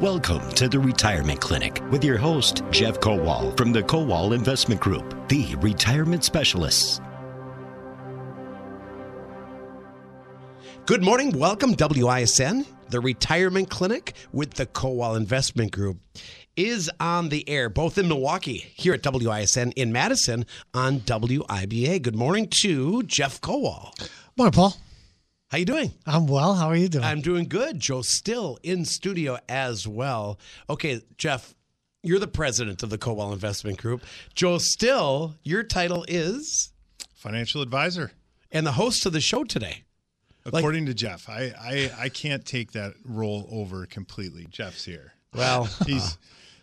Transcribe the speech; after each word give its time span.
Welcome 0.00 0.50
to 0.50 0.68
the 0.68 0.78
Retirement 0.78 1.40
Clinic 1.40 1.80
with 1.90 2.04
your 2.04 2.18
host, 2.18 2.62
Jeff 2.70 3.00
Kowal 3.00 3.56
from 3.56 3.72
the 3.72 3.82
Kowal 3.82 4.34
Investment 4.34 4.78
Group, 4.78 5.26
the 5.28 5.54
retirement 5.60 6.22
specialists. 6.22 7.00
Good 10.84 11.02
morning. 11.02 11.38
Welcome, 11.38 11.74
WISN. 11.74 12.66
The 12.90 13.00
Retirement 13.00 13.70
Clinic 13.70 14.12
with 14.32 14.52
the 14.52 14.66
Kowal 14.66 15.16
Investment 15.16 15.72
Group 15.72 15.96
is 16.56 16.90
on 17.00 17.30
the 17.30 17.48
air, 17.48 17.70
both 17.70 17.96
in 17.96 18.06
Milwaukee, 18.06 18.66
here 18.74 18.92
at 18.92 19.02
WISN, 19.02 19.72
in 19.76 19.92
Madison 19.92 20.44
on 20.74 21.00
WIBA. 21.00 22.02
Good 22.02 22.16
morning 22.16 22.48
to 22.60 23.02
Jeff 23.04 23.40
Kowal. 23.40 23.98
Morning, 24.36 24.52
Paul. 24.52 24.76
How 25.56 25.60
you 25.60 25.64
doing? 25.64 25.94
I'm 26.04 26.26
well. 26.26 26.52
How 26.52 26.66
are 26.66 26.76
you 26.76 26.90
doing? 26.90 27.02
I'm 27.02 27.22
doing 27.22 27.48
good. 27.48 27.80
Joe 27.80 28.02
still 28.02 28.58
in 28.62 28.84
studio 28.84 29.38
as 29.48 29.88
well. 29.88 30.38
Okay, 30.68 31.00
Jeff, 31.16 31.54
you're 32.02 32.18
the 32.18 32.28
president 32.28 32.82
of 32.82 32.90
the 32.90 32.98
Kowal 32.98 33.32
Investment 33.32 33.78
Group. 33.78 34.02
Joe 34.34 34.58
Still, 34.58 35.36
your 35.44 35.62
title 35.62 36.04
is 36.08 36.74
financial 37.14 37.62
advisor 37.62 38.12
and 38.52 38.66
the 38.66 38.72
host 38.72 39.06
of 39.06 39.14
the 39.14 39.20
show 39.22 39.44
today. 39.44 39.84
According 40.44 40.84
like, 40.84 40.94
to 40.94 40.94
Jeff, 40.94 41.26
I, 41.26 41.54
I 41.58 41.90
I 42.00 42.08
can't 42.10 42.44
take 42.44 42.72
that 42.72 42.92
role 43.02 43.48
over 43.50 43.86
completely. 43.86 44.46
Jeff's 44.50 44.84
here. 44.84 45.14
Well, 45.34 45.70
he's 45.86 46.18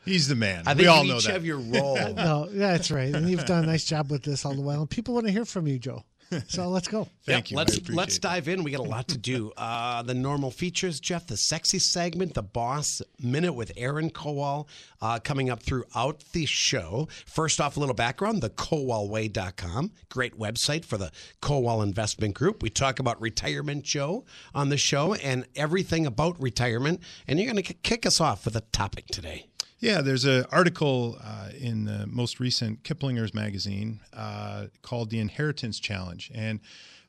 he's 0.05 0.27
the 0.27 0.35
man. 0.35 0.65
I 0.67 0.75
think 0.75 0.81
we 0.81 0.85
all 0.85 1.03
you 1.03 1.13
know 1.13 1.17
each 1.17 1.25
that. 1.25 1.33
have 1.33 1.45
your 1.45 1.57
role. 1.57 2.13
no, 2.13 2.47
that's 2.47 2.91
right, 2.91 3.15
and 3.15 3.27
you've 3.27 3.45
done 3.45 3.63
a 3.63 3.65
nice 3.65 3.85
job 3.85 4.11
with 4.11 4.21
this 4.21 4.45
all 4.45 4.53
the 4.53 4.61
while. 4.61 4.81
And 4.81 4.89
people 4.89 5.15
want 5.15 5.25
to 5.25 5.31
hear 5.31 5.45
from 5.45 5.65
you, 5.65 5.79
Joe. 5.79 6.03
So 6.47 6.69
let's 6.69 6.87
go. 6.87 7.07
Thank 7.25 7.51
you. 7.51 7.57
Let's 7.57 7.89
let's 7.89 8.19
dive 8.19 8.47
in. 8.47 8.63
We 8.63 8.71
got 8.71 8.81
a 8.81 8.83
lot 8.89 9.07
to 9.09 9.17
do. 9.17 9.51
Uh, 9.63 10.01
the 10.01 10.13
normal 10.13 10.51
features, 10.51 10.99
Jeff. 10.99 11.27
The 11.27 11.37
sexy 11.37 11.79
segment, 11.79 12.33
the 12.33 12.43
boss 12.43 13.01
minute 13.19 13.53
with 13.53 13.71
Aaron 13.77 14.09
Kowal, 14.09 14.67
uh, 15.01 15.19
coming 15.19 15.49
up 15.49 15.63
throughout 15.63 16.23
the 16.33 16.45
show. 16.45 17.07
First 17.25 17.61
off, 17.61 17.77
a 17.77 17.79
little 17.79 17.95
background: 17.95 18.41
the 18.41 18.49
KowalWay.com, 18.49 19.91
great 20.09 20.37
website 20.37 20.85
for 20.85 20.97
the 20.97 21.11
Kowal 21.41 21.81
Investment 21.81 22.33
Group. 22.33 22.61
We 22.61 22.69
talk 22.69 22.99
about 22.99 23.21
retirement, 23.21 23.83
Joe, 23.83 24.25
on 24.53 24.69
the 24.69 24.77
show, 24.77 25.13
and 25.13 25.45
everything 25.55 26.05
about 26.05 26.41
retirement. 26.41 27.01
And 27.27 27.39
you're 27.39 27.51
going 27.51 27.63
to 27.63 27.73
kick 27.73 28.05
us 28.05 28.19
off 28.19 28.45
with 28.45 28.55
a 28.55 28.61
topic 28.61 29.07
today. 29.07 29.47
Yeah, 29.83 29.99
there's 29.99 30.23
an 30.23 30.45
article 30.49 31.17
uh, 31.21 31.49
in 31.59 31.83
the 31.83 32.07
most 32.07 32.39
recent 32.39 32.83
Kiplinger's 32.83 33.33
magazine 33.33 33.99
uh, 34.13 34.67
called 34.81 35.09
The 35.09 35.19
Inheritance 35.19 35.77
Challenge. 35.77 36.31
And 36.33 36.61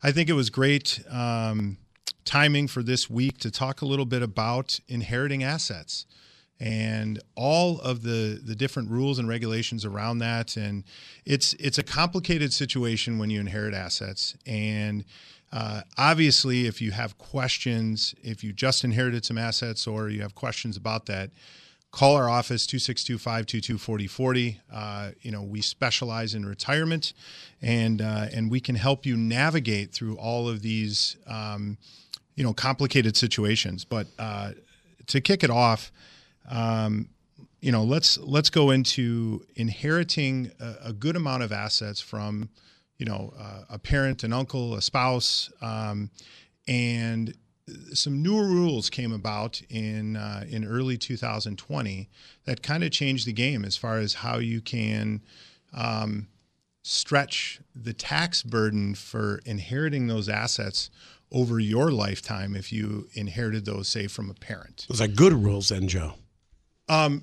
I 0.03 0.11
think 0.11 0.29
it 0.29 0.33
was 0.33 0.51
great 0.51 1.01
um, 1.09 1.77
timing 2.25 2.67
for 2.67 2.83
this 2.83 3.09
week 3.09 3.39
to 3.39 3.53
talk 3.53 3.81
a 3.81 3.87
little 3.87 4.07
bit 4.07 4.23
about 4.23 4.81
inheriting 4.89 5.45
assets 5.45 6.05
and 6.59 7.21
all 7.37 7.79
of 7.79 8.03
the, 8.03 8.41
the 8.45 8.57
different 8.57 8.91
rules 8.91 9.21
and 9.21 9.29
regulations 9.29 9.85
around 9.85 10.19
that. 10.19 10.57
And 10.57 10.83
it's, 11.25 11.55
it's 11.61 11.79
a 11.79 11.85
complicated 11.85 12.53
situation 12.53 13.19
when 13.19 13.31
you 13.31 13.39
inherit 13.39 13.73
assets. 13.73 14.37
And 14.47 15.05
uh, 15.53 15.83
obviously, 15.97 16.67
if 16.67 16.83
you 16.83 16.91
have 16.91 17.19
questions, 17.19 18.17
if 18.25 18.43
you 18.43 18.53
just 18.53 18.83
inherited 18.83 19.25
some 19.25 19.39
assets 19.39 19.87
or 19.87 20.09
you 20.09 20.23
have 20.23 20.35
questions 20.35 20.77
about 20.77 21.07
that, 21.07 21.31
call 21.95 22.17
our 22.17 22.29
office 22.29 22.67
262-522-4040 22.67 24.57
uh, 24.73 25.11
you 25.23 25.31
know 25.31 25.43
we 25.43 25.61
specialize 25.61 26.35
in 26.35 26.45
retirement 26.45 27.13
and 27.63 28.03
uh, 28.03 28.27
and 28.33 28.51
we 28.51 28.61
can 28.61 28.75
help 28.75 29.07
you 29.07 29.17
navigate 29.17 29.93
through 29.93 30.17
all 30.17 30.49
of 30.49 30.61
these 30.61 31.17
um, 31.29 31.79
you 32.35 32.45
know 32.45 32.53
complicated 32.53 33.17
situations. 33.17 33.85
But 33.85 34.09
uh, 34.19 34.53
to 35.07 35.21
kick 35.21 35.45
it 35.45 35.51
off 35.51 35.93
um, 36.51 37.09
you 37.61 37.73
know 37.73 37.85
let's 37.85 38.19
let's 38.19 38.51
go 38.51 38.71
into 38.71 39.47
inheriting 39.57 40.51
a, 40.61 40.89
a 40.89 40.93
good 40.93 41.17
amount 41.17 41.43
of 41.43 41.53
assets 41.53 42.01
from 42.01 42.51
you 42.99 43.07
know 43.07 43.33
uh, 43.39 43.63
a 43.71 43.79
parent 43.79 44.25
an 44.25 44.33
uncle 44.33 44.75
a 44.75 44.83
spouse 44.83 45.51
um, 45.63 46.11
and 46.67 47.35
some 47.93 48.23
new 48.23 48.37
rules 48.43 48.91
came 48.91 49.13
about 49.13 49.63
in 49.71 50.17
uh, 50.17 50.45
in 50.49 50.65
early 50.65 50.99
2020 50.99 52.09
that 52.45 52.63
kind 52.63 52.85
of 52.85 52.91
changed 52.91 53.27
the 53.27 53.33
game 53.33 53.65
as 53.65 53.77
far 53.77 53.99
as 53.99 54.15
how 54.15 54.39
you 54.39 54.61
can 54.61 55.23
um, 55.73 56.29
stretch 56.83 57.61
the 57.75 57.93
tax 57.93 58.43
burden 58.43 58.95
for 58.95 59.41
inheriting 59.47 60.07
those 60.07 60.29
assets 60.29 60.91
over 61.33 61.59
your 61.59 61.91
lifetime 61.91 62.55
if 62.55 62.73
you 62.73 63.09
inherited 63.15 63.65
those, 63.65 63.89
say, 63.89 64.07
from 64.07 64.31
a 64.31 64.35
parent. 64.35 64.87
Those 64.89 65.01
are 65.01 65.09
good 65.09 65.33
rules, 65.33 65.71
then, 65.71 65.89
Joe. 65.89 66.15
Um, 66.89 67.23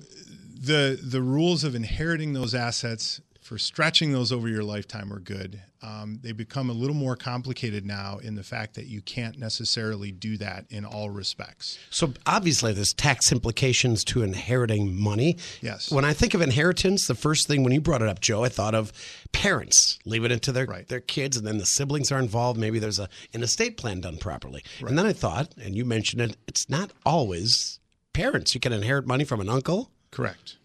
the 0.60 0.98
the 1.02 1.22
rules 1.22 1.64
of 1.64 1.74
inheriting 1.74 2.32
those 2.32 2.54
assets 2.54 3.20
for 3.42 3.58
stretching 3.58 4.12
those 4.12 4.30
over 4.30 4.48
your 4.48 4.62
lifetime 4.62 5.12
are 5.12 5.18
good. 5.18 5.60
Um, 5.82 6.20
they 6.22 6.30
become 6.30 6.70
a 6.70 6.72
little 6.72 6.94
more 6.94 7.16
complicated 7.16 7.84
now 7.84 8.18
in 8.18 8.36
the 8.36 8.44
fact 8.44 8.74
that 8.74 8.86
you 8.86 9.02
can't 9.02 9.36
necessarily 9.36 10.12
do 10.12 10.36
that 10.38 10.64
in 10.70 10.84
all 10.84 11.10
respects. 11.10 11.76
So 11.90 12.14
obviously, 12.24 12.72
there's 12.72 12.92
tax 12.92 13.32
implications 13.32 14.04
to 14.04 14.22
inheriting 14.22 14.94
money. 14.94 15.38
Yes. 15.60 15.90
When 15.90 16.04
I 16.04 16.12
think 16.12 16.34
of 16.34 16.40
inheritance, 16.40 17.08
the 17.08 17.16
first 17.16 17.48
thing 17.48 17.64
when 17.64 17.72
you 17.72 17.80
brought 17.80 18.00
it 18.00 18.08
up, 18.08 18.20
Joe, 18.20 18.44
I 18.44 18.48
thought 18.48 18.76
of 18.76 18.92
parents 19.32 19.98
leaving 20.04 20.30
it 20.30 20.42
to 20.42 20.52
their 20.52 20.66
right. 20.66 20.86
their 20.86 21.00
kids, 21.00 21.36
and 21.36 21.44
then 21.44 21.58
the 21.58 21.66
siblings 21.66 22.12
are 22.12 22.20
involved. 22.20 22.60
Maybe 22.60 22.78
there's 22.78 23.00
a 23.00 23.08
an 23.34 23.42
estate 23.42 23.76
plan 23.76 24.00
done 24.00 24.18
properly. 24.18 24.62
Right. 24.80 24.90
And 24.90 24.96
then 24.96 25.06
I 25.06 25.12
thought, 25.12 25.52
and 25.60 25.74
you 25.74 25.84
mentioned 25.84 26.22
it, 26.22 26.36
it's 26.46 26.70
not 26.70 26.92
always 27.04 27.80
parents. 28.12 28.54
You 28.54 28.60
can 28.60 28.72
inherit 28.72 29.04
money 29.04 29.24
from 29.24 29.40
an 29.40 29.48
uncle. 29.48 29.90
Correct 30.12 30.58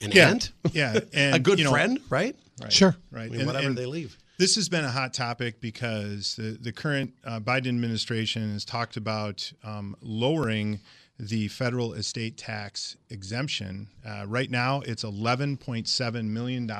an 0.00 0.12
yeah, 0.12 0.30
aunt, 0.30 0.52
yeah, 0.72 1.00
and 1.12 1.36
a 1.36 1.38
good 1.38 1.58
you 1.58 1.64
know, 1.64 1.70
friend, 1.70 2.00
right? 2.08 2.36
Right. 2.60 2.72
Sure. 2.72 2.96
Right. 3.10 3.26
I 3.26 3.28
mean, 3.28 3.40
and, 3.40 3.46
whatever 3.46 3.66
and 3.68 3.78
they 3.78 3.86
leave. 3.86 4.16
This 4.38 4.54
has 4.54 4.68
been 4.68 4.84
a 4.84 4.90
hot 4.90 5.14
topic 5.14 5.60
because 5.60 6.36
the, 6.36 6.56
the 6.60 6.72
current 6.72 7.12
uh, 7.24 7.40
Biden 7.40 7.68
administration 7.68 8.52
has 8.52 8.64
talked 8.64 8.96
about 8.96 9.52
um, 9.64 9.96
lowering 10.00 10.80
the 11.18 11.48
federal 11.48 11.94
estate 11.94 12.36
tax 12.36 12.96
exemption. 13.10 13.88
Uh, 14.06 14.24
right 14.26 14.50
now, 14.50 14.80
it's 14.82 15.02
$11.7 15.02 16.24
million 16.24 16.70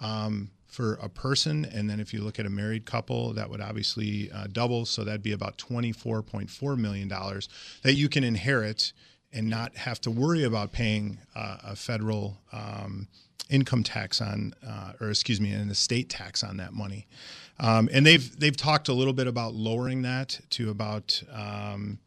um, 0.00 0.50
for 0.66 0.94
a 0.94 1.08
person. 1.08 1.64
And 1.64 1.88
then 1.88 2.00
if 2.00 2.12
you 2.12 2.22
look 2.22 2.40
at 2.40 2.46
a 2.46 2.50
married 2.50 2.84
couple, 2.84 3.32
that 3.34 3.48
would 3.48 3.60
obviously 3.60 4.30
uh, 4.32 4.48
double. 4.50 4.84
So 4.84 5.04
that'd 5.04 5.22
be 5.22 5.32
about 5.32 5.58
$24.4 5.58 6.76
million 6.76 7.08
that 7.08 7.94
you 7.94 8.08
can 8.08 8.24
inherit 8.24 8.92
and 9.32 9.48
not 9.48 9.76
have 9.76 10.00
to 10.02 10.10
worry 10.10 10.44
about 10.44 10.72
paying 10.72 11.18
uh, 11.34 11.58
a 11.64 11.76
federal 11.76 12.38
um, 12.52 13.08
income 13.50 13.82
tax 13.82 14.20
on, 14.20 14.54
uh, 14.66 14.92
or 15.00 15.10
excuse 15.10 15.40
me, 15.40 15.52
an 15.52 15.70
estate 15.70 16.08
tax 16.08 16.42
on 16.42 16.56
that 16.58 16.72
money. 16.72 17.06
Um, 17.60 17.88
and 17.92 18.06
they've 18.06 18.38
they've 18.38 18.56
talked 18.56 18.88
a 18.88 18.92
little 18.92 19.12
bit 19.12 19.26
about 19.26 19.54
lowering 19.54 20.02
that 20.02 20.38
to 20.50 20.70
about 20.70 21.20
um, 21.32 21.98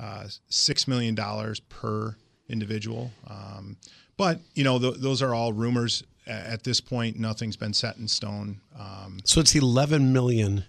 uh, 0.00 0.24
six 0.48 0.88
million 0.88 1.14
dollars 1.14 1.60
per 1.60 2.16
individual. 2.48 3.10
Um, 3.28 3.76
but 4.16 4.40
you 4.54 4.64
know 4.64 4.78
th- 4.78 4.96
those 4.98 5.22
are 5.22 5.34
all 5.34 5.52
rumors 5.52 6.02
at 6.26 6.64
this 6.64 6.80
point. 6.80 7.18
Nothing's 7.18 7.56
been 7.56 7.74
set 7.74 7.98
in 7.98 8.08
stone. 8.08 8.60
Um, 8.78 9.20
so 9.24 9.40
it's 9.40 9.54
eleven 9.54 10.12
million 10.12 10.64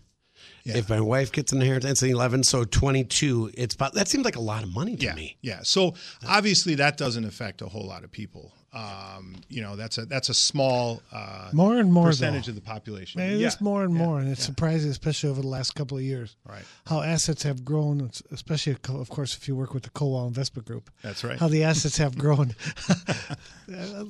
yeah. 0.66 0.78
If 0.78 0.90
my 0.90 1.00
wife 1.00 1.32
gets 1.32 1.52
an 1.52 1.62
inheritance 1.62 2.02
at 2.02 2.10
11, 2.10 2.44
so 2.44 2.64
22, 2.64 3.52
it's 3.54 3.76
about, 3.76 3.94
that 3.94 4.08
seems 4.08 4.26
like 4.26 4.36
a 4.36 4.42
lot 4.42 4.64
of 4.64 4.74
money 4.74 4.96
to 4.98 5.06
yeah. 5.06 5.14
me. 5.14 5.38
Yeah. 5.42 5.60
So 5.62 5.94
obviously 6.28 6.74
that 6.76 6.98
doesn't 6.98 7.24
affect 7.24 7.62
a 7.62 7.68
whole 7.68 7.86
lot 7.86 8.04
of 8.04 8.12
people. 8.12 8.52
Um, 8.76 9.38
you 9.48 9.62
know, 9.62 9.78
that's 9.78 9.98
a 9.98 10.06
that's 10.06 10.28
a 10.28 10.34
small 10.34 11.02
uh, 11.14 11.50
more 11.54 11.78
and 11.78 11.94
more 11.94 12.08
percentage 12.08 12.48
though. 12.48 12.50
of 12.50 12.56
the 12.56 12.62
population. 12.62 13.22
It 13.22 13.40
yeah. 13.40 13.48
is 13.48 13.62
more 13.62 13.86
and 13.86 13.94
more, 13.94 14.20
and 14.20 14.30
it's 14.30 14.44
surprising, 14.44 14.92
especially 14.92 15.30
over 15.30 15.42
the 15.42 15.48
last 15.48 15.76
couple 15.76 15.96
of 15.96 16.04
years. 16.04 16.36
Right. 16.46 16.64
How 16.86 17.02
assets 17.02 17.44
have 17.44 17.64
grown, 17.64 18.12
especially 18.32 18.74
of 18.74 19.10
course 19.10 19.38
if 19.38 19.48
you 19.48 19.56
work 19.56 19.74
with 19.74 19.84
the 19.84 19.92
Kowal 19.92 20.28
Investment 20.28 20.68
Group. 20.68 20.90
That's 21.04 21.24
right. 21.24 21.40
How 21.40 21.48
the 21.48 21.64
assets 21.64 21.96
have 22.00 22.18
grown. 22.18 22.54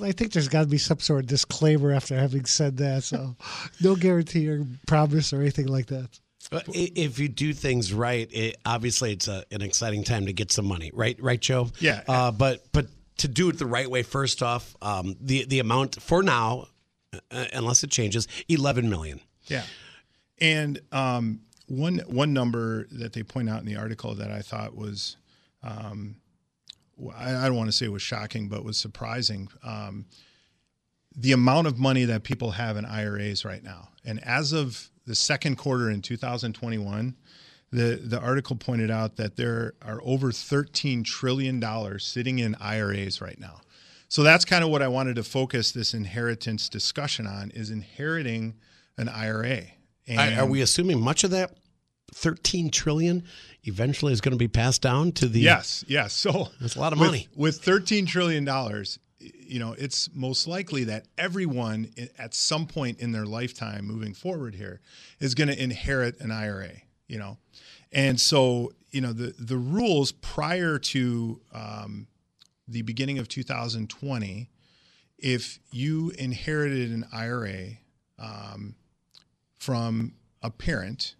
I 0.02 0.12
think 0.14 0.32
there's 0.32 0.48
got 0.48 0.62
to 0.62 0.68
be 0.68 0.80
some 0.80 1.00
sort 1.00 1.20
of 1.20 1.28
disclaimer 1.28 1.92
after 1.92 2.18
having 2.18 2.46
said 2.46 2.78
that. 2.78 3.04
So, 3.04 3.36
no 3.82 3.96
guarantee 3.96 4.50
or 4.50 4.66
promise 4.88 5.32
or 5.32 5.42
anything 5.42 5.68
like 5.68 5.86
that. 5.88 6.20
If 6.52 7.20
you 7.20 7.28
do 7.28 7.54
things 7.54 7.94
right, 7.94 8.30
it, 8.32 8.58
obviously 8.66 9.14
it's 9.14 9.28
a, 9.28 9.46
an 9.52 9.62
exciting 9.62 10.04
time 10.04 10.26
to 10.28 10.34
get 10.34 10.52
some 10.52 10.66
money, 10.66 10.92
right? 10.94 11.18
Right, 11.22 11.40
Joe? 11.40 11.70
Yeah. 11.80 12.02
Uh, 12.08 12.32
but 12.32 12.66
but 12.72 12.88
to 13.18 13.28
do 13.28 13.50
it 13.50 13.58
the 13.58 13.66
right 13.66 13.90
way, 13.90 14.04
first 14.04 14.44
off, 14.44 14.76
um, 14.82 15.16
the 15.20 15.46
the 15.46 15.60
amount 15.60 16.02
for 16.02 16.22
now, 16.22 16.68
uh, 17.32 17.46
unless 17.54 17.84
it 17.84 17.92
changes, 17.92 18.28
eleven 18.48 18.90
million. 18.90 19.20
Yeah, 19.48 19.64
and 20.40 20.80
um, 20.92 21.42
one 21.68 22.00
one 22.08 22.34
number 22.34 22.88
that 22.92 23.14
they 23.14 23.24
point 23.24 23.50
out 23.50 23.60
in 23.60 23.66
the 23.66 23.78
article 23.78 24.16
that 24.16 24.32
I 24.32 24.42
thought 24.42 24.76
was, 24.76 25.18
um, 25.64 26.18
I, 27.16 27.36
I, 27.36 27.46
don't 27.46 27.56
want 27.56 27.70
to 27.70 27.76
say 27.76 27.86
it 27.86 27.92
was 27.92 28.02
shocking, 28.02 28.50
but 28.50 28.64
was 28.64 28.78
surprising. 28.78 29.50
Um, 29.64 30.06
the 31.16 31.32
amount 31.32 31.68
of 31.68 31.80
money 31.80 32.06
that 32.06 32.24
people 32.24 32.52
have 32.52 32.76
in 32.76 32.86
IRAs 32.86 33.46
right 33.46 33.64
now, 33.64 33.90
and 34.04 34.22
as 34.24 34.52
of 34.52 34.90
the 35.06 35.16
second 35.16 35.56
quarter 35.58 35.90
in 35.90 36.02
2021, 36.02 37.16
the 37.72 38.00
the 38.04 38.20
article 38.20 38.56
pointed 38.56 38.90
out 38.92 39.18
that 39.18 39.36
there 39.36 39.74
are 39.82 40.00
over 40.04 40.32
13 40.32 41.04
trillion 41.04 41.60
dollars 41.60 42.06
sitting 42.06 42.40
in 42.40 42.56
IRAs 42.56 43.22
right 43.22 43.40
now. 43.40 43.62
So 44.08 44.24
that's 44.24 44.46
kind 44.46 44.64
of 44.64 44.70
what 44.70 44.82
I 44.82 44.88
wanted 44.88 45.16
to 45.18 45.24
focus 45.24 45.72
this 45.72 45.94
inheritance 45.94 46.70
discussion 46.70 47.26
on 47.28 47.52
is 47.52 47.70
inheriting 47.72 48.56
an 48.98 49.10
IRA. 49.10 49.62
Are, 50.16 50.42
are 50.42 50.46
we 50.46 50.62
assuming 50.62 51.02
much 51.02 51.24
of 51.24 51.32
that 51.32 51.52
13 52.14 52.70
trillion 52.70 53.24
eventually 53.64 54.14
is 54.14 54.22
going 54.22 54.32
to 54.32 54.38
be 54.38 54.48
passed 54.48 54.82
down 54.84 55.12
to 55.14 55.28
the 55.28 55.40
Yes, 55.40 55.84
yes. 55.88 56.14
So 56.14 56.50
That's 56.62 56.76
a 56.76 56.80
lot 56.80 56.94
of 56.94 57.00
with- 57.00 57.08
money. 57.10 57.28
With 57.36 57.58
13 57.62 58.06
trillion 58.06 58.46
dollars, 58.46 59.00
you 59.34 59.60
know, 59.60 59.76
it's 59.78 60.10
most 60.14 60.48
likely 60.48 60.84
that 60.86 61.06
everyone 61.18 61.92
at 62.18 62.34
some 62.34 62.68
point 62.68 63.00
in 63.00 63.12
their 63.12 63.26
lifetime 63.26 63.86
moving 63.86 64.14
forward 64.14 64.56
here 64.56 64.82
is 65.20 65.36
going 65.36 65.48
to 65.48 65.62
inherit 65.62 66.20
an 66.20 66.32
IRA, 66.32 66.72
you 67.08 67.18
know. 67.18 67.38
And 67.92 68.20
so, 68.20 68.74
you 68.92 69.02
know, 69.02 69.14
the 69.14 69.34
the 69.38 69.58
rules 69.58 70.12
prior 70.12 70.78
to 70.80 71.40
um, 71.54 72.08
the 72.68 72.82
beginning 72.82 73.20
of 73.20 73.28
2020, 73.28 74.50
if 75.18 75.60
you 75.72 76.12
inherited 76.18 76.92
an 76.92 77.06
IRA 77.14 77.78
um, 78.20 78.76
from 79.58 80.14
a 80.42 80.50
parent, 80.50 81.16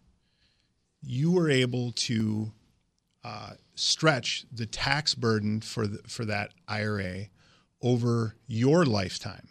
you 1.02 1.32
were 1.32 1.50
able 1.50 1.92
to 1.94 2.52
uh, 3.24 3.52
stretch 3.76 4.46
the 4.52 4.66
tax 4.66 5.16
burden 5.16 5.62
for 5.62 5.88
the, 5.88 6.00
for 6.08 6.26
that 6.26 6.52
IRA 6.68 7.28
over 7.86 8.36
your 8.48 8.84
lifetime. 8.84 9.48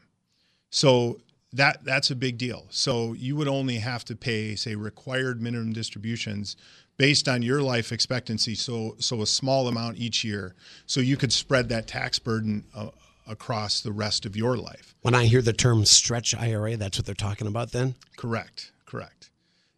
So 0.69 1.21
that 1.53 1.85
that's 1.85 2.11
a 2.11 2.17
big 2.17 2.37
deal. 2.37 2.67
So 2.69 3.13
you 3.13 3.37
would 3.37 3.47
only 3.47 3.77
have 3.77 4.05
to 4.07 4.17
pay, 4.17 4.57
say, 4.57 4.75
required 4.75 5.41
minimum 5.41 5.73
distributions 5.73 6.57
based 6.97 7.29
on 7.29 7.43
your 7.43 7.63
life 7.63 7.93
expectancy. 7.93 8.57
So 8.57 8.97
so 8.99 9.23
a 9.23 9.27
small 9.27 9.69
amount 9.69 9.99
each 9.99 10.25
year. 10.25 10.57
So 10.87 11.01
you 11.01 11.17
could 11.17 11.33
spread 11.33 11.69
that 11.69 11.87
tax 11.87 12.19
burden 12.19 12.65
uh, 12.75 12.89
across 13.29 13.81
the 13.81 13.93
rest 13.93 14.27
of 14.27 14.37
your 14.37 14.57
life. 14.57 14.97
When 15.03 15.15
I 15.15 15.27
hear 15.27 15.41
the 15.41 15.53
term 15.53 15.85
stretch 15.85 16.35
IRA, 16.35 16.77
that's 16.77 16.99
what 16.99 17.07
they're 17.07 17.15
talking 17.15 17.47
about 17.47 17.71
then? 17.71 17.95
Correct. 18.17 18.73
Correct. 18.85 19.31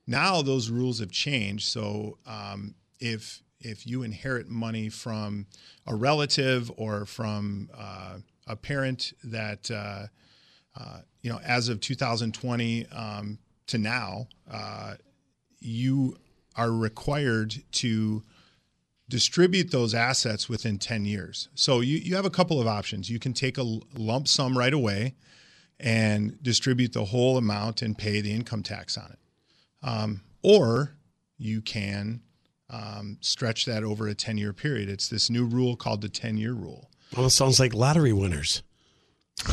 Now 0.06 0.41
those 0.41 0.70
rules 0.70 1.00
have 1.00 1.11
changed. 1.11 1.67
So 1.67 2.17
um, 2.26 2.75
if 3.00 3.43
if 3.61 3.87
you 3.87 4.03
inherit 4.03 4.49
money 4.49 4.88
from 4.88 5.47
a 5.87 5.94
relative 5.94 6.70
or 6.76 7.05
from 7.05 7.69
uh, 7.76 8.17
a 8.46 8.56
parent 8.56 9.12
that 9.25 9.70
uh, 9.70 10.06
uh, 10.78 11.00
you 11.22 11.31
know, 11.31 11.40
as 11.44 11.69
of 11.69 11.81
2020 11.81 12.87
um, 12.88 13.38
to 13.66 13.78
now, 13.78 14.28
uh, 14.50 14.94
you 15.58 16.16
are 16.54 16.70
required 16.70 17.54
to 17.72 18.22
distribute 19.08 19.70
those 19.70 19.94
assets 19.94 20.48
within 20.48 20.78
10 20.78 21.04
years. 21.04 21.48
So 21.54 21.81
you, 21.81 21.98
you 21.98 22.16
have 22.16 22.25
a 22.25 22.31
couple 22.31 22.60
of 22.60 22.66
options. 22.66 23.08
You 23.08 23.19
can 23.19 23.32
take 23.32 23.56
a 23.58 23.78
lump 23.96 24.28
sum 24.28 24.56
right 24.56 24.72
away 24.72 25.14
and 25.78 26.43
distribute 26.43 26.93
the 26.93 27.06
whole 27.06 27.37
amount 27.37 27.82
and 27.82 27.96
pay 27.96 28.20
the 28.20 28.32
income 28.32 28.62
tax 28.62 28.96
on 28.98 29.12
it. 29.12 29.19
Um, 29.82 30.22
or 30.43 30.96
you 31.38 31.60
can 31.60 32.22
um, 32.70 33.19
stretch 33.20 33.64
that 33.66 33.84
over 33.84 34.08
a 34.08 34.14
10 34.14 34.38
year 34.38 34.52
period. 34.52 34.88
It's 34.88 35.08
this 35.08 35.31
new 35.31 35.44
rule 35.44 35.76
called 35.76 36.00
the 36.00 36.08
10 36.08 36.37
year 36.37 36.52
rule. 36.52 36.90
Almost 37.14 37.37
sounds 37.37 37.61
like 37.61 37.75
lottery 37.75 38.12
winners. 38.12 38.62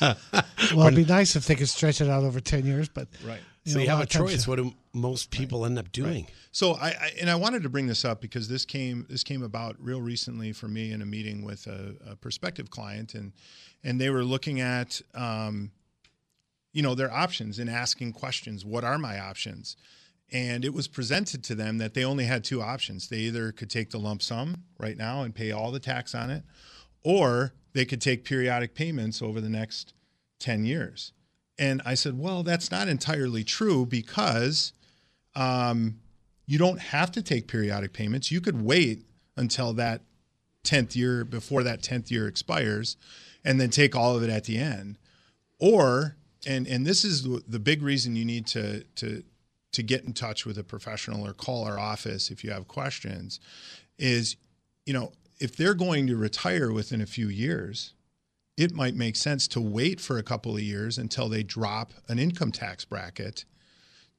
Well, 0.00 0.86
it'd 0.86 0.96
be 0.96 1.04
nice 1.04 1.36
if 1.36 1.46
they 1.46 1.54
could 1.54 1.68
stretch 1.68 2.00
it 2.00 2.08
out 2.08 2.22
over 2.22 2.40
10 2.40 2.64
years, 2.64 2.88
but. 2.88 3.08
Right. 3.26 3.40
So 3.66 3.74
know, 3.74 3.82
you 3.82 3.88
have 3.90 3.98
a 3.98 4.02
of 4.04 4.08
times- 4.08 4.30
choice. 4.32 4.48
What 4.48 4.56
do 4.56 4.72
most 4.94 5.30
people 5.30 5.66
end 5.66 5.78
up 5.78 5.92
doing? 5.92 6.26
So 6.52 6.72
I, 6.72 6.88
I 6.88 7.12
and 7.20 7.30
I 7.30 7.34
wanted 7.34 7.62
to 7.62 7.68
bring 7.68 7.86
this 7.86 8.04
up 8.04 8.20
because 8.20 8.48
this 8.48 8.64
came 8.64 9.06
this 9.08 9.22
came 9.22 9.42
about 9.42 9.76
real 9.78 10.00
recently 10.00 10.52
for 10.52 10.66
me 10.66 10.92
in 10.92 11.02
a 11.02 11.06
meeting 11.06 11.44
with 11.44 11.66
a, 11.66 11.94
a 12.12 12.16
prospective 12.16 12.70
client 12.70 13.14
and 13.14 13.32
and 13.84 14.00
they 14.00 14.10
were 14.10 14.24
looking 14.24 14.60
at 14.60 15.00
um, 15.14 15.70
you 16.72 16.82
know 16.82 16.94
their 16.94 17.12
options 17.12 17.58
and 17.58 17.68
asking 17.68 18.14
questions. 18.14 18.64
What 18.64 18.82
are 18.82 18.98
my 18.98 19.20
options? 19.20 19.76
And 20.32 20.64
it 20.64 20.72
was 20.72 20.86
presented 20.86 21.42
to 21.44 21.54
them 21.54 21.78
that 21.78 21.94
they 21.94 22.04
only 22.04 22.24
had 22.24 22.44
two 22.44 22.62
options. 22.62 23.08
They 23.08 23.18
either 23.18 23.50
could 23.52 23.70
take 23.70 23.90
the 23.90 23.98
lump 23.98 24.22
sum 24.22 24.64
right 24.78 24.96
now 24.96 25.22
and 25.22 25.34
pay 25.34 25.50
all 25.50 25.72
the 25.72 25.80
tax 25.80 26.14
on 26.14 26.30
it, 26.30 26.44
or 27.02 27.54
they 27.72 27.84
could 27.84 28.00
take 28.00 28.24
periodic 28.24 28.74
payments 28.74 29.22
over 29.22 29.40
the 29.40 29.48
next 29.48 29.92
10 30.38 30.64
years. 30.64 31.12
And 31.58 31.82
I 31.84 31.94
said, 31.94 32.18
well, 32.18 32.42
that's 32.42 32.70
not 32.70 32.88
entirely 32.88 33.44
true 33.44 33.84
because 33.84 34.72
um, 35.34 36.00
you 36.46 36.58
don't 36.58 36.80
have 36.80 37.12
to 37.12 37.22
take 37.22 37.48
periodic 37.48 37.92
payments. 37.92 38.30
You 38.30 38.40
could 38.40 38.62
wait 38.62 39.04
until 39.36 39.72
that 39.74 40.02
10th 40.64 40.96
year, 40.96 41.24
before 41.24 41.62
that 41.62 41.82
10th 41.82 42.10
year 42.10 42.26
expires, 42.26 42.96
and 43.44 43.60
then 43.60 43.70
take 43.70 43.94
all 43.94 44.16
of 44.16 44.22
it 44.22 44.30
at 44.30 44.44
the 44.44 44.58
end. 44.58 44.98
Or, 45.58 46.16
and, 46.46 46.66
and 46.66 46.86
this 46.86 47.04
is 47.04 47.22
the- 47.22 47.58
big 47.58 47.82
reason 47.82 48.16
you 48.16 48.24
need 48.24 48.46
to, 48.48 48.82
to, 48.96 49.22
to 49.72 49.82
get 49.82 50.04
in 50.04 50.12
touch 50.12 50.44
with 50.44 50.58
a 50.58 50.64
professional 50.64 51.26
or 51.26 51.32
call 51.32 51.64
our 51.64 51.78
office 51.78 52.30
if 52.30 52.42
you 52.42 52.50
have 52.50 52.66
questions, 52.68 53.40
is, 53.98 54.36
you 54.86 54.92
know, 54.92 55.12
if 55.38 55.56
they're 55.56 55.74
going 55.74 56.06
to 56.06 56.16
retire 56.16 56.72
within 56.72 57.00
a 57.00 57.06
few 57.06 57.28
years, 57.28 57.94
it 58.56 58.74
might 58.74 58.94
make 58.94 59.16
sense 59.16 59.48
to 59.48 59.60
wait 59.60 60.00
for 60.00 60.18
a 60.18 60.22
couple 60.22 60.54
of 60.54 60.62
years 60.62 60.98
until 60.98 61.28
they 61.28 61.42
drop 61.42 61.92
an 62.08 62.18
income 62.18 62.52
tax 62.52 62.84
bracket 62.84 63.44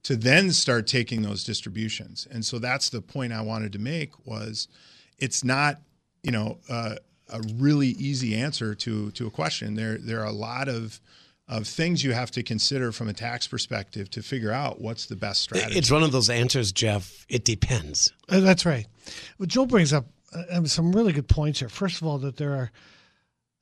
to 0.04 0.16
then 0.16 0.52
start 0.52 0.88
taking 0.88 1.22
those 1.22 1.44
distributions. 1.44 2.28
And 2.32 2.44
so 2.44 2.58
that's 2.58 2.90
the 2.90 3.02
point 3.02 3.34
I 3.34 3.42
wanted 3.42 3.72
to 3.74 3.80
make 3.80 4.26
was 4.26 4.68
it's 5.20 5.44
not, 5.44 5.82
you 6.24 6.32
know, 6.32 6.58
uh, 6.68 6.96
a 7.32 7.42
really 7.56 7.90
easy 7.90 8.36
answer 8.36 8.76
to 8.76 9.12
to 9.12 9.28
a 9.28 9.32
question. 9.32 9.76
There 9.76 9.98
there 9.98 10.22
are 10.22 10.26
a 10.26 10.32
lot 10.32 10.68
of 10.68 11.00
of 11.52 11.68
things 11.68 12.02
you 12.02 12.14
have 12.14 12.32
to 12.32 12.42
consider 12.42 12.94
from 12.94 13.10
a 13.10 13.14
tax 13.14 13.46
perspective 13.46 14.10
to 14.10 14.24
figure 14.24 14.54
out 14.54 14.80
what's 14.80 15.08
the 15.08 15.18
best 15.18 15.42
strategy. 15.42 15.78
It's 15.78 15.92
one 15.92 16.02
of 16.02 16.14
those 16.14 16.30
answers, 16.30 16.72
Jeff. 16.72 17.26
It 17.28 17.44
depends. 17.44 18.12
Uh, 18.30 18.40
That's 18.40 18.66
right. 18.66 18.88
Well, 19.38 19.48
Joe 19.48 19.66
brings 19.66 19.92
up 19.92 20.06
uh, 20.34 20.64
some 20.64 20.94
really 20.94 21.12
good 21.12 21.28
points 21.28 21.60
here. 21.60 21.68
First 21.68 22.02
of 22.02 22.08
all, 22.08 22.18
that 22.20 22.38
there 22.38 22.54
are 22.54 22.72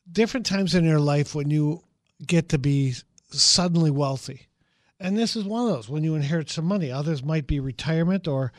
different 0.10 0.46
times 0.46 0.76
in 0.76 0.86
your 0.86 1.00
life 1.00 1.34
when 1.34 1.50
you 1.50 1.82
get 2.26 2.50
to 2.50 2.60
be 2.60 2.94
suddenly 3.32 3.90
wealthy. 3.90 4.48
And 5.00 5.18
this 5.18 5.36
is 5.36 5.44
one 5.44 5.68
of 5.68 5.74
those 5.74 5.90
when 5.90 6.04
you 6.04 6.14
inherit 6.14 6.52
some 6.52 6.66
money. 6.66 6.92
Others 6.92 7.24
might 7.24 7.48
be 7.48 7.60
retirement 7.60 8.28
or 8.28 8.52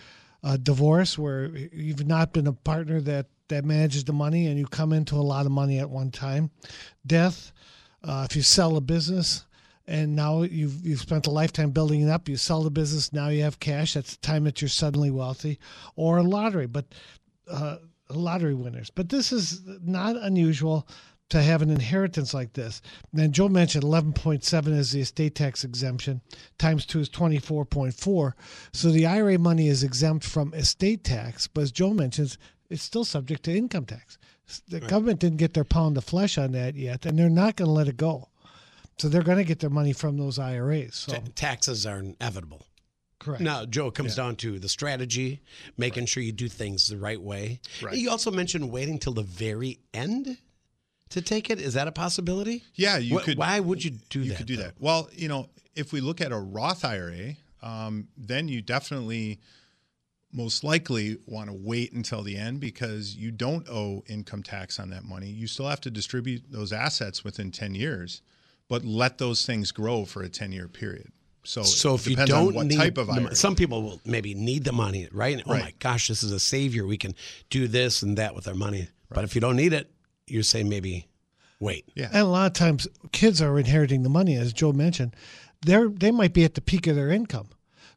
a 0.43 0.59
divorce 0.59 1.17
where 1.17 1.47
you've 1.73 2.07
not 2.07 2.33
been 2.33 2.49
a 2.49 2.53
partner 2.53 3.01
that, 3.03 3.27
that 3.49 3.65
manages 3.65 4.05
the 4.05 4.13
money 4.13 4.47
and 4.47 4.59
you 4.59 4.67
come 4.67 4.93
into 4.93 5.15
a 5.15 5.23
lot 5.23 5.47
of 5.47 5.53
money 5.53 5.79
at 5.79 5.91
one 5.91 6.11
time. 6.11 6.51
Death, 7.07 7.53
uh, 8.03 8.27
if 8.29 8.37
you 8.37 8.43
sell 8.43 8.77
a 8.77 8.81
business 8.81 9.45
and 9.87 10.15
now 10.15 10.43
you've, 10.43 10.87
you've 10.87 11.01
spent 11.01 11.27
a 11.27 11.31
lifetime 11.31 11.71
building 11.71 12.03
it 12.03 12.11
up, 12.11 12.29
you 12.29 12.37
sell 12.37 12.63
the 12.63 12.71
business, 12.71 13.13
now 13.13 13.29
you 13.29 13.43
have 13.43 13.61
cash. 13.61 13.95
That's 13.95 14.17
the 14.17 14.21
time 14.21 14.45
that 14.45 14.61
you're 14.61 14.69
suddenly 14.69 15.11
wealthy. 15.11 15.59
Or 15.97 16.19
a 16.19 16.23
lottery, 16.23 16.67
but 16.67 16.87
uh, 17.51 17.77
lottery 18.09 18.55
winners. 18.55 18.91
But 18.91 19.09
this 19.09 19.33
is 19.33 19.63
not 19.83 20.17
unusual 20.17 20.87
to 21.31 21.43
have 21.43 21.63
an 21.63 21.71
inheritance 21.71 22.35
like 22.35 22.53
this. 22.53 22.83
And 23.17 23.33
Joe 23.33 23.49
mentioned 23.49 23.85
11.7 23.85 24.69
is 24.77 24.93
the 24.93 25.01
estate 25.01 25.35
tax 25.35 25.65
exemption, 25.65 26.21
times 26.59 26.85
two 26.85 27.01
is 27.01 27.09
24.4. 27.09 28.33
So 28.73 28.91
the 28.91 29.07
IRA 29.07 29.39
money 29.39 29.69
is 29.69 29.83
exempt 29.83 30.25
from 30.25 30.53
estate 30.55 31.05
tax, 31.05 31.47
but 31.47 31.63
as 31.63 31.73
Joe 31.73 31.95
mentions, 31.95 32.37
it's 32.69 32.83
still 32.83 33.05
subject 33.05 33.45
to 33.45 33.57
income 33.57 33.87
tax. 33.87 34.19
The 34.69 34.81
government 34.81 35.21
didn't 35.21 35.39
get 35.39 35.55
their 35.55 35.65
pound 35.65 35.97
of 35.97 36.05
flesh 36.05 36.39
on 36.39 36.53
that 36.53 36.75
yet, 36.75 37.07
and 37.07 37.19
they're 37.19 37.29
not 37.31 37.57
going 37.57 37.69
to 37.69 37.73
let 37.73 37.89
it 37.89 37.97
go. 37.97 38.29
So 38.99 39.09
they're 39.09 39.23
going 39.23 39.39
to 39.39 39.45
get 39.45 39.61
their 39.61 39.71
money 39.71 39.93
from 39.93 40.19
those 40.19 40.39
IRAs. 40.39 40.95
So 40.97 41.13
Ta- 41.13 41.21
taxes 41.35 41.87
are 41.87 41.99
inevitable. 42.01 42.67
correct. 43.19 43.41
Now, 43.43 43.65
Joe, 43.65 43.87
it 43.89 43.95
comes 43.95 44.15
down 44.15 44.37
to 44.37 44.59
the 44.59 44.69
strategy, 44.69 45.41
making 45.79 46.07
sure 46.07 46.23
you 46.23 46.33
do 46.33 46.49
things 46.49 46.89
the 46.89 46.99
right 46.99 47.21
way. 47.21 47.61
Right. 47.83 47.97
You 47.97 48.11
also 48.11 48.31
mentioned 48.31 48.71
waiting 48.71 48.99
till 48.99 49.15
the 49.15 49.23
very 49.23 49.79
end 49.95 50.37
to 51.11 51.23
take 51.23 51.49
it. 51.51 51.61
Is 51.61 51.75
that 51.75 51.89
a 51.89 51.93
possibility? 51.93 52.63
Yeah, 52.75 52.99
you 52.99 53.19
Wh- 53.19 53.23
could. 53.25 53.39
Why 53.39 53.59
would 53.61 53.83
you 53.83 53.93
do 54.11 54.21
you 54.21 54.31
that? 54.31 54.37
could 54.39 54.47
do 54.47 54.57
though? 54.57 54.65
that. 54.65 54.75
Well, 54.79 55.09
you 55.15 55.29
know, 55.29 55.49
if 55.75 55.93
we 55.95 56.01
look 56.03 56.21
at 56.21 56.31
a 56.31 56.39
Roth 56.39 56.85
IRA, 56.85 57.37
um, 57.63 58.09
then 58.19 58.49
you 58.49 58.61
definitely 58.61 59.41
most 60.33 60.63
likely 60.63 61.19
want 61.27 61.49
to 61.49 61.53
wait 61.55 61.93
until 61.93 62.23
the 62.23 62.37
end 62.37 62.61
because 62.61 63.17
you 63.17 63.31
don't 63.31 63.69
owe 63.69 64.05
income 64.09 64.43
tax 64.43 64.79
on 64.79 64.91
that 64.91 65.05
money. 65.05 65.29
You 65.29 65.47
still 65.47 65.69
have 65.69 65.81
to 65.83 65.91
distribute 65.91 66.45
those 66.51 66.73
assets 66.73 67.25
within 67.25 67.51
10 67.51 67.75
years, 67.75 68.23
but 68.69 68.85
let 68.85 69.19
those 69.19 69.45
things 69.45 69.73
grow 69.73 70.05
for 70.05 70.23
a 70.23 70.29
10 70.29 70.53
year 70.53 70.69
period. 70.69 71.13
So, 71.43 71.63
So 71.63 71.95
if 71.95 72.07
you 72.07 72.17
don't 72.17 72.55
what 72.55 72.67
need 72.67 72.77
type 72.77 72.99
of 72.99 73.07
the 73.07 73.15
IRA. 73.15 73.35
some 73.35 73.57
people 73.57 73.83
will 73.83 74.01
maybe 74.05 74.35
need 74.35 74.65
the 74.65 74.73
money, 74.73 75.09
right? 75.11 75.35
And, 75.39 75.43
Oh 75.47 75.55
my 75.59 75.73
gosh, 75.79 76.09
this 76.09 76.23
is 76.23 76.33
a 76.33 76.41
savior. 76.41 76.87
We 76.87 76.99
can 76.99 77.15
do 77.49 77.67
this 77.67 78.03
and 78.03 78.19
that 78.19 78.35
with 78.35 78.47
our 78.47 78.55
money. 78.55 78.89
But 79.09 79.25
if 79.25 79.35
you 79.35 79.41
don't 79.41 79.57
need 79.57 79.73
it, 79.73 79.91
you're 80.27 80.43
saying 80.45 80.69
maybe 80.69 81.09
wait. 81.59 81.89
yeah. 81.97 82.09
And 82.13 82.19
a 82.23 82.25
lot 82.27 82.47
of 82.47 82.53
times, 82.53 82.87
kids 83.13 83.43
are 83.43 83.59
inheriting 83.59 84.03
the 84.03 84.09
money, 84.09 84.37
as 84.37 84.53
Joe 84.53 84.73
mentioned. 84.73 85.17
They're 85.63 85.89
they 85.89 86.11
might 86.11 86.33
be 86.33 86.45
at 86.45 86.55
the 86.55 86.61
peak 86.61 86.87
of 86.87 86.95
their 86.95 87.11
income, 87.11 87.49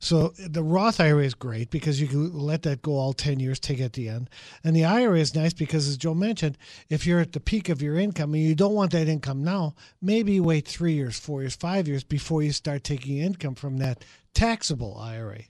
So 0.03 0.33
the 0.37 0.63
Roth 0.63 0.99
IRA 0.99 1.23
is 1.23 1.33
great 1.33 1.69
because 1.69 2.01
you 2.01 2.07
can 2.07 2.37
let 2.37 2.63
that 2.63 2.81
go 2.81 2.97
all 2.97 3.13
10 3.13 3.39
years, 3.39 3.57
take 3.57 3.79
at 3.79 3.93
the 3.93 4.09
end. 4.09 4.29
And 4.61 4.75
the 4.75 4.83
IRA 4.83 5.17
is 5.17 5.33
nice 5.33 5.53
because, 5.53 5.87
as 5.87 5.95
Joe 5.95 6.13
mentioned, 6.13 6.57
if 6.89 7.07
you're 7.07 7.21
at 7.21 7.31
the 7.31 7.39
peak 7.39 7.69
of 7.69 7.81
your 7.81 7.97
income 7.97 8.33
and 8.33 8.43
you 8.43 8.53
don't 8.53 8.73
want 8.73 8.91
that 8.91 9.07
income 9.07 9.45
now, 9.45 9.75
maybe 10.01 10.41
wait 10.41 10.67
three 10.67 10.91
years, 10.91 11.17
four 11.17 11.39
years, 11.39 11.55
five 11.55 11.87
years 11.87 12.03
before 12.03 12.43
you 12.43 12.51
start 12.51 12.83
taking 12.83 13.19
income 13.19 13.55
from 13.55 13.77
that 13.77 14.03
taxable 14.33 14.97
IRA. 14.97 15.43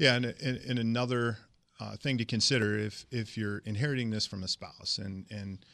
Yeah, 0.00 0.16
and, 0.16 0.24
and, 0.24 0.56
and 0.68 0.80
another 0.80 1.38
uh, 1.78 1.94
thing 1.94 2.18
to 2.18 2.24
consider 2.24 2.76
if 2.76 3.06
if 3.12 3.38
you're 3.38 3.58
inheriting 3.58 4.10
this 4.10 4.26
from 4.26 4.42
a 4.42 4.48
spouse, 4.48 4.98
and 4.98 5.26
and 5.30 5.64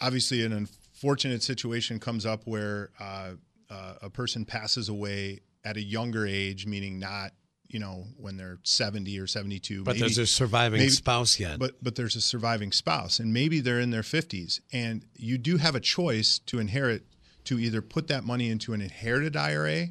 obviously 0.00 0.42
an 0.42 0.54
unfortunate 0.54 1.42
situation 1.42 2.00
comes 2.00 2.24
up 2.24 2.46
where 2.46 2.92
uh, 2.98 3.32
uh, 3.68 3.94
a 4.00 4.08
person 4.08 4.46
passes 4.46 4.88
away 4.88 5.40
at 5.64 5.76
a 5.76 5.82
younger 5.82 6.26
age, 6.26 6.66
meaning 6.66 6.98
not 6.98 7.32
you 7.68 7.78
know 7.78 8.04
when 8.16 8.36
they're 8.36 8.58
70 8.64 9.16
or 9.20 9.28
72 9.28 9.84
But 9.84 9.92
maybe- 9.94 10.00
there's 10.00 10.18
a 10.18 10.26
surviving 10.26 10.80
maybe- 10.80 10.90
spouse 10.90 11.38
yet. 11.38 11.58
but 11.60 11.82
but 11.82 11.94
there's 11.94 12.16
a 12.16 12.20
surviving 12.20 12.72
spouse 12.72 13.20
and 13.20 13.32
maybe 13.32 13.60
they're 13.60 13.78
in 13.78 13.90
their 13.90 14.02
50s 14.02 14.60
and 14.72 15.04
you 15.14 15.38
do 15.38 15.56
have 15.56 15.76
a 15.76 15.80
choice 15.80 16.40
to 16.46 16.58
inherit 16.58 17.04
to 17.44 17.60
either 17.60 17.80
put 17.80 18.08
that 18.08 18.24
money 18.24 18.50
into 18.50 18.72
an 18.72 18.80
inherited 18.80 19.36
IRA 19.36 19.90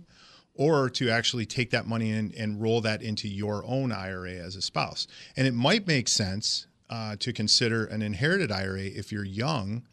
or 0.56 0.90
to 0.90 1.10
actually 1.10 1.46
take 1.46 1.70
that 1.72 1.88
money 1.88 2.12
in 2.12 2.34
and 2.38 2.62
roll 2.62 2.82
that 2.82 3.02
into 3.02 3.30
your 3.30 3.64
own 3.66 3.94
IRA 3.94 4.34
as 4.34 4.58
a 4.58 4.62
spouse. 4.62 5.08
And 5.38 5.48
it 5.48 5.54
might 5.54 5.88
make 5.88 6.10
sense 6.10 6.68
uh, 6.90 7.16
to 7.20 7.32
consider 7.32 7.86
an 7.86 8.02
inherited 8.02 8.52
IRA 8.52 8.82
if 8.82 9.10
you're 9.10 9.24
young 9.24 9.84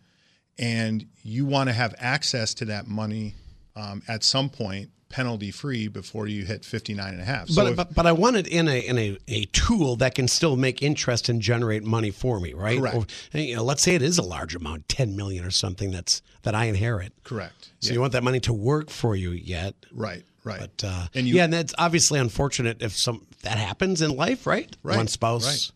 and 0.59 1.07
you 1.23 1.47
want 1.47 1.69
to 1.69 1.73
have 1.73 1.95
access 1.99 2.53
to 2.55 2.65
that 2.65 2.89
money 2.89 3.37
um, 3.77 4.03
at 4.09 4.25
some 4.25 4.49
point 4.51 4.91
penalty 5.09 5.53
free 5.53 5.87
before 5.87 6.27
you 6.27 6.45
hit 6.45 6.65
59 6.65 7.13
and 7.13 7.23
a 7.23 7.25
half. 7.25 7.49
So 7.49 7.63
but, 7.63 7.71
if- 7.71 7.77
but 7.77 7.95
but 7.95 8.07
I 8.07 8.13
want 8.13 8.35
it 8.37 8.49
in 8.49 8.67
a 8.67 8.81
in 8.81 8.99
a, 8.99 9.17
a 9.29 9.45
tool 9.47 9.95
that 9.97 10.17
can 10.17 10.27
still 10.27 10.57
make 10.57 10.83
interest 10.83 11.29
and 11.29 11.41
generate 11.41 11.85
money 11.85 12.11
for 12.11 12.41
me, 12.41 12.55
right? 12.55 12.81
Correct. 12.81 12.97
Or, 13.33 13.39
you 13.41 13.55
know, 13.55 13.63
let's 13.63 13.83
say 13.83 13.95
it 13.95 14.03
is 14.03 14.19
a 14.19 14.23
large 14.23 14.57
amount, 14.57 14.89
ten 14.89 15.15
million 15.15 15.45
or 15.45 15.53
something 15.53 15.93
that's 15.93 16.23
that 16.43 16.55
I 16.57 16.65
inherit. 16.65 17.13
correct. 17.23 17.71
So 17.81 17.89
Yeah. 17.89 17.95
you 17.95 18.01
want 18.01 18.15
that 18.15 18.25
money 18.25 18.41
to 18.41 18.53
work 18.53 18.91
for 18.91 19.15
you 19.15 19.31
yet? 19.31 19.75
right, 19.93 20.25
right. 20.43 20.59
But 20.61 20.85
uh, 20.85 21.07
And 21.15 21.29
you- 21.29 21.37
yeah, 21.37 21.45
and 21.45 21.53
that's 21.53 21.75
obviously 21.79 22.19
unfortunate 22.19 22.83
if 22.83 22.97
some 22.97 23.27
that 23.43 23.59
happens 23.59 24.03
in 24.03 24.11
life, 24.17 24.45
right? 24.47 24.77
Right, 24.83 24.97
One 24.97 25.07
spouse. 25.09 25.71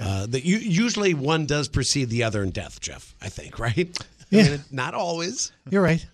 Uh, 0.00 0.26
that 0.26 0.44
you, 0.44 0.56
usually 0.56 1.14
one 1.14 1.46
does 1.46 1.68
precede 1.68 2.10
the 2.10 2.24
other 2.24 2.42
in 2.42 2.50
death, 2.50 2.80
Jeff. 2.80 3.14
I 3.22 3.28
think, 3.28 3.58
right? 3.60 3.96
Yeah. 4.30 4.42
I 4.42 4.48
mean, 4.50 4.64
not 4.72 4.94
always. 4.94 5.52
You're 5.70 5.82
right. 5.82 6.04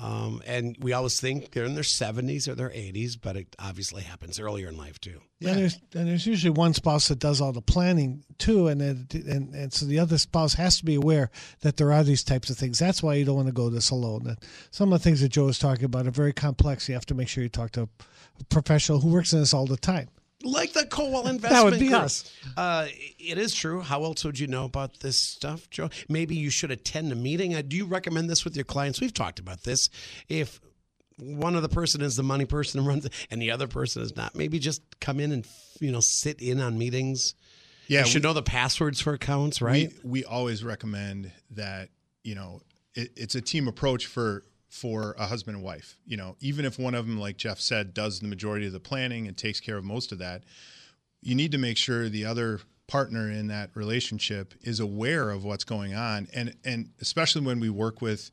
Um, 0.00 0.42
and 0.46 0.76
we 0.80 0.92
always 0.92 1.20
think 1.20 1.50
they're 1.50 1.64
in 1.64 1.74
their 1.74 1.82
70s 1.82 2.46
or 2.46 2.54
their 2.54 2.70
80s, 2.70 3.18
but 3.20 3.36
it 3.36 3.56
obviously 3.58 4.02
happens 4.02 4.38
earlier 4.38 4.68
in 4.68 4.76
life 4.76 5.00
too. 5.00 5.20
And 5.40 5.58
there's 5.58 5.78
and 5.94 6.08
there's 6.08 6.26
usually 6.26 6.50
one 6.50 6.74
spouse 6.74 7.08
that 7.08 7.20
does 7.20 7.40
all 7.40 7.52
the 7.52 7.62
planning 7.62 8.24
too, 8.38 8.66
and 8.66 8.82
it, 8.82 9.14
and 9.14 9.54
and 9.54 9.72
so 9.72 9.86
the 9.86 10.00
other 10.00 10.18
spouse 10.18 10.54
has 10.54 10.78
to 10.78 10.84
be 10.84 10.96
aware 10.96 11.30
that 11.60 11.76
there 11.76 11.92
are 11.92 12.02
these 12.02 12.24
types 12.24 12.50
of 12.50 12.58
things. 12.58 12.78
That's 12.78 13.02
why 13.02 13.14
you 13.14 13.24
don't 13.24 13.36
want 13.36 13.46
to 13.46 13.52
go 13.52 13.70
this 13.70 13.90
alone. 13.90 14.36
Some 14.72 14.92
of 14.92 15.00
the 15.00 15.04
things 15.04 15.20
that 15.20 15.28
Joe 15.28 15.48
is 15.48 15.58
talking 15.58 15.84
about 15.84 16.08
are 16.08 16.12
very 16.12 16.32
complex. 16.32 16.88
You 16.88 16.94
have 16.94 17.06
to 17.06 17.14
make 17.14 17.28
sure 17.28 17.42
you 17.42 17.48
talk 17.48 17.70
to 17.72 17.82
a 17.82 18.44
professional 18.48 19.00
who 19.00 19.12
works 19.12 19.32
in 19.32 19.38
this 19.38 19.54
all 19.54 19.66
the 19.66 19.76
time. 19.76 20.08
Like 20.44 20.72
the 20.72 20.82
Kowal 20.82 21.28
Investment 21.28 21.42
that 21.50 21.64
would 21.64 21.80
be 21.80 21.88
Group. 21.88 22.00
us. 22.00 22.32
Uh, 22.56 22.86
it 23.18 23.38
is 23.38 23.54
true. 23.54 23.80
How 23.80 24.04
else 24.04 24.24
would 24.24 24.38
you 24.38 24.46
know 24.46 24.64
about 24.64 25.00
this 25.00 25.20
stuff, 25.20 25.68
Joe? 25.68 25.90
Maybe 26.08 26.36
you 26.36 26.48
should 26.50 26.70
attend 26.70 27.10
a 27.10 27.16
meeting. 27.16 27.54
Uh, 27.54 27.62
do 27.66 27.76
you 27.76 27.86
recommend 27.86 28.30
this 28.30 28.44
with 28.44 28.54
your 28.54 28.64
clients? 28.64 29.00
We've 29.00 29.12
talked 29.12 29.40
about 29.40 29.64
this. 29.64 29.88
If 30.28 30.60
one 31.18 31.56
of 31.56 31.62
the 31.62 31.68
person 31.68 32.02
is 32.02 32.14
the 32.14 32.22
money 32.22 32.44
person 32.44 32.78
and 32.78 32.86
runs 32.86 33.04
it, 33.04 33.12
and 33.30 33.42
the 33.42 33.50
other 33.50 33.66
person 33.66 34.02
is 34.02 34.14
not, 34.16 34.36
maybe 34.36 34.58
just 34.60 34.82
come 35.00 35.18
in 35.18 35.32
and 35.32 35.46
you 35.80 35.90
know 35.90 36.00
sit 36.00 36.40
in 36.40 36.60
on 36.60 36.78
meetings. 36.78 37.34
yeah, 37.88 38.00
you 38.00 38.06
should 38.06 38.22
know 38.22 38.32
the 38.32 38.42
passwords 38.42 39.00
for 39.00 39.14
accounts, 39.14 39.60
right? 39.60 39.92
We, 40.04 40.20
we 40.20 40.24
always 40.24 40.62
recommend 40.62 41.32
that 41.50 41.88
you 42.22 42.36
know 42.36 42.60
it, 42.94 43.10
it's 43.16 43.34
a 43.34 43.40
team 43.40 43.66
approach 43.66 44.06
for 44.06 44.44
for 44.68 45.14
a 45.18 45.26
husband 45.26 45.56
and 45.56 45.64
wife. 45.64 45.98
You 46.06 46.16
know, 46.16 46.36
even 46.40 46.64
if 46.64 46.78
one 46.78 46.94
of 46.94 47.06
them, 47.06 47.18
like 47.18 47.36
Jeff 47.36 47.58
said, 47.60 47.94
does 47.94 48.20
the 48.20 48.28
majority 48.28 48.66
of 48.66 48.72
the 48.72 48.80
planning 48.80 49.26
and 49.26 49.36
takes 49.36 49.60
care 49.60 49.76
of 49.76 49.84
most 49.84 50.12
of 50.12 50.18
that, 50.18 50.44
you 51.22 51.34
need 51.34 51.52
to 51.52 51.58
make 51.58 51.76
sure 51.76 52.08
the 52.08 52.24
other 52.24 52.60
partner 52.86 53.30
in 53.30 53.48
that 53.48 53.70
relationship 53.74 54.54
is 54.62 54.80
aware 54.80 55.30
of 55.30 55.44
what's 55.44 55.64
going 55.64 55.94
on, 55.94 56.28
and 56.34 56.56
and 56.64 56.90
especially 57.00 57.42
when 57.42 57.60
we 57.60 57.70
work 57.70 58.00
with 58.00 58.30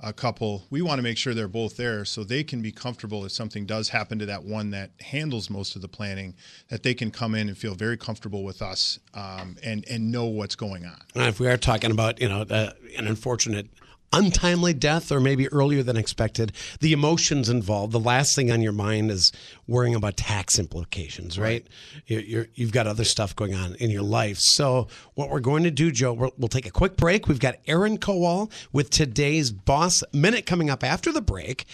a 0.00 0.12
couple, 0.12 0.64
we 0.70 0.82
want 0.82 0.98
to 0.98 1.02
make 1.02 1.16
sure 1.16 1.32
they're 1.32 1.48
both 1.48 1.76
there 1.76 2.04
so 2.04 2.22
they 2.22 2.44
can 2.44 2.60
be 2.60 2.70
comfortable 2.70 3.24
if 3.24 3.32
something 3.32 3.64
does 3.64 3.88
happen 3.88 4.18
to 4.18 4.26
that 4.26 4.44
one 4.44 4.70
that 4.70 4.90
handles 5.00 5.48
most 5.48 5.74
of 5.74 5.80
the 5.80 5.88
planning, 5.88 6.34
that 6.68 6.82
they 6.82 6.92
can 6.92 7.10
come 7.10 7.34
in 7.34 7.48
and 7.48 7.56
feel 7.56 7.74
very 7.74 7.96
comfortable 7.96 8.44
with 8.44 8.60
us 8.60 8.98
um, 9.14 9.56
and 9.62 9.84
and 9.88 10.10
know 10.10 10.26
what's 10.26 10.54
going 10.54 10.84
on. 10.84 11.00
And 11.14 11.24
if 11.24 11.40
we 11.40 11.48
are 11.48 11.56
talking 11.56 11.90
about, 11.90 12.20
you 12.20 12.28
know, 12.28 12.42
an 12.42 13.06
unfortunate 13.06 13.68
untimely 14.12 14.72
death 14.72 15.10
or 15.10 15.20
maybe 15.20 15.48
earlier 15.48 15.82
than 15.82 15.96
expected, 15.96 16.52
the 16.80 16.92
emotions 16.92 17.48
involved, 17.48 17.92
the 17.92 18.00
last 18.00 18.34
thing 18.34 18.50
on 18.50 18.62
your 18.62 18.72
mind 18.72 19.10
is 19.10 19.32
worrying 19.66 19.94
about 19.94 20.16
tax 20.16 20.58
implications, 20.58 21.38
right? 21.38 21.66
You're, 22.06 22.20
you're, 22.20 22.46
you've 22.54 22.72
got 22.72 22.86
other 22.86 23.04
stuff 23.04 23.34
going 23.34 23.54
on 23.54 23.74
in 23.76 23.90
your 23.90 24.02
life. 24.02 24.38
So, 24.38 24.88
what 25.14 25.30
we're 25.30 25.40
going 25.40 25.64
to 25.64 25.70
do, 25.70 25.90
Joe, 25.90 26.12
we'll, 26.12 26.32
we'll 26.38 26.48
take 26.48 26.66
a 26.66 26.70
quick 26.70 26.96
break. 26.96 27.28
We've 27.28 27.40
got 27.40 27.56
Aaron 27.66 27.98
Kowal 27.98 28.50
with 28.72 28.90
today's 28.90 29.50
Boss 29.50 30.02
Minute 30.12 30.46
coming 30.46 30.70
up 30.70 30.84
after 30.84 31.12
the 31.12 31.22
break. 31.22 31.66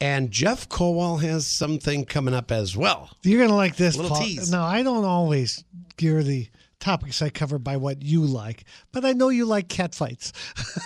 And 0.00 0.30
Jeff 0.30 0.68
Kowal 0.68 1.22
has 1.22 1.46
something 1.46 2.04
coming 2.04 2.34
up 2.34 2.52
as 2.52 2.76
well. 2.76 3.10
You're 3.22 3.40
gonna 3.40 3.56
like 3.56 3.76
this. 3.76 3.96
Little 3.96 4.10
Paul. 4.10 4.22
tease. 4.22 4.50
Now 4.50 4.64
I 4.64 4.82
don't 4.82 5.04
always 5.04 5.64
gear 5.96 6.22
the 6.22 6.48
topics 6.78 7.22
I 7.22 7.30
cover 7.30 7.58
by 7.58 7.76
what 7.76 8.02
you 8.02 8.22
like, 8.22 8.64
but 8.92 9.04
I 9.04 9.12
know 9.12 9.28
you 9.28 9.46
like 9.46 9.68
cat 9.68 9.94
fights. 9.94 10.32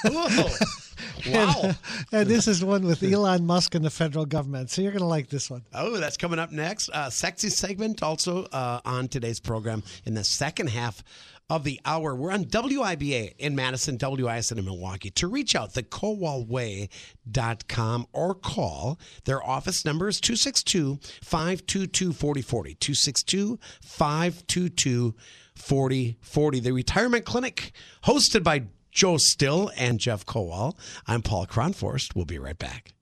wow. 1.28 1.72
and 2.12 2.28
this 2.28 2.48
is 2.48 2.64
one 2.64 2.84
with 2.84 3.02
Elon 3.02 3.46
Musk 3.46 3.74
and 3.74 3.84
the 3.84 3.90
federal 3.90 4.26
government. 4.26 4.70
So 4.70 4.82
you're 4.82 4.92
going 4.92 5.00
to 5.00 5.06
like 5.06 5.28
this 5.28 5.50
one. 5.50 5.62
Oh, 5.74 5.98
that's 5.98 6.16
coming 6.16 6.38
up 6.38 6.52
next. 6.52 6.88
Uh, 6.90 7.10
sexy 7.10 7.50
segment 7.50 8.02
also 8.02 8.44
uh, 8.44 8.80
on 8.84 9.08
today's 9.08 9.40
program 9.40 9.82
in 10.04 10.14
the 10.14 10.24
second 10.24 10.68
half 10.68 11.02
of 11.50 11.64
the 11.64 11.78
hour. 11.84 12.14
We're 12.14 12.30
on 12.30 12.44
WIBA 12.44 13.34
in 13.38 13.56
Madison, 13.56 13.98
WISN 13.98 14.58
in 14.58 14.64
Milwaukee. 14.64 15.10
To 15.10 15.26
reach 15.26 15.56
out, 15.56 15.74
thekowalway.com 15.74 18.06
or 18.12 18.34
call. 18.34 19.00
Their 19.24 19.44
office 19.44 19.84
number 19.84 20.06
is 20.08 20.20
262 20.20 21.00
522 21.22 22.12
4040. 22.12 22.74
262 22.76 23.58
522 23.82 25.16
4040. 25.56 26.60
The 26.60 26.72
Retirement 26.72 27.24
Clinic, 27.24 27.72
hosted 28.04 28.44
by 28.44 28.62
Joe 28.90 29.16
Still 29.18 29.70
and 29.76 29.98
Jeff 29.98 30.26
Kowal. 30.26 30.76
I'm 31.06 31.22
Paul 31.22 31.46
Kronforst. 31.46 32.14
We'll 32.14 32.24
be 32.24 32.38
right 32.38 32.58
back. 32.58 32.94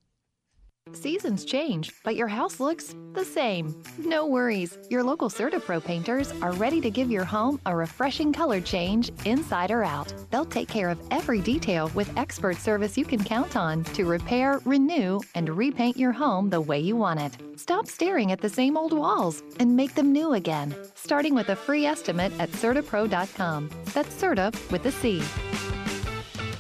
Seasons 0.92 1.44
change, 1.44 1.92
but 2.02 2.16
your 2.16 2.28
house 2.28 2.60
looks 2.60 2.94
the 3.12 3.24
same. 3.24 3.78
No 3.98 4.26
worries. 4.26 4.78
Your 4.90 5.02
local 5.02 5.28
CertaPro 5.28 5.84
painters 5.84 6.32
are 6.40 6.52
ready 6.52 6.80
to 6.80 6.90
give 6.90 7.10
your 7.10 7.24
home 7.24 7.60
a 7.66 7.76
refreshing 7.76 8.32
color 8.32 8.60
change 8.60 9.10
inside 9.24 9.70
or 9.70 9.84
out. 9.84 10.12
They'll 10.30 10.44
take 10.44 10.68
care 10.68 10.88
of 10.88 10.98
every 11.10 11.40
detail 11.40 11.90
with 11.94 12.16
expert 12.16 12.56
service 12.56 12.96
you 12.96 13.04
can 13.04 13.22
count 13.22 13.56
on 13.56 13.84
to 13.84 14.04
repair, 14.04 14.60
renew, 14.64 15.20
and 15.34 15.50
repaint 15.50 15.96
your 15.96 16.12
home 16.12 16.48
the 16.50 16.60
way 16.60 16.80
you 16.80 16.96
want 16.96 17.20
it. 17.20 17.36
Stop 17.58 17.86
staring 17.86 18.32
at 18.32 18.40
the 18.40 18.48
same 18.48 18.76
old 18.76 18.92
walls 18.92 19.42
and 19.60 19.76
make 19.76 19.94
them 19.94 20.12
new 20.12 20.32
again, 20.32 20.74
starting 20.94 21.34
with 21.34 21.50
a 21.50 21.56
free 21.56 21.84
estimate 21.84 22.32
at 22.38 22.50
CertaPro.com. 22.52 23.70
That's 23.92 24.14
Certa 24.14 24.52
with 24.70 24.86
a 24.86 24.92
C. 24.92 25.22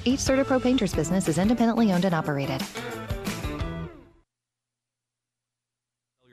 Each 0.04 0.20
CertaPro 0.20 0.62
painter's 0.62 0.94
business 0.94 1.28
is 1.28 1.38
independently 1.38 1.92
owned 1.92 2.04
and 2.04 2.14
operated. 2.14 2.62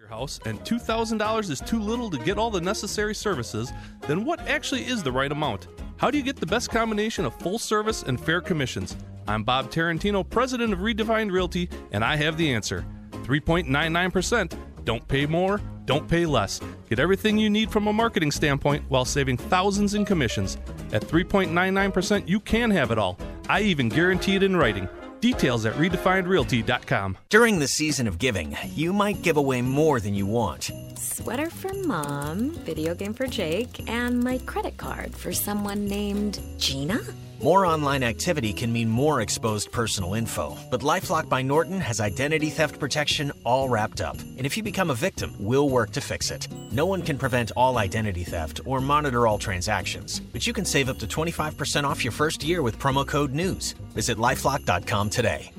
your 0.05 0.07
house 0.07 0.39
and 0.45 0.59
$2,000 0.59 1.49
is 1.49 1.59
too 1.61 1.79
little 1.79 2.11
to 2.11 2.17
get 2.19 2.37
all 2.37 2.51
the 2.51 2.61
necessary 2.61 3.15
services, 3.15 3.73
then 4.01 4.23
what 4.23 4.39
actually 4.41 4.85
is 4.85 5.01
the 5.01 5.11
right 5.11 5.31
amount? 5.31 5.67
How 5.97 6.11
do 6.11 6.17
you 6.17 6.23
get 6.23 6.35
the 6.35 6.45
best 6.45 6.69
combination 6.69 7.25
of 7.25 7.33
full 7.39 7.57
service 7.57 8.03
and 8.03 8.19
fair 8.19 8.39
commissions? 8.39 8.95
I'm 9.27 9.43
Bob 9.43 9.71
Tarantino, 9.71 10.29
president 10.29 10.73
of 10.73 10.79
Redefined 10.79 11.31
Realty, 11.31 11.69
and 11.91 12.03
I 12.03 12.17
have 12.17 12.37
the 12.37 12.53
answer 12.53 12.85
3.99%. 13.23 14.55
Don't 14.83 15.07
pay 15.07 15.25
more, 15.25 15.59
don't 15.85 16.07
pay 16.07 16.27
less. 16.27 16.61
Get 16.89 16.99
everything 16.99 17.39
you 17.39 17.49
need 17.49 17.71
from 17.71 17.87
a 17.87 17.93
marketing 17.93 18.31
standpoint 18.31 18.83
while 18.89 19.05
saving 19.05 19.37
thousands 19.37 19.95
in 19.95 20.05
commissions. 20.05 20.57
At 20.93 21.01
3.99%, 21.01 22.27
you 22.27 22.39
can 22.39 22.69
have 22.69 22.91
it 22.91 22.99
all. 22.99 23.17
I 23.47 23.61
even 23.61 23.89
guarantee 23.89 24.35
it 24.35 24.43
in 24.43 24.55
writing. 24.55 24.89
Details 25.25 25.65
at 25.65 25.73
redefinedrealty.com. 25.73 27.17
During 27.29 27.57
the 27.57 27.67
season 27.67 28.05
of 28.05 28.19
giving, 28.19 28.55
you 28.75 28.93
might 28.93 29.23
give 29.23 29.37
away 29.37 29.59
more 29.59 29.99
than 29.99 30.13
you 30.13 30.27
want. 30.27 30.69
Sweater 30.95 31.49
for 31.49 31.73
mom, 31.73 32.51
video 32.63 32.93
game 32.93 33.15
for 33.15 33.25
Jake, 33.25 33.89
and 33.89 34.23
my 34.23 34.37
credit 34.45 34.77
card 34.77 35.15
for 35.15 35.33
someone 35.33 35.85
named 35.85 36.39
Gina? 36.59 36.99
More 37.41 37.65
online 37.65 38.01
activity 38.01 38.53
can 38.53 38.71
mean 38.71 38.89
more 38.89 39.21
exposed 39.21 39.71
personal 39.71 40.13
info, 40.13 40.57
but 40.71 40.81
Lifelock 40.81 41.27
by 41.27 41.41
Norton 41.41 41.81
has 41.81 41.99
identity 41.99 42.49
theft 42.49 42.79
protection 42.79 43.31
all 43.43 43.67
wrapped 43.67 44.01
up. 44.01 44.17
And 44.19 44.45
if 44.45 44.55
you 44.55 44.63
become 44.63 44.89
a 44.89 44.95
victim, 44.95 45.35
we'll 45.39 45.69
work 45.69 45.91
to 45.91 46.01
fix 46.01 46.31
it. 46.31 46.47
No 46.71 46.85
one 46.85 47.01
can 47.01 47.17
prevent 47.17 47.51
all 47.57 47.77
identity 47.77 48.23
theft 48.23 48.61
or 48.65 48.79
monitor 48.79 49.27
all 49.27 49.37
transactions, 49.37 50.21
but 50.31 50.47
you 50.47 50.53
can 50.53 50.65
save 50.65 50.89
up 50.89 50.97
to 50.99 51.07
25% 51.07 51.83
off 51.83 52.03
your 52.03 52.13
first 52.13 52.43
year 52.43 52.61
with 52.61 52.79
promo 52.79 53.05
code 53.05 53.33
NEWS. 53.33 53.75
Visit 53.93 54.17
lifelock.com 54.17 55.09
today. 55.15 55.49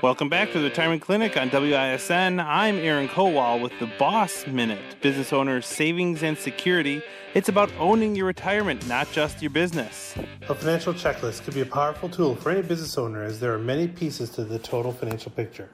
Welcome 0.00 0.28
back 0.28 0.50
to 0.52 0.58
the 0.58 0.64
Retirement 0.64 1.02
Clinic 1.02 1.36
on 1.36 1.50
WISN. 1.50 2.40
I'm 2.44 2.76
Aaron 2.76 3.08
Kowal 3.08 3.60
with 3.60 3.72
the 3.78 3.86
Boss 3.98 4.46
Minute, 4.46 5.00
business 5.00 5.32
owner's 5.32 5.66
savings 5.66 6.22
and 6.22 6.36
security. 6.38 7.02
It's 7.34 7.48
about 7.48 7.72
owning 7.78 8.14
your 8.14 8.26
retirement, 8.26 8.86
not 8.88 9.10
just 9.12 9.42
your 9.42 9.50
business. 9.50 10.14
A 10.48 10.54
financial 10.54 10.92
checklist 10.92 11.44
could 11.44 11.54
be 11.54 11.60
a 11.62 11.66
powerful 11.66 12.08
tool 12.08 12.34
for 12.34 12.50
any 12.50 12.62
business 12.62 12.98
owner 12.98 13.22
as 13.22 13.40
there 13.40 13.52
are 13.52 13.58
many 13.58 13.88
pieces 13.88 14.30
to 14.30 14.44
the 14.44 14.58
total 14.58 14.92
financial 14.92 15.30
picture. 15.30 15.68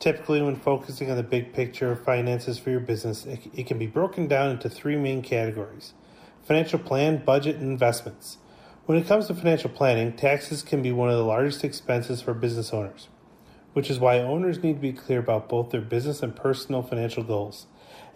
Typically, 0.00 0.42
when 0.42 0.56
focusing 0.56 1.10
on 1.10 1.16
the 1.16 1.22
big 1.22 1.52
picture 1.52 1.92
of 1.92 2.02
finances 2.02 2.58
for 2.58 2.70
your 2.70 2.80
business, 2.80 3.24
it, 3.26 3.38
it 3.54 3.66
can 3.68 3.78
be 3.78 3.86
broken 3.86 4.26
down 4.26 4.50
into 4.50 4.68
three 4.68 4.96
main 4.96 5.22
categories 5.22 5.92
financial 6.42 6.80
plan, 6.80 7.22
budget, 7.24 7.54
and 7.54 7.70
investments. 7.70 8.38
When 8.86 8.98
it 8.98 9.06
comes 9.06 9.28
to 9.28 9.34
financial 9.34 9.70
planning, 9.70 10.14
taxes 10.14 10.64
can 10.64 10.82
be 10.82 10.90
one 10.90 11.10
of 11.10 11.16
the 11.16 11.24
largest 11.24 11.62
expenses 11.62 12.20
for 12.20 12.34
business 12.34 12.72
owners 12.72 13.06
which 13.72 13.90
is 13.90 14.00
why 14.00 14.18
owners 14.18 14.62
need 14.62 14.74
to 14.74 14.80
be 14.80 14.92
clear 14.92 15.18
about 15.18 15.48
both 15.48 15.70
their 15.70 15.80
business 15.80 16.22
and 16.22 16.34
personal 16.34 16.82
financial 16.82 17.22
goals. 17.22 17.66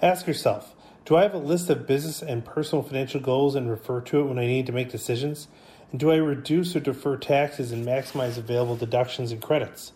Ask 0.02 0.26
yourself 0.26 0.74
Do 1.04 1.16
I 1.16 1.22
have 1.22 1.34
a 1.34 1.38
list 1.38 1.70
of 1.70 1.86
business 1.86 2.22
and 2.22 2.44
personal 2.44 2.82
financial 2.82 3.20
goals 3.20 3.54
and 3.54 3.70
refer 3.70 4.00
to 4.02 4.20
it 4.20 4.24
when 4.24 4.38
I 4.38 4.46
need 4.46 4.66
to 4.66 4.72
make 4.72 4.90
decisions? 4.90 5.48
And 5.90 6.00
do 6.00 6.10
I 6.10 6.16
reduce 6.16 6.74
or 6.74 6.80
defer 6.80 7.16
taxes 7.16 7.70
and 7.70 7.86
maximize 7.86 8.36
available 8.36 8.76
deductions 8.76 9.30
and 9.30 9.40
credits? 9.40 9.92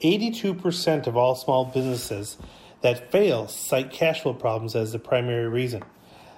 82% 0.00 1.06
of 1.06 1.16
all 1.16 1.34
small 1.34 1.64
businesses 1.64 2.36
that 2.82 3.10
fail 3.10 3.48
cite 3.48 3.90
cash 3.90 4.22
flow 4.22 4.34
problems 4.34 4.74
as 4.76 4.92
the 4.92 4.98
primary 4.98 5.48
reason. 5.48 5.82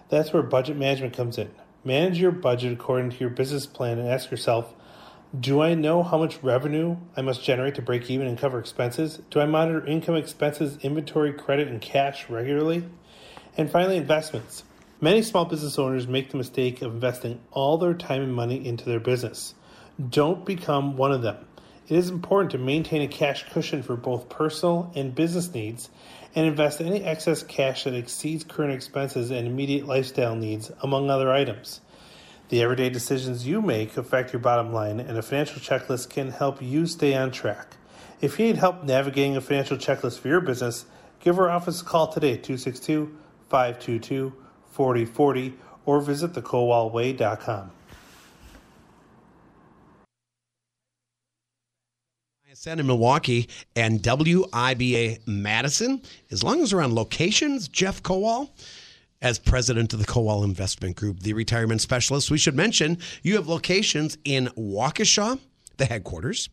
That's 0.09 0.33
where 0.33 0.43
budget 0.43 0.77
management 0.77 1.15
comes 1.15 1.39
in. 1.39 1.51
Manage 1.85 2.19
your 2.19 2.31
budget 2.31 2.73
according 2.73 3.11
to 3.11 3.19
your 3.19 3.31
business 3.31 3.67
plan 3.67 3.99
and 3.99 4.09
ask 4.09 4.31
yourself 4.31 4.75
do 5.39 5.61
I 5.61 5.75
know 5.75 6.03
how 6.03 6.17
much 6.17 6.43
revenue 6.43 6.97
I 7.15 7.21
must 7.21 7.45
generate 7.45 7.75
to 7.75 7.83
break 7.83 8.09
even 8.09 8.27
and 8.27 8.39
cover 8.39 8.59
expenses? 8.59 9.21
Do 9.29 9.41
I 9.41 9.47
monitor 9.47 9.87
income, 9.87 10.17
expenses, 10.17 10.79
inventory, 10.83 11.35
credit, 11.35 11.69
and 11.69 11.83
cash 11.83 12.31
regularly? 12.31 12.85
And 13.55 13.71
finally, 13.71 13.99
investments. 13.99 14.65
Many 15.03 15.21
small 15.21 15.45
business 15.45 15.79
owners 15.79 16.09
make 16.09 16.31
the 16.31 16.39
mistake 16.39 16.81
of 16.81 16.95
investing 16.95 17.41
all 17.51 17.77
their 17.77 17.93
time 17.93 18.23
and 18.23 18.35
money 18.35 18.67
into 18.67 18.87
their 18.87 19.01
business. 19.01 19.55
Don't 20.09 20.47
become 20.47 20.97
one 20.97 21.13
of 21.13 21.21
them. 21.21 21.48
It 21.89 21.97
is 21.97 22.11
important 22.11 22.51
to 22.51 22.59
maintain 22.59 23.01
a 23.01 23.09
cash 23.09 23.47
cushion 23.51 23.83
for 23.83 23.97
both 23.97 24.29
personal 24.29 24.93
and 24.95 25.15
business 25.15 25.55
needs 25.55 25.89
and 26.35 26.47
invest 26.47 26.83
any 26.83 27.03
excess 27.03 27.43
cash 27.43 27.85
that 27.85 27.95
exceeds 27.95 28.45
current 28.45 28.75
expenses 28.75 29.31
and 29.31 29.47
immediate 29.47 29.87
lifestyle 29.87 30.37
needs, 30.37 30.71
among 30.83 31.09
other 31.09 31.33
items. 31.33 31.81
The 32.51 32.61
everyday 32.61 32.91
decisions 32.91 33.47
you 33.47 33.63
make 33.63 33.97
affect 33.97 34.35
your 34.35 34.41
bottom 34.41 34.71
line, 34.71 35.01
and 35.01 35.17
a 35.17 35.23
financial 35.23 35.63
checklist 35.63 36.11
can 36.11 36.31
help 36.31 36.61
you 36.61 36.85
stay 36.87 37.15
on 37.15 37.31
track. 37.31 37.79
If 38.21 38.39
you 38.39 38.47
need 38.47 38.57
help 38.57 38.85
navigating 38.85 39.39
a 39.39 39.41
financial 39.41 39.79
checklist 39.79 40.19
for 40.19 40.29
your 40.29 40.43
business, 40.43 40.85
give 41.21 41.39
our 41.39 41.49
office 41.49 41.81
a 41.81 41.85
call 41.85 42.09
today 42.09 42.35
at 42.35 42.43
262 42.43 43.17
522 43.49 44.35
4040 44.73 45.55
or 45.87 46.01
visit 46.03 46.35
thekowalway.com. 46.35 47.71
ISN 52.59 52.81
in 52.81 52.87
Milwaukee 52.89 53.49
and 53.77 54.03
WIBA 54.03 55.21
Madison. 55.29 56.03
As 56.33 56.43
long 56.43 56.61
as 56.61 56.75
we're 56.75 56.83
on 56.83 56.93
locations, 56.93 57.69
Jeff 57.69 58.03
Kowal 58.03 58.51
as 59.23 59.39
president 59.39 59.93
of 59.93 60.01
the 60.01 60.05
Kowal 60.05 60.45
Investment 60.45 60.97
Group, 60.97 61.21
the 61.21 61.35
retirement 61.35 61.81
specialist. 61.81 62.33
We 62.33 62.39
should 62.39 62.57
mention 62.57 62.99
you 63.23 63.37
have 63.37 63.47
locations 63.47 64.19
in 64.25 64.49
Waukesha, 64.57 65.39
the 65.77 65.85
headquarters, 65.85 66.49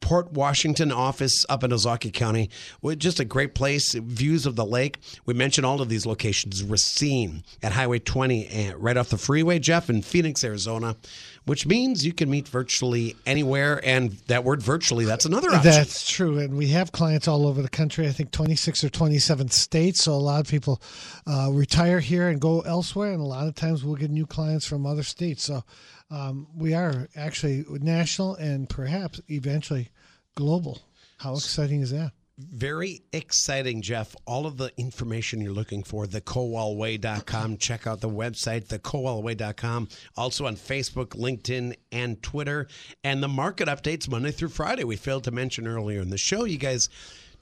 Port 0.00 0.32
Washington 0.32 0.92
office 0.92 1.46
up 1.48 1.64
in 1.64 1.70
Ozaukee 1.70 2.12
County. 2.12 2.50
Just 2.98 3.20
a 3.20 3.24
great 3.24 3.54
place, 3.54 3.94
views 3.94 4.46
of 4.46 4.56
the 4.56 4.66
lake. 4.66 4.98
We 5.26 5.32
mentioned 5.32 5.64
all 5.64 5.80
of 5.80 5.88
these 5.88 6.04
locations. 6.04 6.62
Racine 6.62 7.44
at 7.62 7.72
Highway 7.72 8.00
20, 8.00 8.48
eh, 8.48 8.72
right 8.76 8.96
off 8.96 9.08
the 9.08 9.16
freeway, 9.16 9.58
Jeff, 9.58 9.88
in 9.88 10.02
Phoenix, 10.02 10.44
Arizona 10.44 10.96
which 11.44 11.66
means 11.66 12.06
you 12.06 12.12
can 12.12 12.30
meet 12.30 12.48
virtually 12.48 13.16
anywhere. 13.26 13.80
And 13.84 14.12
that 14.28 14.44
word 14.44 14.62
virtually, 14.62 15.04
that's 15.04 15.24
another 15.24 15.50
option. 15.50 15.70
That's 15.70 16.08
true. 16.08 16.38
And 16.38 16.56
we 16.56 16.68
have 16.68 16.92
clients 16.92 17.26
all 17.26 17.46
over 17.46 17.62
the 17.62 17.68
country, 17.68 18.06
I 18.06 18.12
think 18.12 18.30
26 18.30 18.84
or 18.84 18.88
27 18.90 19.48
states. 19.48 20.04
So 20.04 20.12
a 20.12 20.14
lot 20.14 20.40
of 20.40 20.48
people 20.48 20.80
uh, 21.26 21.48
retire 21.52 22.00
here 22.00 22.28
and 22.28 22.40
go 22.40 22.60
elsewhere. 22.60 23.12
And 23.12 23.20
a 23.20 23.24
lot 23.24 23.48
of 23.48 23.54
times 23.54 23.84
we'll 23.84 23.96
get 23.96 24.10
new 24.10 24.26
clients 24.26 24.66
from 24.66 24.86
other 24.86 25.02
states. 25.02 25.42
So 25.44 25.64
um, 26.10 26.46
we 26.56 26.74
are 26.74 27.08
actually 27.16 27.64
national 27.68 28.36
and 28.36 28.68
perhaps 28.68 29.20
eventually 29.28 29.90
global. 30.34 30.82
How 31.18 31.34
exciting 31.34 31.80
is 31.80 31.90
that? 31.90 32.12
Very 32.50 33.02
exciting, 33.12 33.82
Jeff. 33.82 34.14
All 34.26 34.46
of 34.46 34.56
the 34.56 34.70
information 34.76 35.40
you're 35.40 35.52
looking 35.52 35.82
for, 35.82 36.06
thekowalway.com. 36.06 37.58
Check 37.58 37.86
out 37.86 38.00
the 38.00 38.08
website, 38.08 38.66
thekowalway.com. 38.66 39.88
Also 40.16 40.46
on 40.46 40.56
Facebook, 40.56 41.08
LinkedIn, 41.08 41.74
and 41.90 42.22
Twitter. 42.22 42.66
And 43.04 43.22
the 43.22 43.28
market 43.28 43.68
updates 43.68 44.08
Monday 44.08 44.30
through 44.30 44.48
Friday. 44.48 44.84
We 44.84 44.96
failed 44.96 45.24
to 45.24 45.30
mention 45.30 45.66
earlier 45.66 46.00
in 46.00 46.10
the 46.10 46.18
show. 46.18 46.44
You 46.44 46.58
guys 46.58 46.88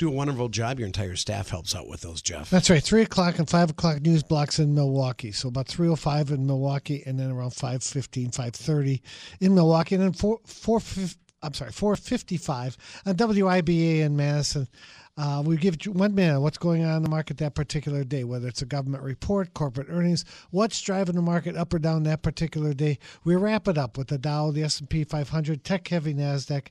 do 0.01 0.09
a 0.09 0.13
wonderful 0.13 0.49
job. 0.49 0.79
Your 0.79 0.87
entire 0.87 1.15
staff 1.15 1.51
helps 1.51 1.75
out 1.75 1.87
with 1.87 2.01
those, 2.01 2.23
Jeff. 2.23 2.49
That's 2.51 2.71
right. 2.71 2.83
Three 2.83 3.03
o'clock 3.03 3.39
and 3.39 3.49
five 3.49 3.71
o'clock 3.71 4.01
news 4.01 4.23
blocks 4.23 4.59
in 4.59 4.75
Milwaukee. 4.75 5.31
So 5.31 5.49
about 5.49 5.69
three 5.69 5.89
o 5.89 5.95
five 5.95 6.31
in 6.31 6.47
Milwaukee, 6.47 7.03
and 7.07 7.21
then 7.21 7.31
around 7.31 7.51
5.15, 7.51 8.35
5.30 8.35 9.01
in 9.41 9.55
Milwaukee, 9.55 9.95
and 9.97 10.05
then 10.05 10.13
four 10.13 10.41
four 10.45 10.81
I'm 11.43 11.55
sorry, 11.55 11.73
455 11.73 12.77
on 13.07 13.15
WIBA 13.15 14.01
in 14.01 14.17
Madison. 14.17 14.69
Uh, 15.17 15.43
we 15.45 15.57
give 15.57 15.85
you 15.85 15.93
one 15.93 16.15
minute 16.15 16.41
what's 16.41 16.59
going 16.59 16.85
on 16.85 16.99
in 16.99 17.03
the 17.03 17.11
market 17.11 17.39
that 17.39 17.55
particular 17.55 18.05
day, 18.05 18.25
whether 18.25 18.49
it's 18.49 18.63
a 18.63 18.67
government 18.67 19.03
report, 19.03 19.53
corporate 19.55 19.89
earnings, 19.91 20.25
what's 20.51 20.81
driving 20.81 21.15
the 21.15 21.23
market 21.23 21.57
up 21.57 21.73
or 21.75 21.79
down 21.79 22.03
that 22.05 22.23
particular 22.23 22.73
day. 22.73 22.99
We 23.25 23.37
wrap 23.37 23.69
it 23.69 23.77
up 23.77 23.99
with 23.99 24.09
the 24.09 24.19
Dow, 24.19 24.51
the 24.51 24.63
S&P 24.63 25.05
500, 25.05 25.65
tech-heavy 25.65 26.15
Nasdaq. 26.15 26.69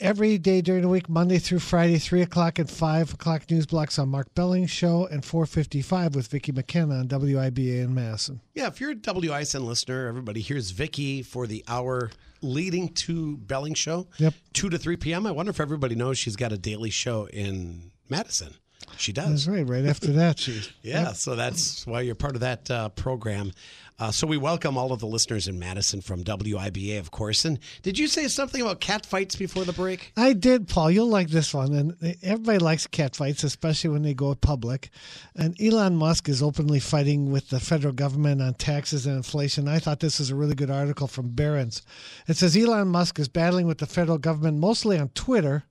Every 0.00 0.36
day 0.36 0.62
during 0.62 0.82
the 0.82 0.88
week, 0.88 1.08
Monday 1.08 1.38
through 1.38 1.60
Friday, 1.60 1.98
three 1.98 2.22
o'clock 2.22 2.58
and 2.58 2.68
five 2.68 3.14
o'clock 3.14 3.48
news 3.50 3.66
blocks 3.66 3.98
on 3.98 4.08
Mark 4.08 4.34
Belling's 4.34 4.70
show, 4.70 5.06
and 5.06 5.24
four 5.24 5.46
fifty-five 5.46 6.16
with 6.16 6.26
Vicki 6.26 6.50
McKenna 6.50 6.96
on 6.96 7.06
WIBA 7.06 7.84
in 7.84 7.94
Madison. 7.94 8.40
Yeah, 8.52 8.66
if 8.66 8.80
you're 8.80 8.90
a 8.90 8.96
WISN 8.96 9.64
listener, 9.64 10.08
everybody 10.08 10.40
here's 10.40 10.72
Vicki 10.72 11.22
for 11.22 11.46
the 11.46 11.64
hour 11.68 12.10
leading 12.42 12.88
to 12.90 13.36
Belling 13.38 13.74
show. 13.74 14.08
Yep. 14.18 14.34
2 14.52 14.70
to 14.70 14.78
3 14.78 14.96
p.m. 14.96 15.26
I 15.26 15.30
wonder 15.30 15.50
if 15.50 15.60
everybody 15.60 15.94
knows 15.94 16.18
she's 16.18 16.36
got 16.36 16.52
a 16.52 16.58
daily 16.58 16.90
show 16.90 17.26
in 17.26 17.92
Madison. 18.08 18.54
She 18.96 19.12
does. 19.12 19.46
That's 19.46 19.48
right. 19.48 19.68
Right 19.68 19.86
after 19.86 20.12
that, 20.12 20.38
she's. 20.38 20.70
yeah, 20.82 21.04
yep. 21.04 21.14
so 21.14 21.34
that's 21.34 21.86
why 21.86 22.00
you're 22.02 22.14
part 22.14 22.34
of 22.34 22.40
that 22.40 22.70
uh, 22.70 22.88
program. 22.90 23.52
Uh, 23.98 24.10
so 24.10 24.26
we 24.26 24.36
welcome 24.36 24.76
all 24.76 24.92
of 24.92 25.00
the 25.00 25.06
listeners 25.06 25.46
in 25.46 25.58
Madison 25.58 26.00
from 26.00 26.24
WIBA, 26.24 26.98
of 26.98 27.10
course. 27.10 27.44
And 27.44 27.58
did 27.82 27.98
you 27.98 28.08
say 28.08 28.26
something 28.28 28.60
about 28.60 28.80
cat 28.80 29.06
fights 29.06 29.36
before 29.36 29.64
the 29.64 29.72
break? 29.72 30.12
I 30.16 30.32
did, 30.32 30.66
Paul. 30.68 30.90
You'll 30.90 31.08
like 31.08 31.28
this 31.28 31.54
one. 31.54 31.72
And 31.74 32.16
everybody 32.22 32.58
likes 32.58 32.86
cat 32.86 33.14
fights, 33.14 33.44
especially 33.44 33.90
when 33.90 34.02
they 34.02 34.14
go 34.14 34.34
public. 34.34 34.90
And 35.36 35.60
Elon 35.60 35.96
Musk 35.96 36.28
is 36.28 36.42
openly 36.42 36.80
fighting 36.80 37.30
with 37.30 37.50
the 37.50 37.60
federal 37.60 37.92
government 37.92 38.42
on 38.42 38.54
taxes 38.54 39.06
and 39.06 39.16
inflation. 39.16 39.68
I 39.68 39.78
thought 39.78 40.00
this 40.00 40.18
was 40.18 40.30
a 40.30 40.36
really 40.36 40.54
good 40.54 40.70
article 40.70 41.06
from 41.06 41.28
Barron's. 41.28 41.82
It 42.26 42.36
says 42.36 42.56
Elon 42.56 42.88
Musk 42.88 43.18
is 43.18 43.28
battling 43.28 43.66
with 43.66 43.78
the 43.78 43.86
federal 43.86 44.18
government 44.18 44.58
mostly 44.58 44.98
on 44.98 45.10
Twitter 45.10 45.64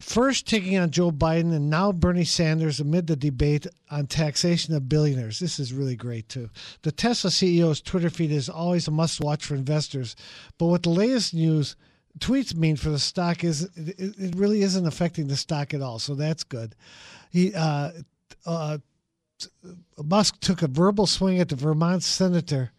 First, 0.00 0.46
taking 0.46 0.78
on 0.78 0.90
Joe 0.90 1.10
Biden 1.10 1.52
and 1.52 1.68
now 1.68 1.90
Bernie 1.90 2.24
Sanders 2.24 2.78
amid 2.78 3.08
the 3.08 3.16
debate 3.16 3.66
on 3.90 4.06
taxation 4.06 4.74
of 4.74 4.88
billionaires. 4.88 5.40
This 5.40 5.58
is 5.58 5.72
really 5.72 5.96
great, 5.96 6.28
too. 6.28 6.50
The 6.82 6.92
Tesla 6.92 7.30
CEO's 7.30 7.80
Twitter 7.80 8.08
feed 8.08 8.30
is 8.30 8.48
always 8.48 8.86
a 8.86 8.92
must 8.92 9.20
watch 9.20 9.44
for 9.44 9.56
investors. 9.56 10.14
But 10.56 10.66
what 10.66 10.84
the 10.84 10.90
latest 10.90 11.34
news 11.34 11.74
tweets 12.20 12.54
mean 12.54 12.76
for 12.76 12.90
the 12.90 12.98
stock 12.98 13.42
is 13.42 13.68
it 13.76 14.36
really 14.36 14.62
isn't 14.62 14.86
affecting 14.86 15.26
the 15.26 15.36
stock 15.36 15.74
at 15.74 15.82
all. 15.82 15.98
So 15.98 16.14
that's 16.14 16.44
good. 16.44 16.76
He, 17.30 17.52
uh, 17.54 17.90
uh, 18.46 18.78
Musk 20.02 20.38
took 20.40 20.62
a 20.62 20.68
verbal 20.68 21.06
swing 21.06 21.40
at 21.40 21.48
the 21.48 21.56
Vermont 21.56 22.04
senator 22.04 22.70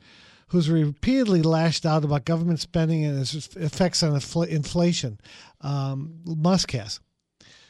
who's 0.48 0.70
repeatedly 0.70 1.42
lashed 1.42 1.86
out 1.86 2.04
about 2.04 2.26
government 2.26 2.60
spending 2.60 3.04
and 3.04 3.20
its 3.20 3.34
effects 3.56 4.04
on 4.04 4.14
infl- 4.14 4.48
inflation. 4.48 5.20
Um, 5.62 6.22
Musk 6.26 6.72
has. 6.72 7.00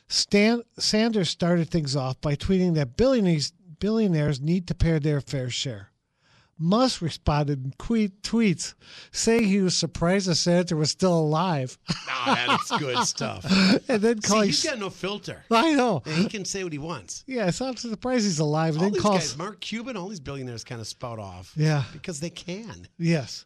Stan, 0.09 0.63
Sanders 0.77 1.29
started 1.29 1.69
things 1.69 1.95
off 1.95 2.19
by 2.19 2.35
tweeting 2.35 2.73
that 2.73 2.97
billionaires, 2.97 3.53
billionaires 3.79 4.41
need 4.41 4.67
to 4.67 4.75
pay 4.75 4.97
their 4.97 5.21
fair 5.21 5.49
share. 5.51 5.88
Musk 6.61 7.01
responded 7.01 7.63
in 7.63 7.73
tweet, 7.79 8.21
tweets 8.21 8.73
saying 9.11 9.45
he 9.45 9.61
was 9.61 9.77
surprised 9.77 10.27
the 10.27 10.35
senator 10.35 10.75
was 10.75 10.91
still 10.91 11.17
alive. 11.17 11.77
Oh, 11.89 12.35
that's 12.47 12.69
good 12.77 12.97
stuff. 13.07 13.45
and 13.89 14.01
then 14.01 14.21
See, 14.21 14.27
calling. 14.29 14.47
he's 14.47 14.63
got 14.63 14.77
no 14.77 14.89
filter. 14.89 15.45
I 15.49 15.73
know. 15.73 16.01
And 16.05 16.15
he 16.15 16.27
can 16.27 16.43
say 16.43 16.63
what 16.65 16.73
he 16.73 16.79
wants. 16.79 17.23
Yeah, 17.27 17.47
it's 17.47 17.61
not 17.61 17.79
surprised 17.79 18.25
he's 18.25 18.39
alive. 18.39 18.73
And 18.75 18.79
All 18.83 18.85
then 18.87 18.93
these 18.93 19.01
calls. 19.01 19.19
guys, 19.19 19.37
Mark 19.37 19.61
Cuban, 19.61 19.95
all 19.95 20.09
these 20.09 20.19
billionaires 20.19 20.65
kind 20.65 20.81
of 20.81 20.87
spout 20.87 21.17
off. 21.17 21.53
Yeah. 21.55 21.83
Because 21.93 22.19
they 22.19 22.29
can. 22.29 22.87
Yes. 22.97 23.45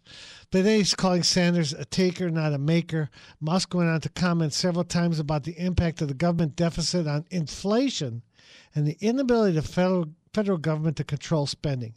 But 0.49 0.63
then 0.63 0.80
he's 0.80 0.95
calling 0.95 1.21
Sanders 1.23 1.71
a 1.73 1.86
taker, 1.86 2.30
not 2.32 2.54
a 2.54 2.58
maker. 2.58 3.10
Musk 3.39 3.73
went 3.76 3.89
on 3.89 4.02
to 4.02 4.10
comment 4.10 4.54
several 4.54 4.84
times 4.86 5.19
about 5.19 5.43
the 5.43 5.54
impact 5.60 6.02
of 6.02 6.08
the 6.08 6.13
government 6.15 6.56
deficit 6.56 7.06
on 7.08 7.26
inflation 7.30 8.23
and 8.73 8.88
the 8.88 8.97
inability 9.02 9.56
of 9.58 9.67
the 9.67 9.71
federal, 9.71 10.06
federal 10.34 10.58
government 10.58 10.97
to 10.97 11.04
control 11.04 11.45
spending. 11.45 11.93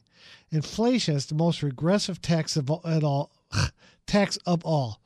Inflation 0.51 1.17
is 1.17 1.27
the 1.27 1.35
most 1.35 1.63
regressive 1.63 2.23
tax 2.23 2.57
of 2.57 2.71
all, 2.71 3.31
tax 4.07 4.39
of 4.47 4.65
all. 4.65 5.01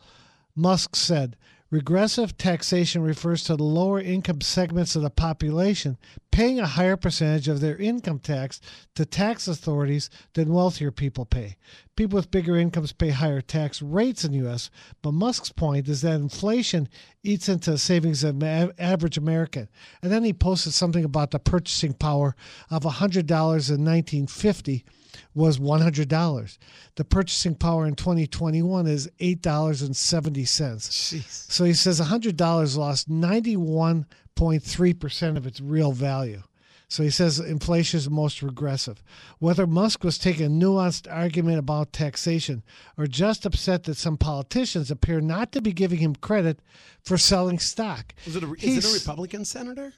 Musk 0.55 0.95
said, 0.97 1.37
regressive 1.71 2.37
taxation 2.37 3.03
refers 3.03 3.45
to 3.45 3.57
the 3.57 3.63
lower 3.63 4.01
income 4.01 4.41
segments 4.41 4.97
of 4.97 5.03
the 5.03 5.11
population 5.11 5.97
paying 6.31 6.59
a 6.59 6.67
higher 6.67 6.97
percentage 6.97 7.49
of 7.49 7.61
their 7.61 7.77
income 7.77 8.19
tax 8.19 8.61
to 8.95 9.05
tax 9.05 9.49
authorities 9.49 10.11
than 10.35 10.53
wealthier 10.53 10.91
people 10.91 11.25
pay. 11.25 11.57
People 11.97 12.17
with 12.17 12.31
bigger 12.31 12.57
incomes 12.57 12.93
pay 12.93 13.11
higher 13.11 13.41
tax 13.41 13.81
rates 13.81 14.25
in 14.25 14.33
the 14.33 14.49
US, 14.49 14.71
but 15.03 15.13
Musk's 15.13 15.53
point 15.53 15.89
is 15.89 16.03
that 16.03 16.21
inflation 16.21 16.89
eats 17.23 17.49
into 17.49 17.73
the 17.73 17.79
savings 17.79 18.25
of 18.25 18.43
average 18.43 19.17
American. 19.17 19.69
And 20.03 20.11
then 20.11 20.25
he 20.25 20.33
posted 20.33 20.73
something 20.73 21.05
about 21.05 21.31
the 21.31 21.39
purchasing 21.39 21.95
power 21.95 22.35
of 22.71 22.83
$100 22.83 23.29
in 23.29 23.85
1950 23.85 24.85
was 25.35 25.59
$100. 25.59 26.59
The 26.97 27.05
purchasing 27.05 27.55
power 27.55 27.87
in 27.87 27.95
2021 27.95 28.87
is 28.87 29.09
$8.70. 29.21 31.51
So 31.51 31.65
he 31.65 31.73
says 31.73 32.01
$100 32.01 32.77
lost 32.77 33.11
91.3% 33.11 35.37
of 35.37 35.47
its 35.47 35.61
real 35.61 35.93
value. 35.93 36.43
So 36.89 37.05
he 37.05 37.11
says 37.11 37.39
inflation 37.39 37.99
is 37.99 38.07
the 38.07 38.11
most 38.11 38.43
regressive. 38.43 39.01
Whether 39.39 39.67
Musk 39.67 40.03
was 40.03 40.19
taking 40.19 40.47
a 40.47 40.49
nuanced 40.49 41.07
argument 41.09 41.61
about 41.61 41.93
taxation 41.93 42.65
or 42.99 43.07
just 43.07 43.47
upset 43.47 43.85
that 43.85 43.97
some 43.97 44.17
politicians 44.17 44.91
appear 44.91 45.21
not 45.21 45.53
to 45.53 45.63
be 45.63 45.73
giving 45.73 46.01
him 46.01 46.17
credit 46.17 46.59
for 47.05 47.17
selling 47.17 47.61
stock. 47.61 48.13
Was 48.27 48.35
it 48.35 48.43
a, 48.43 48.53
is 48.61 48.85
it 48.85 48.91
a 48.91 48.93
Republican 48.93 49.45
senator? 49.45 49.93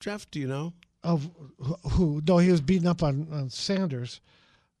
Jeff, 0.00 0.30
do 0.30 0.40
you 0.40 0.46
know? 0.46 0.72
of 1.02 1.28
who? 1.92 2.22
No, 2.26 2.38
he 2.38 2.50
was 2.50 2.60
beating 2.60 2.88
up 2.88 3.02
on, 3.02 3.28
on 3.32 3.50
Sanders. 3.50 4.20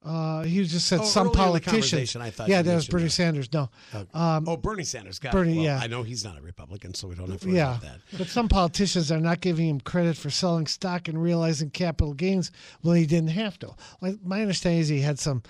Uh, 0.04 0.42
he 0.42 0.64
just 0.64 0.88
said 0.88 1.00
Oh, 1.00 1.04
some 1.04 1.28
earlier 1.28 1.46
in 1.46 1.52
the 1.54 1.60
politicians. 1.60 2.16
I 2.16 2.30
thought 2.30 2.48
yeah, 2.48 2.60
that 2.62 2.74
was 2.74 2.88
Bernie 2.88 3.04
that. 3.04 3.10
Sanders. 3.10 3.52
No, 3.52 3.70
Okay. 3.94 4.08
um, 4.14 4.48
oh, 4.48 4.56
Bernie 4.56 4.82
Sanders. 4.82 5.18
Got 5.20 5.32
Bernie, 5.32 5.52
it. 5.52 5.56
Well, 5.56 5.64
yeah. 5.64 5.78
I 5.80 5.86
know 5.86 6.02
he's 6.02 6.24
not 6.24 6.36
a 6.36 6.42
Republican, 6.42 6.92
so 6.94 7.06
we 7.06 7.14
don't 7.14 7.30
have 7.30 7.40
to 7.40 7.46
worry 7.46 7.56
yeah, 7.56 7.70
about 7.76 7.82
that. 7.82 8.00
but 8.18 8.26
some 8.26 8.48
politicians 8.48 9.12
are 9.12 9.20
not 9.20 9.40
giving 9.40 9.68
him 9.68 9.80
credit 9.80 10.16
for 10.16 10.28
selling 10.28 10.66
stock 10.66 11.06
and 11.06 11.22
realizing 11.22 11.70
capital 11.70 12.14
gains 12.14 12.50
when 12.80 12.96
he 12.96 13.06
didn't 13.06 13.30
have 13.30 13.58
to. 13.60 13.74
Like 14.00 14.16
my 14.24 14.40
understanding 14.40 14.80
is 14.80 14.88
he 14.88 15.00
had 15.00 15.20
some 15.20 15.42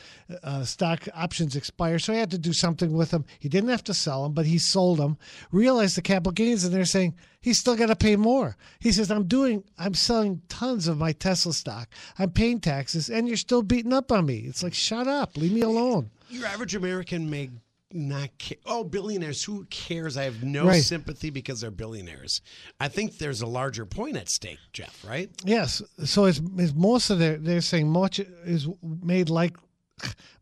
uh, 0.42 0.64
stock 0.64 1.08
options 1.14 1.56
expire, 1.56 1.98
so 1.98 2.12
he 2.12 2.18
had 2.18 2.30
to 2.32 2.38
do 2.38 2.52
something 2.52 2.92
with 2.92 3.10
them. 3.10 3.24
He 3.38 3.48
didn't 3.48 3.70
have 3.70 3.84
to 3.84 3.94
sell 3.94 4.22
them, 4.24 4.32
but 4.32 4.44
he 4.44 4.58
sold 4.58 4.98
them, 4.98 5.16
realized 5.50 5.96
the 5.96 6.02
capital 6.02 6.32
gains, 6.32 6.64
and 6.64 6.74
they're 6.74 6.84
saying 6.84 7.14
he's 7.42 7.58
still 7.58 7.76
got 7.76 7.86
to 7.88 7.96
pay 7.96 8.16
more. 8.16 8.56
He 8.80 8.90
says, 8.92 9.10
"I'm 9.10 9.24
doing, 9.24 9.62
I'm 9.78 9.92
selling 9.94 10.40
tons 10.48 10.88
of 10.88 10.96
my 10.96 11.12
Tesla 11.12 11.52
stock. 11.52 11.88
I'm 12.18 12.30
paying 12.30 12.60
taxes, 12.60 13.10
and 13.10 13.28
you're 13.28 13.36
still 13.36 13.62
beating 13.62 13.92
up 13.92 14.10
on 14.10 14.24
me." 14.24 14.38
It's 14.38 14.62
like, 14.62 14.72
shut 14.74 15.06
up, 15.06 15.36
leave 15.36 15.52
me 15.52 15.60
alone. 15.60 16.10
Your 16.30 16.46
average 16.46 16.74
American 16.74 17.28
may 17.28 17.50
not 17.94 18.30
care. 18.38 18.56
Oh, 18.64 18.84
billionaires, 18.84 19.44
who 19.44 19.66
cares? 19.66 20.16
I 20.16 20.24
have 20.24 20.42
no 20.42 20.64
Right. 20.66 20.82
sympathy 20.82 21.28
because 21.28 21.60
they're 21.60 21.70
billionaires. 21.70 22.40
I 22.80 22.88
think 22.88 23.18
there's 23.18 23.42
a 23.42 23.46
larger 23.46 23.84
point 23.84 24.16
at 24.16 24.30
stake, 24.30 24.56
Jeff, 24.72 25.04
right? 25.06 25.28
Yes. 25.44 25.82
So 26.06 26.24
it's, 26.24 26.40
it's 26.56 26.72
most 26.72 27.10
of 27.10 27.18
their 27.18 27.36
they're 27.36 27.60
saying 27.60 27.90
much 27.90 28.18
is 28.18 28.66
made 28.82 29.28
like 29.28 29.56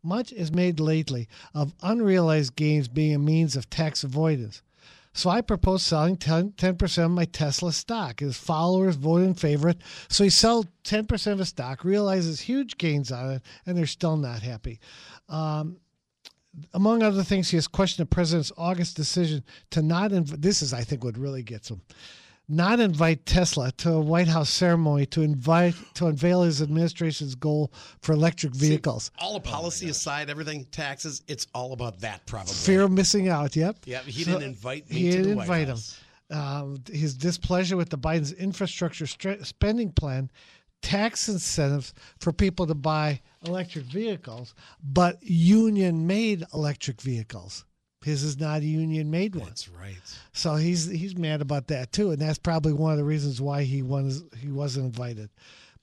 much 0.01 0.31
is 0.31 0.51
made 0.53 0.79
lately 0.79 1.27
of 1.53 1.73
unrealized 1.83 2.55
gains 2.55 2.87
being 2.87 3.13
a 3.15 3.19
means 3.19 3.57
of 3.57 3.69
tax 3.69 4.03
avoidance. 4.05 4.61
So 5.13 5.29
I 5.29 5.41
propose 5.41 5.83
selling 5.83 6.15
10 6.15 6.53
percent 6.53 7.05
of 7.05 7.11
my 7.11 7.25
Tesla 7.25 7.73
stock. 7.73 8.21
His 8.21 8.37
followers 8.37 8.95
vote 8.95 9.23
in 9.23 9.33
favor. 9.33 9.73
So 10.09 10.23
he 10.23 10.29
ten 10.83 11.05
percent 11.05 11.33
of 11.33 11.39
his 11.39 11.49
stock, 11.49 11.83
realizes 11.83 12.39
huge 12.41 12.77
gains 12.77 13.11
on 13.11 13.31
it, 13.31 13.41
and 13.65 13.77
they're 13.77 13.85
still 13.85 14.15
not 14.15 14.41
happy. 14.41 14.79
Um, 15.27 15.77
among 16.73 17.03
other 17.03 17.23
things, 17.23 17.49
he 17.49 17.57
has 17.57 17.67
questioned 17.67 18.07
the 18.07 18.13
president's 18.13 18.51
August 18.57 18.95
decision 18.95 19.43
to 19.71 19.81
not. 19.81 20.11
Inv- 20.11 20.41
this 20.41 20.61
is, 20.61 20.73
I 20.73 20.81
think, 20.81 21.03
what 21.03 21.17
really 21.17 21.43
gets 21.43 21.69
him. 21.69 21.81
Not 22.53 22.81
invite 22.81 23.25
Tesla 23.25 23.71
to 23.77 23.91
a 23.93 24.01
White 24.01 24.27
House 24.27 24.49
ceremony 24.49 25.05
to 25.05 25.21
invite 25.21 25.73
to 25.93 26.07
unveil 26.07 26.43
his 26.43 26.61
administration's 26.61 27.33
goal 27.33 27.71
for 28.01 28.11
electric 28.11 28.53
vehicles. 28.53 29.09
All 29.19 29.35
the 29.35 29.39
policy 29.39 29.87
aside, 29.87 30.29
everything, 30.29 30.65
taxes, 30.65 31.23
it's 31.29 31.47
all 31.55 31.71
about 31.71 32.01
that, 32.01 32.25
probably. 32.25 32.51
Fear 32.53 32.81
of 32.81 32.91
missing 32.91 33.29
out. 33.29 33.55
Yep. 33.55 33.77
Yeah, 33.85 34.01
he 34.01 34.23
So 34.25 34.31
didn't 34.33 34.49
invite 34.49 34.89
me 34.89 34.95
He 34.97 35.11
to 35.11 35.17
didn't 35.17 35.29
the 35.29 35.35
White 35.37 35.43
invite 35.43 35.67
House. 35.69 35.99
him. 36.29 36.37
Um, 36.37 36.83
his 36.91 37.13
displeasure 37.13 37.77
with 37.77 37.89
the 37.89 37.97
Biden's 37.97 38.33
infrastructure 38.33 39.07
stra- 39.07 39.45
spending 39.45 39.93
plan, 39.93 40.29
tax 40.81 41.29
incentives 41.29 41.93
for 42.19 42.33
people 42.33 42.67
to 42.67 42.75
buy 42.75 43.21
electric 43.45 43.85
vehicles, 43.85 44.55
but 44.83 45.23
union-made 45.23 46.43
electric 46.53 46.99
vehicles. 47.01 47.63
His 48.03 48.23
is 48.23 48.39
not 48.39 48.61
a 48.61 48.65
union-made 48.65 49.35
one. 49.35 49.45
That's 49.47 49.69
right. 49.69 49.95
So 50.33 50.55
he's 50.55 50.85
he's 50.87 51.15
mad 51.15 51.41
about 51.41 51.67
that 51.67 51.91
too, 51.91 52.11
and 52.11 52.19
that's 52.19 52.39
probably 52.39 52.73
one 52.73 52.91
of 52.91 52.97
the 52.97 53.03
reasons 53.03 53.39
why 53.39 53.63
he 53.63 53.81
was 53.81 54.23
he 54.39 54.49
wasn't 54.49 54.87
invited. 54.87 55.29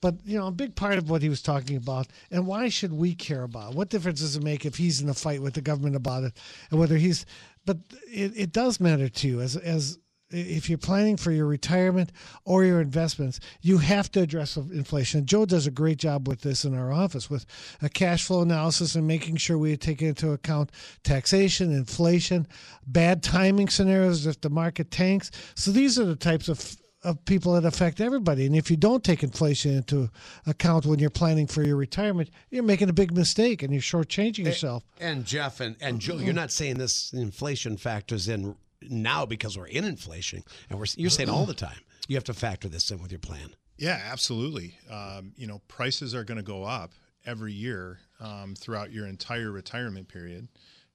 But 0.00 0.16
you 0.24 0.38
know, 0.38 0.48
a 0.48 0.52
big 0.52 0.74
part 0.74 0.98
of 0.98 1.10
what 1.10 1.22
he 1.22 1.28
was 1.28 1.42
talking 1.42 1.76
about, 1.76 2.08
and 2.30 2.46
why 2.46 2.68
should 2.68 2.92
we 2.92 3.14
care 3.14 3.42
about? 3.42 3.72
it? 3.72 3.76
What 3.76 3.88
difference 3.88 4.20
does 4.20 4.36
it 4.36 4.42
make 4.42 4.64
if 4.64 4.76
he's 4.76 5.00
in 5.00 5.08
a 5.08 5.14
fight 5.14 5.42
with 5.42 5.54
the 5.54 5.60
government 5.60 5.96
about 5.96 6.24
it, 6.24 6.36
and 6.70 6.80
whether 6.80 6.96
he's? 6.96 7.24
But 7.64 7.78
it, 8.10 8.32
it 8.36 8.52
does 8.52 8.80
matter 8.80 9.08
to 9.08 9.28
you 9.28 9.40
as 9.40 9.56
as 9.56 9.98
if 10.30 10.68
you're 10.68 10.78
planning 10.78 11.16
for 11.16 11.30
your 11.30 11.46
retirement 11.46 12.12
or 12.44 12.64
your 12.64 12.80
investments, 12.80 13.40
you 13.60 13.78
have 13.78 14.10
to 14.12 14.20
address 14.20 14.56
inflation. 14.56 15.26
Joe 15.26 15.46
does 15.46 15.66
a 15.66 15.70
great 15.70 15.98
job 15.98 16.28
with 16.28 16.42
this 16.42 16.64
in 16.64 16.76
our 16.76 16.92
office 16.92 17.30
with 17.30 17.46
a 17.80 17.88
cash 17.88 18.24
flow 18.24 18.42
analysis 18.42 18.94
and 18.94 19.06
making 19.06 19.36
sure 19.36 19.58
we 19.58 19.76
take 19.76 20.02
into 20.02 20.32
account 20.32 20.70
taxation, 21.02 21.72
inflation, 21.72 22.46
bad 22.86 23.22
timing 23.22 23.68
scenarios 23.68 24.26
if 24.26 24.40
the 24.40 24.50
market 24.50 24.90
tanks. 24.90 25.30
So 25.54 25.70
these 25.70 25.98
are 25.98 26.04
the 26.04 26.16
types 26.16 26.48
of 26.48 26.76
of 27.04 27.24
people 27.24 27.52
that 27.52 27.64
affect 27.64 28.00
everybody. 28.00 28.44
And 28.44 28.56
if 28.56 28.72
you 28.72 28.76
don't 28.76 29.04
take 29.04 29.22
inflation 29.22 29.72
into 29.72 30.10
account 30.46 30.84
when 30.84 30.98
you're 30.98 31.10
planning 31.10 31.46
for 31.46 31.62
your 31.62 31.76
retirement, 31.76 32.28
you're 32.50 32.64
making 32.64 32.88
a 32.88 32.92
big 32.92 33.12
mistake 33.12 33.62
and 33.62 33.72
you're 33.72 33.80
shortchanging 33.80 34.44
yourself. 34.44 34.82
And 35.00 35.24
Jeff 35.24 35.60
and, 35.60 35.76
and 35.80 36.00
Joe, 36.00 36.16
you're 36.16 36.34
not 36.34 36.50
saying 36.50 36.78
this 36.78 37.12
inflation 37.12 37.76
factors 37.76 38.28
in 38.28 38.56
now 38.82 39.26
because 39.26 39.58
we're 39.58 39.66
in 39.66 39.84
inflation, 39.84 40.42
and 40.70 40.78
we're 40.78 40.86
you're 40.96 41.10
saying 41.10 41.28
all 41.28 41.46
the 41.46 41.54
time 41.54 41.80
you 42.08 42.16
have 42.16 42.24
to 42.24 42.34
factor 42.34 42.68
this 42.68 42.90
in 42.90 43.00
with 43.00 43.12
your 43.12 43.18
plan. 43.18 43.54
Yeah, 43.76 44.00
absolutely. 44.10 44.78
Um, 44.90 45.32
you 45.36 45.46
know, 45.46 45.60
prices 45.68 46.14
are 46.14 46.24
going 46.24 46.38
to 46.38 46.44
go 46.44 46.64
up 46.64 46.92
every 47.24 47.52
year 47.52 48.00
um, 48.20 48.54
throughout 48.56 48.90
your 48.90 49.06
entire 49.06 49.52
retirement 49.52 50.08
period, 50.08 50.48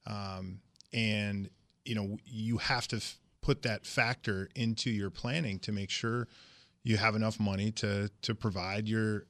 um, 0.06 0.60
and 0.92 1.50
you 1.86 1.96
know 1.96 2.18
you 2.26 2.58
have 2.58 2.88
to 2.90 2.98
f- 2.98 3.20
put 3.42 3.62
that 3.62 3.86
factor 3.86 4.50
into 4.56 4.90
your 4.90 5.10
planning 5.10 5.60
to 5.60 5.72
make 5.72 5.90
sure 5.90 6.28
you 6.84 6.98
have 6.98 7.16
enough 7.16 7.40
money 7.40 7.72
to 7.72 8.10
to 8.22 8.36
provide 8.36 8.88
your 8.88 9.26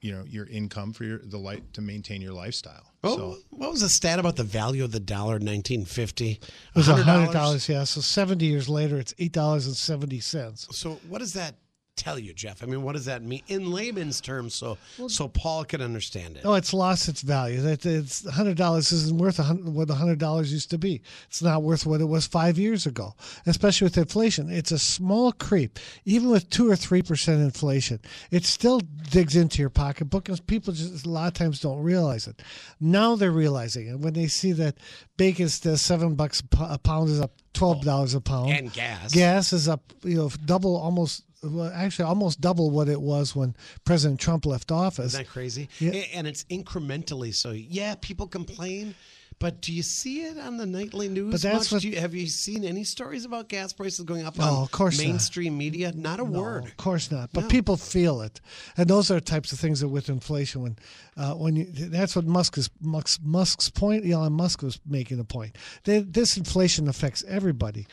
you 0.00 0.12
know 0.12 0.24
your 0.26 0.46
income 0.46 0.92
for 0.92 1.04
your 1.04 1.18
the 1.18 1.38
light 1.38 1.72
to 1.74 1.80
maintain 1.80 2.20
your 2.22 2.32
lifestyle. 2.32 2.86
Oh, 3.04 3.16
So 3.16 3.36
what 3.50 3.70
was 3.70 3.80
the 3.80 3.88
stat 3.88 4.18
about 4.18 4.36
the 4.36 4.44
value 4.44 4.84
of 4.84 4.92
the 4.92 5.00
dollar 5.00 5.36
in 5.36 5.46
1950? 5.46 6.30
It 6.32 6.40
was 6.74 6.86
hundred 6.86 7.32
dollars, 7.32 7.68
yeah. 7.68 7.84
So 7.84 8.00
seventy 8.00 8.46
years 8.46 8.68
later, 8.68 8.98
it's 8.98 9.14
eight 9.18 9.32
dollars 9.32 9.66
and 9.66 9.76
seventy 9.76 10.20
cents. 10.20 10.66
So 10.70 11.00
what 11.08 11.22
is 11.22 11.32
that 11.34 11.54
tell 12.00 12.18
you, 12.18 12.32
Jeff? 12.32 12.62
I 12.62 12.66
mean, 12.66 12.82
what 12.82 12.94
does 12.94 13.04
that 13.04 13.22
mean 13.22 13.42
in 13.46 13.70
layman's 13.70 14.20
terms, 14.20 14.54
so 14.54 14.78
so 15.06 15.28
Paul 15.28 15.64
can 15.64 15.82
understand 15.82 16.36
it? 16.36 16.42
Oh, 16.44 16.54
it's 16.54 16.72
lost 16.72 17.08
its 17.08 17.20
value. 17.20 17.60
That 17.60 17.84
it's 17.84 18.28
hundred 18.28 18.56
dollars 18.56 18.90
isn't 18.90 19.18
worth 19.18 19.38
a 19.38 19.42
hundred, 19.42 19.68
what 19.74 19.90
hundred 19.90 20.18
dollars 20.18 20.52
used 20.52 20.70
to 20.70 20.78
be. 20.78 21.02
It's 21.26 21.42
not 21.42 21.62
worth 21.62 21.84
what 21.84 22.00
it 22.00 22.06
was 22.06 22.26
five 22.26 22.58
years 22.58 22.86
ago. 22.86 23.14
Especially 23.46 23.84
with 23.84 23.98
inflation, 23.98 24.50
it's 24.50 24.72
a 24.72 24.78
small 24.78 25.32
creep. 25.32 25.78
Even 26.04 26.30
with 26.30 26.48
two 26.48 26.70
or 26.70 26.76
three 26.76 27.02
percent 27.02 27.42
inflation, 27.42 28.00
it 28.30 28.44
still 28.44 28.80
digs 29.10 29.36
into 29.36 29.60
your 29.60 29.70
pocketbook, 29.70 30.28
and 30.28 30.46
people 30.46 30.72
just 30.72 31.04
a 31.04 31.08
lot 31.08 31.28
of 31.28 31.34
times 31.34 31.60
don't 31.60 31.82
realize 31.82 32.26
it. 32.26 32.42
Now 32.80 33.14
they're 33.14 33.30
realizing 33.30 33.88
it 33.88 33.98
when 33.98 34.14
they 34.14 34.26
see 34.26 34.52
that 34.52 34.76
bacon's 35.16 35.60
the 35.60 35.76
seven 35.76 36.14
bucks 36.14 36.42
a 36.58 36.78
pound 36.78 37.10
is 37.10 37.20
up 37.20 37.32
twelve 37.52 37.82
dollars 37.82 38.14
a 38.14 38.20
pound, 38.20 38.50
And 38.50 38.72
gas. 38.72 39.12
Gas 39.12 39.52
is 39.52 39.68
up, 39.68 39.92
you 40.02 40.16
know, 40.16 40.30
double 40.44 40.76
almost. 40.76 41.24
Well, 41.42 41.72
actually, 41.74 42.04
almost 42.04 42.40
double 42.42 42.70
what 42.70 42.88
it 42.88 43.00
was 43.00 43.34
when 43.34 43.56
President 43.86 44.20
Trump 44.20 44.44
left 44.44 44.70
office. 44.70 45.14
Isn't 45.14 45.24
that 45.24 45.30
crazy? 45.30 45.70
Yeah. 45.78 45.92
And 46.12 46.26
it's 46.26 46.44
incrementally. 46.44 47.34
So 47.34 47.52
yeah, 47.52 47.94
people 47.98 48.26
complain, 48.26 48.94
but 49.40 49.60
do 49.62 49.72
you 49.72 49.82
see 49.82 50.20
it 50.22 50.38
on 50.38 50.56
the 50.58 50.66
nightly 50.66 51.08
news? 51.08 51.32
But 51.32 51.42
that's 51.42 51.54
much? 51.64 51.72
what- 51.72 51.82
Do 51.82 51.88
you, 51.88 51.98
have 51.98 52.14
you 52.14 52.28
seen 52.28 52.62
any 52.62 52.84
stories 52.84 53.24
about 53.24 53.48
gas 53.48 53.72
prices 53.72 54.04
going 54.04 54.24
up 54.24 54.38
No, 54.38 54.44
on 54.44 54.62
of 54.62 54.70
course 54.70 54.98
not. 54.98 55.06
mainstream 55.08 55.58
media? 55.58 55.90
Not 55.92 56.20
a 56.20 56.24
No, 56.24 56.40
word. 56.40 56.64
Of 56.66 56.76
course 56.76 57.10
not. 57.10 57.30
But 57.32 57.42
No. 57.42 57.48
people 57.48 57.76
feel 57.76 58.20
it, 58.20 58.40
and 58.76 58.86
those 58.88 59.10
are 59.10 59.18
types 59.18 59.50
of 59.52 59.58
things 59.58 59.80
that 59.80 59.88
with 59.88 60.08
inflation, 60.08 60.62
when 60.62 60.76
uh, 61.16 61.34
when 61.34 61.56
you 61.56 61.64
that's 61.72 62.14
what 62.14 62.26
Musk 62.26 62.56
is 62.58 62.70
Musk's, 62.80 63.18
Musk's 63.22 63.70
point. 63.70 64.06
Elon 64.08 64.32
Musk 64.34 64.62
was 64.62 64.78
making 64.86 65.18
a 65.18 65.24
point. 65.24 65.56
They, 65.84 66.00
this 66.00 66.36
inflation 66.36 66.86
affects 66.86 67.24
everybody. 67.26 67.86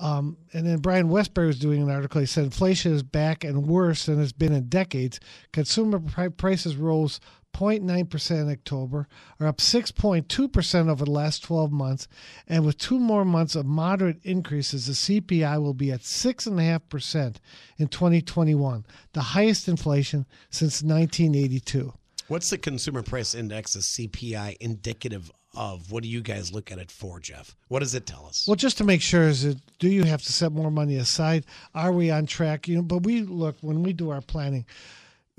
Um, 0.00 0.36
and 0.52 0.64
then 0.64 0.78
Brian 0.78 1.08
Wesbury 1.08 1.48
was 1.48 1.58
doing 1.58 1.82
an 1.82 1.90
article. 1.90 2.20
He 2.20 2.26
said 2.26 2.44
inflation 2.44 2.92
is 2.92 3.02
back 3.02 3.42
and 3.42 3.66
worse 3.66 4.06
than 4.06 4.22
it's 4.22 4.30
been 4.30 4.52
in 4.52 4.68
decades. 4.68 5.18
Consumer 5.52 5.98
prices 6.36 6.76
rose 6.76 7.18
0.9% 7.58 8.30
in 8.30 8.50
October, 8.50 9.08
are 9.40 9.46
up 9.46 9.58
6.2% 9.58 10.88
over 10.88 11.04
the 11.04 11.10
last 11.10 11.42
12 11.42 11.72
months. 11.72 12.08
And 12.46 12.64
with 12.64 12.78
two 12.78 12.98
more 12.98 13.24
months 13.24 13.56
of 13.56 13.66
moderate 13.66 14.24
increases, 14.24 14.86
the 14.86 14.92
CPI 14.92 15.60
will 15.60 15.74
be 15.74 15.90
at 15.90 16.00
6.5% 16.00 17.36
in 17.78 17.88
2021, 17.88 18.86
the 19.12 19.20
highest 19.20 19.68
inflation 19.68 20.26
since 20.50 20.82
1982. 20.82 21.92
What's 22.28 22.50
the 22.50 22.58
consumer 22.58 23.02
price 23.02 23.34
index, 23.34 23.72
the 23.72 23.80
CPI, 23.80 24.56
indicative 24.60 25.32
of? 25.56 25.90
What 25.90 26.02
do 26.02 26.08
you 26.10 26.20
guys 26.20 26.52
look 26.52 26.70
at 26.70 26.78
it 26.78 26.90
for, 26.90 27.18
Jeff? 27.20 27.56
What 27.68 27.80
does 27.80 27.94
it 27.94 28.06
tell 28.06 28.26
us? 28.26 28.46
Well, 28.46 28.54
just 28.54 28.76
to 28.78 28.84
make 28.84 29.00
sure, 29.00 29.22
is 29.22 29.44
it 29.44 29.58
do 29.78 29.88
you 29.88 30.04
have 30.04 30.22
to 30.22 30.32
set 30.32 30.52
more 30.52 30.70
money 30.70 30.96
aside? 30.96 31.46
Are 31.74 31.90
we 31.90 32.10
on 32.10 32.26
track? 32.26 32.68
You 32.68 32.76
know, 32.76 32.82
but 32.82 33.04
we 33.04 33.22
look 33.22 33.56
when 33.62 33.82
we 33.82 33.94
do 33.94 34.10
our 34.10 34.20
planning. 34.20 34.66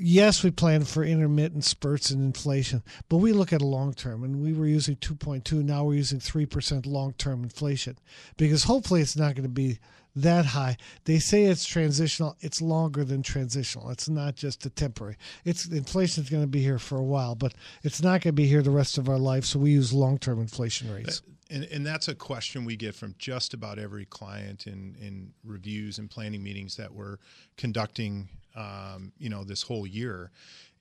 Yes, 0.02 0.44
we 0.44 0.52
plan 0.52 0.86
for 0.86 1.04
intermittent 1.04 1.66
spurts 1.66 2.10
in 2.10 2.24
inflation, 2.24 2.84
but 3.10 3.18
we 3.18 3.34
look 3.34 3.52
at 3.52 3.62
a 3.62 3.66
long 3.66 3.94
term, 3.94 4.24
and 4.24 4.42
we 4.42 4.54
were 4.54 4.66
using 4.66 4.96
2.2. 4.96 5.64
Now 5.64 5.84
we're 5.84 5.96
using 5.96 6.20
three 6.20 6.46
percent 6.46 6.86
long 6.86 7.14
term 7.14 7.44
inflation, 7.44 7.98
because 8.38 8.64
hopefully 8.64 9.02
it's 9.02 9.18
not 9.18 9.36
going 9.36 9.44
to 9.44 9.50
be 9.50 9.80
that 10.16 10.46
high. 10.46 10.78
They 11.06 11.20
say 11.20 11.46
it's 11.46 11.66
transitional. 11.66 12.36
It's 12.40 12.62
longer 12.62 13.04
than 13.04 13.22
transitional. 13.22 13.90
It's 13.90 14.10
not 14.10 14.36
just 14.36 14.66
a 14.66 14.70
temporary. 14.70 15.18
It's 15.46 15.66
inflation 15.66 16.24
is 16.24 16.30
going 16.30 16.44
to 16.44 16.48
be 16.48 16.62
here 16.62 16.80
for 16.80 16.98
a 16.98 17.04
while, 17.04 17.36
but 17.36 17.54
it's 17.84 18.02
not 18.02 18.22
going 18.22 18.34
to 18.36 18.42
be 18.42 18.48
here 18.48 18.62
the 18.62 18.72
rest 18.72 18.98
of 18.98 19.10
our 19.10 19.20
life. 19.20 19.46
So 19.46 19.60
we 19.60 19.72
use 19.72 19.94
long 19.94 20.18
term 20.18 20.40
inflation 20.40 20.90
uh, 20.90 20.96
rates. 20.96 21.22
And, 21.52 21.64
and 21.66 21.86
that's 21.86 22.08
a 22.08 22.16
question 22.16 22.64
we 22.64 22.76
get 22.76 22.94
from 22.94 23.16
just 23.18 23.54
about 23.54 23.80
every 23.80 24.06
client 24.06 24.68
in, 24.68 24.96
in 25.02 25.34
reviews 25.44 25.98
and 25.98 26.10
planning 26.10 26.44
meetings 26.44 26.76
that 26.78 26.94
we're 26.94 27.18
conducting, 27.58 28.30
um, 28.56 29.12
you 29.18 29.30
know, 29.30 29.44
this 29.44 29.64
whole 29.64 29.86
year. 29.86 30.32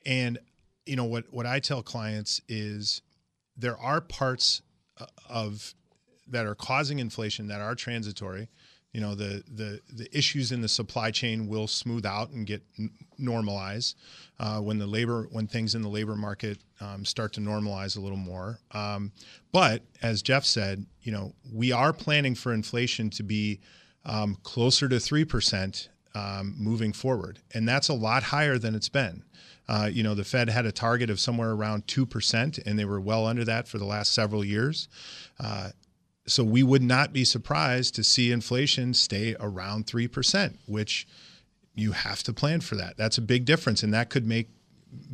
And, 0.06 0.38
you 0.86 0.96
know, 0.96 1.04
what, 1.04 1.24
what 1.30 1.46
I 1.46 1.60
tell 1.60 1.82
clients 1.82 2.40
is 2.48 3.02
there 3.56 3.78
are 3.78 4.00
parts 4.00 4.62
uh, 4.98 5.06
of 5.28 5.74
that 6.28 6.46
are 6.46 6.54
causing 6.54 6.98
inflation 6.98 7.48
that 7.48 7.60
are 7.60 7.74
transitory. 7.74 8.48
You 8.92 9.02
know, 9.02 9.14
the, 9.14 9.44
the, 9.46 9.80
the 9.92 10.08
issues 10.16 10.50
in 10.50 10.62
the 10.62 10.68
supply 10.68 11.10
chain 11.10 11.46
will 11.46 11.66
smooth 11.66 12.06
out 12.06 12.30
and 12.30 12.46
get 12.46 12.62
n- 12.78 12.90
normalize 13.20 13.94
uh, 14.40 14.60
when 14.60 14.78
the 14.78 14.86
labor 14.86 15.28
when 15.30 15.46
things 15.46 15.74
in 15.74 15.82
the 15.82 15.90
labor 15.90 16.16
market 16.16 16.58
um, 16.80 17.04
start 17.04 17.34
to 17.34 17.40
normalize 17.40 17.98
a 17.98 18.00
little 18.00 18.16
more. 18.16 18.60
Um, 18.72 19.12
but 19.52 19.82
as 20.00 20.22
Jeff 20.22 20.44
said, 20.44 20.86
you 21.02 21.12
know, 21.12 21.34
we 21.52 21.70
are 21.70 21.92
planning 21.92 22.34
for 22.34 22.54
inflation 22.54 23.10
to 23.10 23.22
be 23.22 23.60
um, 24.06 24.38
closer 24.42 24.88
to 24.88 24.98
three 24.98 25.24
percent 25.24 25.90
um, 26.18 26.54
moving 26.58 26.92
forward, 26.92 27.38
and 27.54 27.68
that's 27.68 27.88
a 27.88 27.94
lot 27.94 28.24
higher 28.24 28.58
than 28.58 28.74
it's 28.74 28.88
been. 28.88 29.22
Uh, 29.68 29.88
you 29.92 30.02
know, 30.02 30.14
the 30.14 30.24
Fed 30.24 30.48
had 30.48 30.64
a 30.64 30.72
target 30.72 31.10
of 31.10 31.20
somewhere 31.20 31.50
around 31.50 31.86
two 31.86 32.06
percent, 32.06 32.58
and 32.58 32.78
they 32.78 32.84
were 32.84 33.00
well 33.00 33.26
under 33.26 33.44
that 33.44 33.68
for 33.68 33.78
the 33.78 33.84
last 33.84 34.12
several 34.12 34.44
years. 34.44 34.88
Uh, 35.38 35.70
so 36.28 36.44
we 36.44 36.62
would 36.62 36.82
not 36.82 37.12
be 37.12 37.24
surprised 37.24 37.94
to 37.94 38.04
see 38.04 38.30
inflation 38.30 38.92
stay 38.92 39.34
around 39.40 39.86
3%, 39.86 40.54
which 40.66 41.06
you 41.74 41.92
have 41.92 42.22
to 42.24 42.32
plan 42.32 42.60
for 42.60 42.74
that. 42.76 42.96
That's 42.96 43.18
a 43.18 43.22
big 43.22 43.44
difference. 43.44 43.82
And 43.82 43.94
that 43.94 44.10
could 44.10 44.26
make 44.26 44.48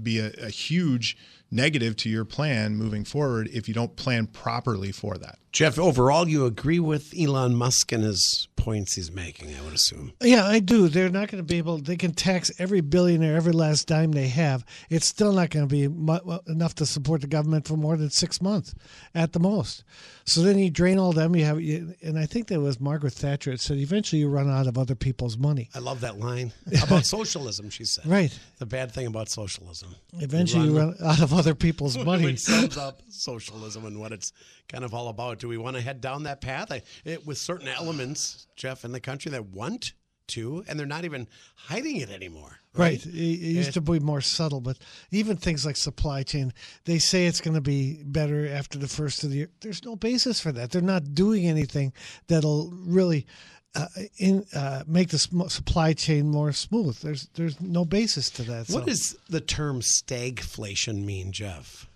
be 0.02 0.18
a, 0.18 0.32
a 0.40 0.50
huge 0.50 1.16
negative 1.54 1.96
to 1.96 2.08
your 2.08 2.24
plan 2.24 2.76
moving 2.76 3.04
forward 3.04 3.48
if 3.52 3.68
you 3.68 3.74
don't 3.74 3.96
plan 3.96 4.26
properly 4.26 4.92
for 4.92 5.16
that. 5.18 5.38
Jeff, 5.52 5.78
overall, 5.78 6.28
you 6.28 6.46
agree 6.46 6.80
with 6.80 7.14
Elon 7.16 7.54
Musk 7.54 7.92
and 7.92 8.02
his 8.02 8.48
points 8.56 8.94
he's 8.96 9.12
making, 9.12 9.54
I 9.54 9.62
would 9.62 9.72
assume. 9.74 10.12
Yeah, 10.20 10.44
I 10.46 10.58
do. 10.58 10.88
They're 10.88 11.10
not 11.10 11.28
going 11.28 11.40
to 11.40 11.46
be 11.46 11.58
able. 11.58 11.78
They 11.78 11.94
can 11.96 12.12
tax 12.12 12.50
every 12.58 12.80
billionaire 12.80 13.36
every 13.36 13.52
last 13.52 13.86
dime 13.86 14.10
they 14.10 14.26
have. 14.26 14.64
It's 14.90 15.06
still 15.06 15.32
not 15.32 15.50
going 15.50 15.68
to 15.68 15.72
be 15.72 15.86
mu- 15.86 16.14
uh, 16.14 16.38
enough 16.48 16.74
to 16.76 16.86
support 16.86 17.20
the 17.20 17.28
government 17.28 17.68
for 17.68 17.76
more 17.76 17.96
than 17.96 18.10
six 18.10 18.42
months, 18.42 18.74
at 19.14 19.32
the 19.32 19.38
most. 19.38 19.84
So 20.24 20.40
then 20.40 20.58
you 20.58 20.70
drain 20.70 20.98
all 20.98 21.12
them. 21.12 21.36
You 21.36 21.44
have, 21.44 21.60
you, 21.60 21.94
and 22.02 22.18
I 22.18 22.26
think 22.26 22.48
that 22.48 22.60
was 22.60 22.80
Margaret 22.80 23.12
Thatcher. 23.12 23.52
It 23.52 23.60
said 23.60 23.76
eventually 23.76 24.20
you 24.20 24.28
run 24.28 24.50
out 24.50 24.66
of 24.66 24.76
other 24.76 24.96
people's 24.96 25.36
money. 25.38 25.68
I 25.72 25.78
love 25.78 26.00
that 26.00 26.18
line 26.18 26.52
about 26.82 27.04
socialism, 27.04 27.70
she 27.70 27.84
said. 27.84 28.06
Right. 28.06 28.36
The 28.58 28.66
bad 28.66 28.90
thing 28.90 29.06
about 29.06 29.28
socialism. 29.28 29.94
Eventually 30.14 30.66
you 30.66 30.78
run 30.78 30.96
out 31.04 31.20
of 31.20 31.32
other 31.32 31.43
people's 31.52 31.98
money. 32.04 32.24
Which 32.24 32.38
sums 32.38 32.76
up 32.76 33.02
socialism 33.08 33.84
and 33.84 33.98
what 33.98 34.12
it's 34.12 34.32
kind 34.68 34.84
of 34.84 34.94
all 34.94 35.08
about. 35.08 35.40
Do 35.40 35.48
we 35.48 35.58
want 35.58 35.74
to 35.76 35.82
head 35.82 36.00
down 36.00 36.22
that 36.22 36.40
path? 36.40 36.70
I, 36.70 36.82
it, 37.04 37.26
with 37.26 37.38
certain 37.38 37.66
elements, 37.66 38.46
Jeff, 38.54 38.84
in 38.84 38.92
the 38.92 39.00
country 39.00 39.32
that 39.32 39.46
want 39.46 39.92
to, 40.26 40.64
and 40.68 40.78
they're 40.78 40.86
not 40.86 41.04
even 41.04 41.28
hiding 41.54 41.96
it 41.96 42.10
anymore. 42.10 42.58
Right. 42.74 43.04
It, 43.04 43.14
it 43.14 43.54
used 43.54 43.74
to 43.74 43.80
be 43.80 44.00
more 44.00 44.20
subtle, 44.20 44.60
but 44.60 44.78
even 45.10 45.36
things 45.36 45.64
like 45.64 45.76
supply 45.76 46.22
chain, 46.22 46.52
they 46.84 46.98
say 46.98 47.26
it's 47.26 47.40
going 47.40 47.54
to 47.54 47.60
be 47.60 48.02
better 48.04 48.48
after 48.48 48.78
the 48.78 48.88
first 48.88 49.22
of 49.22 49.30
the 49.30 49.36
year. 49.36 49.50
There's 49.60 49.84
no 49.84 49.96
basis 49.96 50.40
for 50.40 50.50
that. 50.52 50.70
They're 50.70 50.82
not 50.82 51.14
doing 51.14 51.46
anything 51.46 51.92
that'll 52.26 52.70
really 52.72 53.26
uh, 53.74 53.86
in 54.18 54.44
uh, 54.54 54.84
make 54.86 55.08
the 55.08 55.18
sm- 55.18 55.48
supply 55.48 55.92
chain 55.92 56.28
more 56.28 56.52
smooth. 56.52 56.96
There's 57.00 57.28
there's 57.34 57.60
no 57.60 57.84
basis 57.84 58.30
to 58.30 58.42
that. 58.44 58.68
What 58.68 58.84
so. 58.84 58.84
does 58.84 59.16
the 59.28 59.40
term 59.40 59.80
stagflation 59.80 61.04
mean, 61.04 61.32
Jeff? 61.32 61.88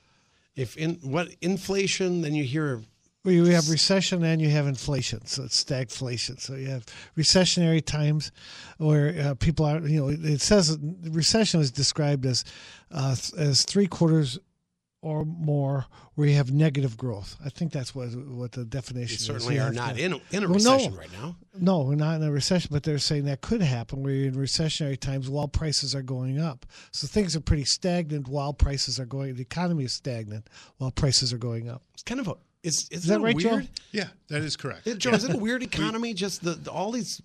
If 0.56 0.76
in 0.76 0.96
what 1.02 1.28
inflation, 1.40 2.22
then 2.22 2.34
you 2.34 2.42
hear 2.42 2.82
Well, 3.24 3.32
you 3.32 3.44
have 3.46 3.68
recession 3.70 4.24
and 4.24 4.42
you 4.42 4.50
have 4.50 4.66
inflation, 4.66 5.24
so 5.26 5.44
it's 5.44 5.62
stagflation. 5.62 6.40
So 6.40 6.54
you 6.54 6.68
have 6.68 6.84
recessionary 7.16 7.84
times 7.84 8.32
where 8.78 9.14
uh, 9.20 9.34
people 9.34 9.64
are, 9.66 9.78
you 9.80 10.00
know, 10.00 10.08
it 10.08 10.40
says 10.40 10.76
recession 11.04 11.60
is 11.60 11.70
described 11.70 12.26
as 12.26 12.44
uh, 12.90 13.14
as 13.36 13.64
three 13.64 13.86
quarters 13.86 14.38
or 15.00 15.24
more 15.24 15.87
where 16.14 16.26
you 16.28 16.34
have 16.34 16.50
negative 16.50 16.96
growth. 16.96 17.37
I 17.44 17.50
think 17.50 17.72
that's 17.72 17.94
what 17.94 18.08
what 18.16 18.52
the 18.52 18.64
definition 18.64 19.14
we 19.14 19.14
is. 19.16 19.24
certainly 19.24 19.54
You 19.54 19.61
are 19.62 19.72
not 19.72 19.94
to- 19.96 20.02
in 20.02 20.12
a, 20.14 20.20
in 20.32 20.42
a 20.42 20.46
Well, 20.46 20.54
recession 20.54 20.92
no. 20.94 20.98
right 20.98 21.12
now. 21.12 21.37
No, 21.61 21.80
we're 21.82 21.94
not 21.94 22.16
in 22.16 22.22
a 22.24 22.32
recession, 22.32 22.70
but 22.72 22.82
they're 22.82 22.98
saying 22.98 23.24
that 23.26 23.40
could 23.40 23.62
happen 23.62 24.02
where 24.02 24.12
you're 24.12 24.26
in 24.28 24.34
recessionary 24.34 24.98
times 24.98 25.28
while 25.30 25.46
prices 25.48 25.94
are 25.94 26.02
going 26.02 26.40
up. 26.40 26.66
So 26.92 27.06
things 27.06 27.37
are 27.37 27.40
pretty 27.40 27.64
stagnant 27.64 28.26
while 28.28 28.52
prices 28.52 28.98
are 28.98 29.06
going. 29.06 29.34
The 29.37 29.42
economy 29.42 29.84
is 29.84 29.92
stagnant 29.92 30.48
while 30.78 30.90
prices 30.90 31.32
are 31.32 31.38
going 31.38 31.68
up. 31.68 31.82
It's 31.94 32.02
kind 32.02 32.20
of 32.20 32.28
a 32.28 32.34
is 32.64 32.88
is, 32.90 33.04
that 33.04 33.20
it 33.20 33.22
right, 33.22 33.38
Joe? 33.38 33.61
Yeah, 33.92 34.08
that 34.30 34.42
is 34.42 34.56
correct. 34.56 34.87
It- 34.88 34.98
Joe, 34.98 35.11
is 35.12 35.22
it 35.24 35.34
a 35.34 35.38
weird 35.38 35.62
economy? 35.72 36.12
Just 36.14 36.42
the, 36.42 36.54
the 36.54 36.70
all 36.72 36.90
these. 36.90 37.22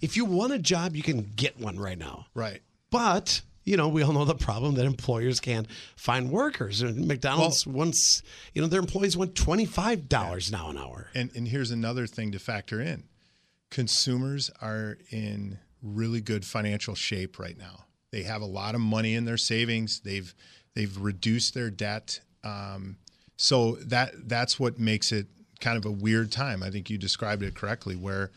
If 0.00 0.16
you 0.16 0.24
want 0.24 0.52
a 0.52 0.58
job, 0.58 0.94
you 0.96 1.02
can 1.02 1.22
get 1.36 1.58
one 1.60 1.78
right 1.78 1.96
now. 1.96 2.26
Right. 2.34 2.60
But 2.90 3.40
you 3.64 3.76
know, 3.76 3.88
we 3.88 4.02
all 4.02 4.12
know 4.12 4.24
the 4.24 4.34
problem 4.34 4.74
that 4.74 4.84
employers 4.84 5.40
can't 5.40 5.66
find 5.96 6.30
workers. 6.30 6.82
And 6.82 7.06
McDonald's 7.06 7.66
once, 7.66 8.22
you 8.52 8.62
know, 8.62 8.68
their 8.68 8.80
employees 8.80 9.16
want 9.16 9.34
twenty 9.34 9.64
five 9.64 10.08
dollars 10.08 10.52
now 10.52 10.70
an 10.70 10.78
hour. 10.78 11.08
And 11.14 11.30
and 11.34 11.48
here's 11.48 11.70
another 11.70 12.06
thing 12.06 12.32
to 12.32 12.38
factor 12.38 12.80
in. 12.80 13.04
Consumers 13.70 14.50
are 14.60 14.98
in 15.10 15.58
really 15.82 16.20
good 16.20 16.44
financial 16.44 16.94
shape 16.94 17.38
right 17.38 17.58
now. 17.58 17.84
They 18.10 18.22
have 18.22 18.42
a 18.42 18.46
lot 18.46 18.74
of 18.74 18.80
money 18.80 19.14
in 19.14 19.24
their 19.24 19.36
savings. 19.36 20.00
They've 20.00 20.34
they've 20.74 20.96
reduced 20.98 21.54
their 21.54 21.70
debt. 21.70 22.20
Um, 22.44 22.98
so 23.36 23.72
that 23.86 24.28
that's 24.28 24.60
what 24.60 24.78
makes 24.78 25.10
it 25.10 25.26
kind 25.60 25.76
of 25.76 25.84
a 25.86 25.90
weird 25.90 26.30
time. 26.30 26.62
I 26.62 26.70
think 26.70 26.90
you 26.90 26.98
described 26.98 27.42
it 27.42 27.54
correctly, 27.54 27.96
where 27.96 28.30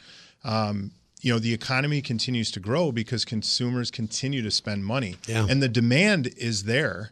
um, 0.43 0.91
you 1.21 1.33
know 1.33 1.39
the 1.39 1.53
economy 1.53 2.01
continues 2.01 2.51
to 2.51 2.59
grow 2.59 2.91
because 2.91 3.25
consumers 3.25 3.89
continue 3.91 4.41
to 4.43 4.51
spend 4.51 4.85
money, 4.85 5.15
Yeah. 5.27 5.47
and 5.49 5.61
the 5.63 5.69
demand 5.69 6.27
is 6.37 6.63
there. 6.63 7.11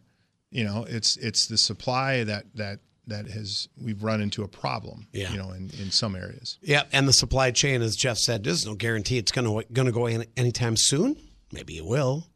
You 0.51 0.63
know, 0.63 0.85
it's 0.87 1.17
it's 1.17 1.47
the 1.47 1.57
supply 1.57 2.23
that 2.23 2.45
that 2.55 2.79
that 3.07 3.27
has 3.27 3.67
we've 3.81 4.01
run 4.03 4.21
into 4.21 4.43
a 4.43 4.47
problem. 4.47 5.07
Yeah. 5.11 5.31
you 5.31 5.37
know, 5.37 5.51
in 5.51 5.69
in 5.79 5.91
some 5.91 6.15
areas. 6.15 6.57
Yeah, 6.61 6.83
and 6.91 7.07
the 7.07 7.13
supply 7.13 7.51
chain, 7.51 7.81
as 7.81 7.95
Jeff 7.95 8.17
said, 8.17 8.43
there's 8.43 8.65
no 8.65 8.75
guarantee 8.75 9.17
it's 9.17 9.31
going 9.31 9.45
to 9.45 9.71
going 9.73 9.85
to 9.87 9.91
go 9.91 10.01
away 10.07 10.25
anytime 10.37 10.75
soon. 10.77 11.17
Maybe 11.51 11.77
it 11.77 11.85
will. 11.85 12.27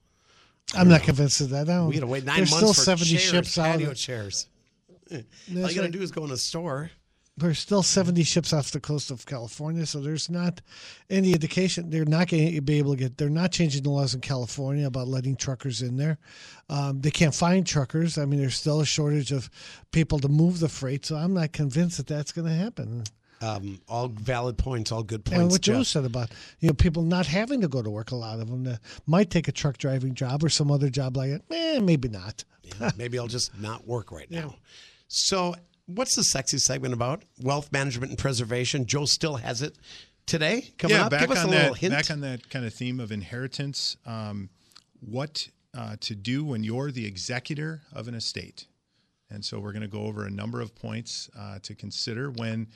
I'm 0.76 0.88
not 0.88 1.02
convinced 1.02 1.42
of 1.42 1.50
that. 1.50 1.68
I 1.68 1.74
don't, 1.78 1.88
We 1.88 1.96
got 1.96 2.02
to 2.02 2.08
wait 2.08 2.24
nine 2.26 2.38
there's 2.38 2.52
months 2.52 2.58
still 2.60 2.74
for 2.76 2.82
70 3.04 3.06
chairs, 3.10 3.22
ships 3.24 3.58
out. 3.58 3.72
patio 3.72 3.90
Of, 3.92 3.98
chairs. 3.98 4.48
All 4.90 4.96
That's 5.10 5.24
you 5.50 5.62
got 5.62 5.72
to 5.74 5.82
right. 5.82 5.92
do 5.92 6.02
is 6.02 6.12
go 6.12 6.24
in 6.26 6.30
a 6.32 6.38
store. 6.38 6.92
There's 7.40 7.60
still 7.60 7.84
70 7.84 8.24
ships 8.24 8.54
off 8.54 8.72
the 8.72 8.80
coast 8.80 9.12
of 9.12 9.26
California, 9.26 9.86
so 9.86 10.00
there's 10.00 10.30
not 10.30 10.62
any 11.10 11.34
indication 11.34 11.90
they're 11.90 12.06
not 12.06 12.28
going 12.30 12.54
to 12.54 12.62
be 12.62 12.78
able 12.78 12.92
to 12.94 12.98
get. 12.98 13.18
They're 13.18 13.30
not 13.30 13.52
changing 13.52 13.84
the 13.84 13.90
laws 13.90 14.14
in 14.14 14.22
California 14.22 14.86
about 14.88 15.08
letting 15.08 15.36
truckers 15.36 15.82
in 15.82 15.98
there. 15.98 16.18
Um, 16.70 17.02
they 17.02 17.12
can't 17.12 17.34
find 17.34 17.66
truckers. 17.66 18.18
I 18.18 18.26
mean, 18.26 18.40
there's 18.40 18.56
still 18.56 18.82
a 18.82 18.86
shortage 18.86 19.32
of 19.32 19.50
people 19.92 20.20
to 20.20 20.28
move 20.28 20.60
the 20.60 20.70
freight, 20.70 21.06
so 21.06 21.16
I'm 21.16 21.34
not 21.34 21.52
convinced 21.52 21.98
that 21.98 22.08
that's 22.08 22.32
going 22.32 22.48
to 22.48 22.54
happen. 22.54 23.04
Um, 23.42 23.80
all 23.88 24.10
valid 24.10 24.58
points, 24.58 24.92
all 24.92 25.02
good 25.02 25.24
points. 25.24 25.40
and 25.40 25.50
what 25.50 25.62
Joe 25.62 25.84
said 25.84 26.04
about 26.04 26.30
you 26.60 26.68
know 26.68 26.74
people 26.74 27.04
not 27.04 27.26
having 27.26 27.62
to 27.62 27.70
go 27.70 27.82
to 27.82 27.90
work, 27.90 28.12
a 28.12 28.16
lot 28.16 28.40
of 28.42 28.50
them 28.50 28.66
that 28.66 28.82
might 29.08 29.30
take 29.30 29.48
a 29.48 29.54
truck 29.54 29.78
driving 29.78 30.14
job 30.14 30.44
or 30.44 30.50
some 30.50 30.70
other 30.70 30.90
job 30.90 31.16
like 31.16 31.30
it. 31.30 31.44
Eh, 31.50 31.80
maybe 31.80 32.10
not. 32.10 32.44
Yeah, 32.64 32.92
maybe 32.98 33.18
I'll 33.18 33.28
just 33.28 33.58
not 33.58 33.88
work 33.88 34.12
right 34.12 34.30
now. 34.32 34.56
So, 35.08 35.56
what's 35.96 36.16
the 36.16 36.24
sexy 36.24 36.58
segment 36.58 36.94
about? 36.94 37.24
Wealth 37.42 37.72
management 37.72 38.12
and 38.12 38.18
preservation. 38.18 38.86
Joe 38.86 39.06
still 39.06 39.36
has 39.36 39.62
it 39.62 39.76
today. 40.26 40.72
Coming 40.78 40.98
yeah, 40.98 41.06
up, 41.06 41.12
back 41.12 41.22
give 41.22 41.32
us 41.32 41.40
on 41.40 41.46
a 41.46 41.52
little 41.52 41.74
that. 41.74 41.80
hint. 41.80 41.94
Back 41.94 42.12
on 42.12 42.22
that 42.22 42.50
kind 42.50 42.66
of 42.66 42.74
theme 42.74 43.00
of 43.00 43.12
inheritance. 43.12 43.98
Um, 44.06 44.50
what 45.02 45.48
uh, 45.76 45.96
to 46.02 46.16
do 46.16 46.44
when 46.44 46.64
you're 46.64 46.92
the 46.92 47.06
executor 47.06 47.82
of 47.94 48.08
an 48.08 48.14
estate, 48.14 48.68
and 49.30 49.44
so 49.44 49.60
we're 49.60 49.72
going 49.72 49.82
to 49.82 49.88
go 49.88 50.04
over 50.04 50.26
a 50.26 50.32
number 50.32 50.62
of 50.62 50.76
points 50.76 51.30
uh, 51.38 51.60
to 51.64 51.76
consider 51.76 52.30
when. 52.32 52.68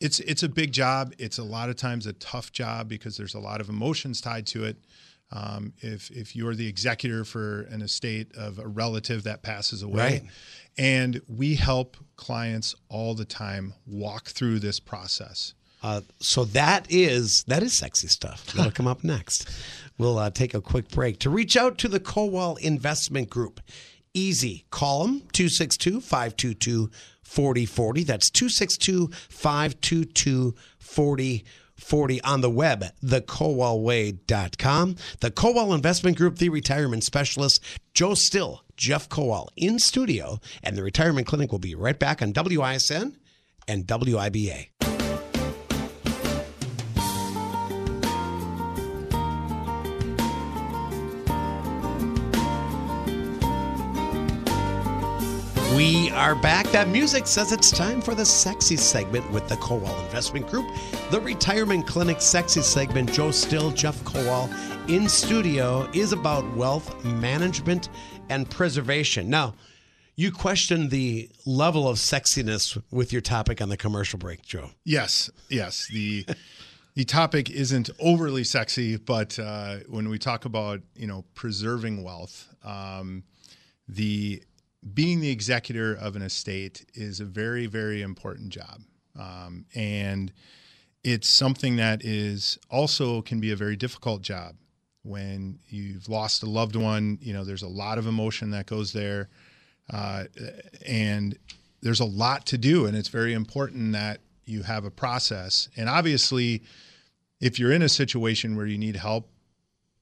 It's 0.00 0.18
it's 0.20 0.42
a 0.42 0.48
big 0.48 0.72
job. 0.72 1.12
It's 1.18 1.36
a 1.36 1.42
lot 1.42 1.68
of 1.68 1.76
times 1.76 2.06
a 2.06 2.14
tough 2.14 2.52
job 2.52 2.88
because 2.88 3.18
there's 3.18 3.34
a 3.34 3.38
lot 3.38 3.60
of 3.60 3.68
emotions 3.68 4.22
tied 4.22 4.46
to 4.46 4.64
it. 4.64 4.78
Um, 5.32 5.72
if 5.78 6.10
if 6.10 6.34
you're 6.34 6.54
the 6.56 6.66
executor 6.66 7.24
for 7.24 7.62
an 7.70 7.82
estate 7.82 8.34
of 8.36 8.58
a 8.58 8.66
relative 8.66 9.22
that 9.24 9.42
passes 9.42 9.82
away, 9.82 9.96
Right. 9.96 10.22
and 10.76 11.20
we 11.28 11.54
help 11.54 11.96
clients 12.16 12.74
all 12.88 13.14
the 13.14 13.24
time 13.24 13.74
walk 13.86 14.28
through 14.28 14.58
this 14.58 14.80
process. 14.80 15.54
Uh, 15.82 16.00
so 16.18 16.44
that 16.46 16.86
is 16.90 17.44
that 17.44 17.62
is 17.62 17.72
sexy 17.78 18.08
stuff. 18.08 18.52
That'll 18.52 18.72
come 18.80 18.88
up 18.88 19.04
next. 19.04 19.48
We'll 19.98 20.18
uh, 20.18 20.30
take 20.30 20.52
a 20.52 20.60
quick 20.60 20.88
break 20.90 21.18
to 21.20 21.30
reach 21.30 21.56
out 21.56 21.78
to 21.78 21.88
the 21.88 22.00
Kowal 22.00 22.58
Investment 22.58 23.30
Group. 23.30 23.60
Easy. 24.12 24.64
Call 24.70 25.04
them 25.06 25.20
262 25.32 26.00
522 26.00 26.90
4040. 27.22 28.02
That's 28.02 28.28
262 28.30 29.06
522 29.28 30.54
4040 30.78 31.44
on 32.22 32.40
the 32.40 32.50
web, 32.50 32.84
thekowalway.com. 33.04 34.96
The 35.20 35.30
Kowal 35.30 35.74
Investment 35.74 36.16
Group, 36.16 36.38
the 36.38 36.48
retirement 36.48 37.04
specialist, 37.04 37.62
Joe 37.94 38.14
Still, 38.14 38.62
Jeff 38.76 39.08
Kowal 39.08 39.48
in 39.56 39.78
studio, 39.78 40.38
and 40.62 40.76
the 40.76 40.82
retirement 40.82 41.26
clinic 41.26 41.50
will 41.52 41.58
be 41.58 41.74
right 41.74 41.98
back 41.98 42.22
on 42.22 42.32
WISN 42.32 43.16
and 43.66 43.86
WIBA. 43.86 44.79
We 55.80 56.10
are 56.10 56.34
back. 56.34 56.66
That 56.72 56.88
music 56.88 57.26
says 57.26 57.52
it's 57.52 57.70
time 57.70 58.02
for 58.02 58.14
the 58.14 58.26
sexy 58.26 58.76
segment 58.76 59.30
with 59.30 59.48
the 59.48 59.54
Kowal 59.54 59.98
Investment 60.04 60.46
Group. 60.46 60.66
The 61.10 61.18
retirement 61.22 61.86
clinic 61.86 62.20
sexy 62.20 62.60
segment, 62.60 63.10
Joe 63.10 63.30
Still, 63.30 63.70
Jeff 63.70 63.98
Kowal 64.04 64.50
in 64.90 65.08
studio, 65.08 65.88
is 65.94 66.12
about 66.12 66.44
wealth 66.54 67.02
management 67.02 67.88
and 68.28 68.50
preservation. 68.50 69.30
Now, 69.30 69.54
you 70.16 70.30
questioned 70.30 70.90
the 70.90 71.30
level 71.46 71.88
of 71.88 71.96
sexiness 71.96 72.78
with 72.90 73.10
your 73.10 73.22
topic 73.22 73.62
on 73.62 73.70
the 73.70 73.78
commercial 73.78 74.18
break, 74.18 74.42
Joe. 74.42 74.72
Yes, 74.84 75.30
yes. 75.48 75.88
The 75.90 76.26
the 76.94 77.04
topic 77.06 77.48
isn't 77.48 77.88
overly 77.98 78.44
sexy, 78.44 78.98
but 78.98 79.38
uh, 79.38 79.76
when 79.88 80.10
we 80.10 80.18
talk 80.18 80.44
about 80.44 80.82
you 80.94 81.06
know 81.06 81.24
preserving 81.34 82.04
wealth, 82.04 82.54
um, 82.64 83.24
the 83.88 84.42
being 84.94 85.20
the 85.20 85.30
executor 85.30 85.94
of 85.94 86.16
an 86.16 86.22
estate 86.22 86.86
is 86.94 87.20
a 87.20 87.24
very 87.24 87.66
very 87.66 88.02
important 88.02 88.50
job, 88.50 88.80
um, 89.18 89.64
and 89.74 90.32
it's 91.02 91.28
something 91.28 91.76
that 91.76 92.04
is 92.04 92.58
also 92.70 93.22
can 93.22 93.40
be 93.40 93.50
a 93.50 93.56
very 93.56 93.76
difficult 93.76 94.22
job 94.22 94.54
when 95.02 95.58
you've 95.68 96.08
lost 96.08 96.42
a 96.42 96.46
loved 96.46 96.76
one. 96.76 97.18
You 97.22 97.32
know, 97.32 97.44
there's 97.44 97.62
a 97.62 97.68
lot 97.68 97.98
of 97.98 98.06
emotion 98.06 98.50
that 98.50 98.66
goes 98.66 98.92
there. 98.92 99.28
Uh, 99.92 100.24
and 100.86 101.36
there's 101.82 102.00
a 102.00 102.04
lot 102.04 102.46
to 102.46 102.58
do, 102.58 102.86
and 102.86 102.96
it's 102.96 103.08
very 103.08 103.32
important 103.32 103.92
that 103.92 104.20
you 104.44 104.62
have 104.62 104.84
a 104.84 104.90
process. 104.90 105.68
And 105.76 105.88
obviously, 105.88 106.62
if 107.40 107.58
you're 107.58 107.72
in 107.72 107.82
a 107.82 107.88
situation 107.88 108.56
where 108.56 108.66
you 108.66 108.78
need 108.78 108.96
help, 108.96 109.28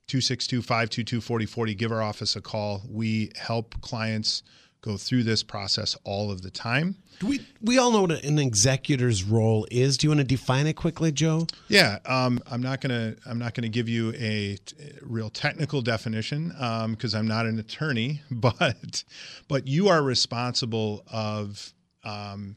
262 0.09 0.63
522 0.63 1.21
4040, 1.21 1.75
give 1.75 1.93
our 1.93 2.03
office 2.03 2.35
a 2.35 2.41
call. 2.41 2.83
We 2.89 3.31
help 3.37 3.81
clients 3.81 4.43
go 4.81 4.97
through 4.97 5.25
this 5.25 5.43
process 5.43 5.97
all 6.05 6.31
of 6.31 6.43
the 6.43 6.51
time. 6.51 6.97
Do 7.21 7.27
we 7.27 7.47
we 7.61 7.79
all 7.79 7.91
know 7.91 8.03
what 8.03 8.25
an 8.25 8.39
executor's 8.39 9.25
role 9.25 9.67
is. 9.71 9.97
Do 9.97 10.07
you 10.07 10.11
want 10.11 10.21
to 10.21 10.25
define 10.25 10.67
it 10.67 10.75
quickly, 10.75 11.11
Joe? 11.11 11.47
Yeah, 11.69 11.99
um, 12.07 12.41
I'm 12.51 12.63
not 12.63 12.81
gonna 12.81 13.17
I'm 13.27 13.39
not 13.39 13.55
gonna 13.55 13.69
give 13.69 13.89
you 13.89 14.11
a 14.17 14.57
t- 14.57 14.77
real 15.03 15.31
technical 15.31 15.83
definition 15.83 16.49
because 16.91 17.15
I'm 17.15 17.27
not 17.27 17.47
an 17.47 17.59
attorney, 17.59 18.23
but 18.31 19.05
but 19.49 19.67
you 19.67 19.89
are 19.89 20.03
responsible 20.03 21.03
of 21.11 21.73
um, 22.05 22.57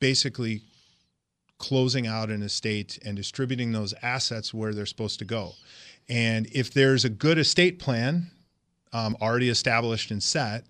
basically 0.00 0.62
closing 1.58 2.06
out 2.06 2.30
an 2.30 2.42
estate 2.42 2.98
and 3.04 3.16
distributing 3.16 3.72
those 3.72 3.94
assets 4.02 4.52
where 4.52 4.74
they're 4.74 4.86
supposed 4.86 5.18
to 5.20 5.24
go. 5.24 5.52
And 6.08 6.46
if 6.52 6.72
there's 6.72 7.04
a 7.04 7.08
good 7.08 7.38
estate 7.38 7.78
plan 7.78 8.30
um, 8.92 9.16
already 9.20 9.48
established 9.48 10.10
and 10.10 10.22
set, 10.22 10.64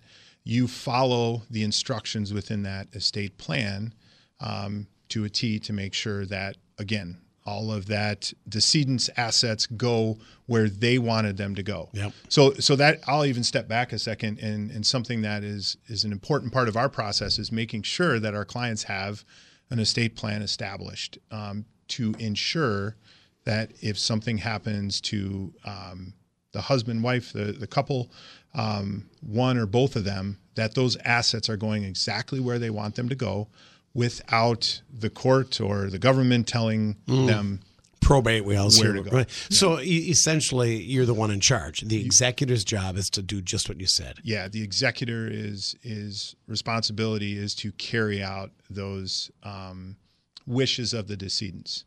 you 0.47 0.65
follow 0.67 1.43
the 1.49 1.63
instructions 1.63 2.33
within 2.33 2.63
that 2.63 2.87
estate 2.93 3.37
plan 3.37 3.93
um, 4.39 4.87
to 5.09 5.25
a 5.25 5.29
T 5.29 5.59
to 5.59 5.73
make 5.73 5.93
sure 5.93 6.25
that, 6.25 6.55
again, 6.77 7.17
all 7.45 7.71
of 7.71 7.87
that 7.87 8.31
decedent's 8.47 9.09
assets 9.17 9.65
go 9.65 10.17
where 10.45 10.69
they 10.69 10.97
wanted 10.97 11.37
them 11.37 11.55
to 11.55 11.63
go. 11.63 11.89
Yep. 11.93 12.13
So, 12.29 12.53
so 12.53 12.75
that 12.77 12.99
I'll 13.07 13.25
even 13.25 13.43
step 13.43 13.67
back 13.67 13.91
a 13.91 13.99
second, 13.99 14.39
and 14.39 14.71
and 14.71 14.85
something 14.85 15.21
that 15.21 15.43
is 15.43 15.77
is 15.87 16.03
an 16.05 16.11
important 16.11 16.53
part 16.53 16.67
of 16.69 16.77
our 16.77 16.89
process 16.89 17.39
is 17.39 17.51
making 17.51 17.83
sure 17.83 18.19
that 18.19 18.33
our 18.33 18.45
clients 18.45 18.83
have 18.83 19.25
an 19.69 19.79
estate 19.79 20.15
plan 20.15 20.41
established 20.41 21.17
um, 21.29 21.65
to 21.89 22.15
ensure 22.19 22.95
that 23.43 23.71
if 23.81 23.97
something 23.97 24.37
happens 24.37 25.01
to 25.01 25.53
um, 25.65 26.13
the 26.51 26.61
husband, 26.61 27.03
wife, 27.03 27.33
the 27.33 27.53
the 27.53 27.67
couple, 27.67 28.11
um, 28.57 29.09
one 29.21 29.57
or 29.57 29.65
both 29.65 29.95
of 29.95 30.03
them, 30.03 30.39
that 30.55 30.75
those 30.75 30.97
assets 31.05 31.49
are 31.49 31.57
going 31.57 31.83
exactly 31.85 32.39
where 32.41 32.59
they 32.59 32.69
want 32.69 32.95
them 32.95 33.07
to 33.07 33.15
go, 33.15 33.47
without 33.93 34.81
the 34.91 35.09
court 35.09 35.61
or 35.61 35.89
the 35.89 35.99
government 35.99 36.47
telling 36.47 36.97
them 37.07 37.61
Probate, 38.07 38.45
we 38.45 38.55
also 38.55 38.83
Where 38.83 38.93
to 38.93 39.01
go. 39.01 39.23
So 39.49 39.81
e- 39.81 40.09
essentially, 40.09 40.81
you're 40.81 41.05
the 41.05 41.13
one 41.13 41.29
in 41.29 41.41
charge. 41.41 41.81
The 41.81 42.05
executor's 42.05 42.63
job 42.63 42.95
is 42.95 43.09
to 43.11 43.21
do 43.21 43.41
just 43.41 43.67
what 43.67 43.81
you 43.81 43.87
said. 43.87 44.19
yeah, 44.23 44.47
the 44.47 44.63
executor 44.63 45.27
is 45.29 45.75
is 45.83 46.35
responsibility 46.47 47.37
is 47.37 47.53
to 47.55 47.71
carry 47.73 48.23
out 48.23 48.51
those 48.69 49.29
um, 49.43 49.97
wishes 50.45 50.93
of 50.93 51.07
the 51.07 51.17
decedents. 51.17 51.83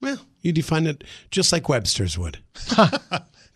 Well, 0.00 0.18
you 0.42 0.52
define 0.52 0.86
it 0.86 1.02
just 1.30 1.50
like 1.50 1.68
Webster's 1.68 2.18
would. 2.18 2.38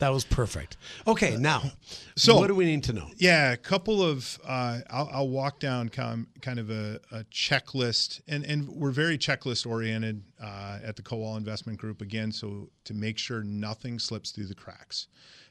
that 0.03 0.13
was 0.13 0.25
perfect. 0.25 0.77
Okay, 1.07 1.37
now, 1.37 1.63
So- 2.17 2.37
what 2.39 2.49
do 2.49 2.55
we 2.55 2.65
need 2.67 2.85
to 2.85 2.93
know? 2.93 3.09
Yeah, 3.17 3.53
a 3.53 3.57
couple 3.57 4.03
of 4.03 4.39
uh, 4.47 4.81
I'll, 4.91 5.09
I'll 5.13 5.29
walk 5.29 5.59
down 5.61 5.89
com, 5.89 6.27
kind 6.41 6.59
of 6.59 6.71
a, 6.71 7.01
a 7.11 7.25
checklist, 7.25 8.21
and 8.29 8.45
and 8.45 8.69
we're 8.69 8.91
very 8.91 9.17
checklist 9.17 9.67
oriented 9.67 10.23
uh, 10.43 10.79
at 10.85 10.97
the 10.97 11.03
Kowal 11.03 11.37
Investment 11.37 11.79
Group 11.79 12.01
again, 12.03 12.33
so 12.33 12.69
to 12.85 12.95
make 12.95 13.17
sure 13.19 13.43
nothing 13.43 13.99
slips 13.99 14.31
through 14.33 14.47
the 14.47 14.55
cracks. 14.55 15.07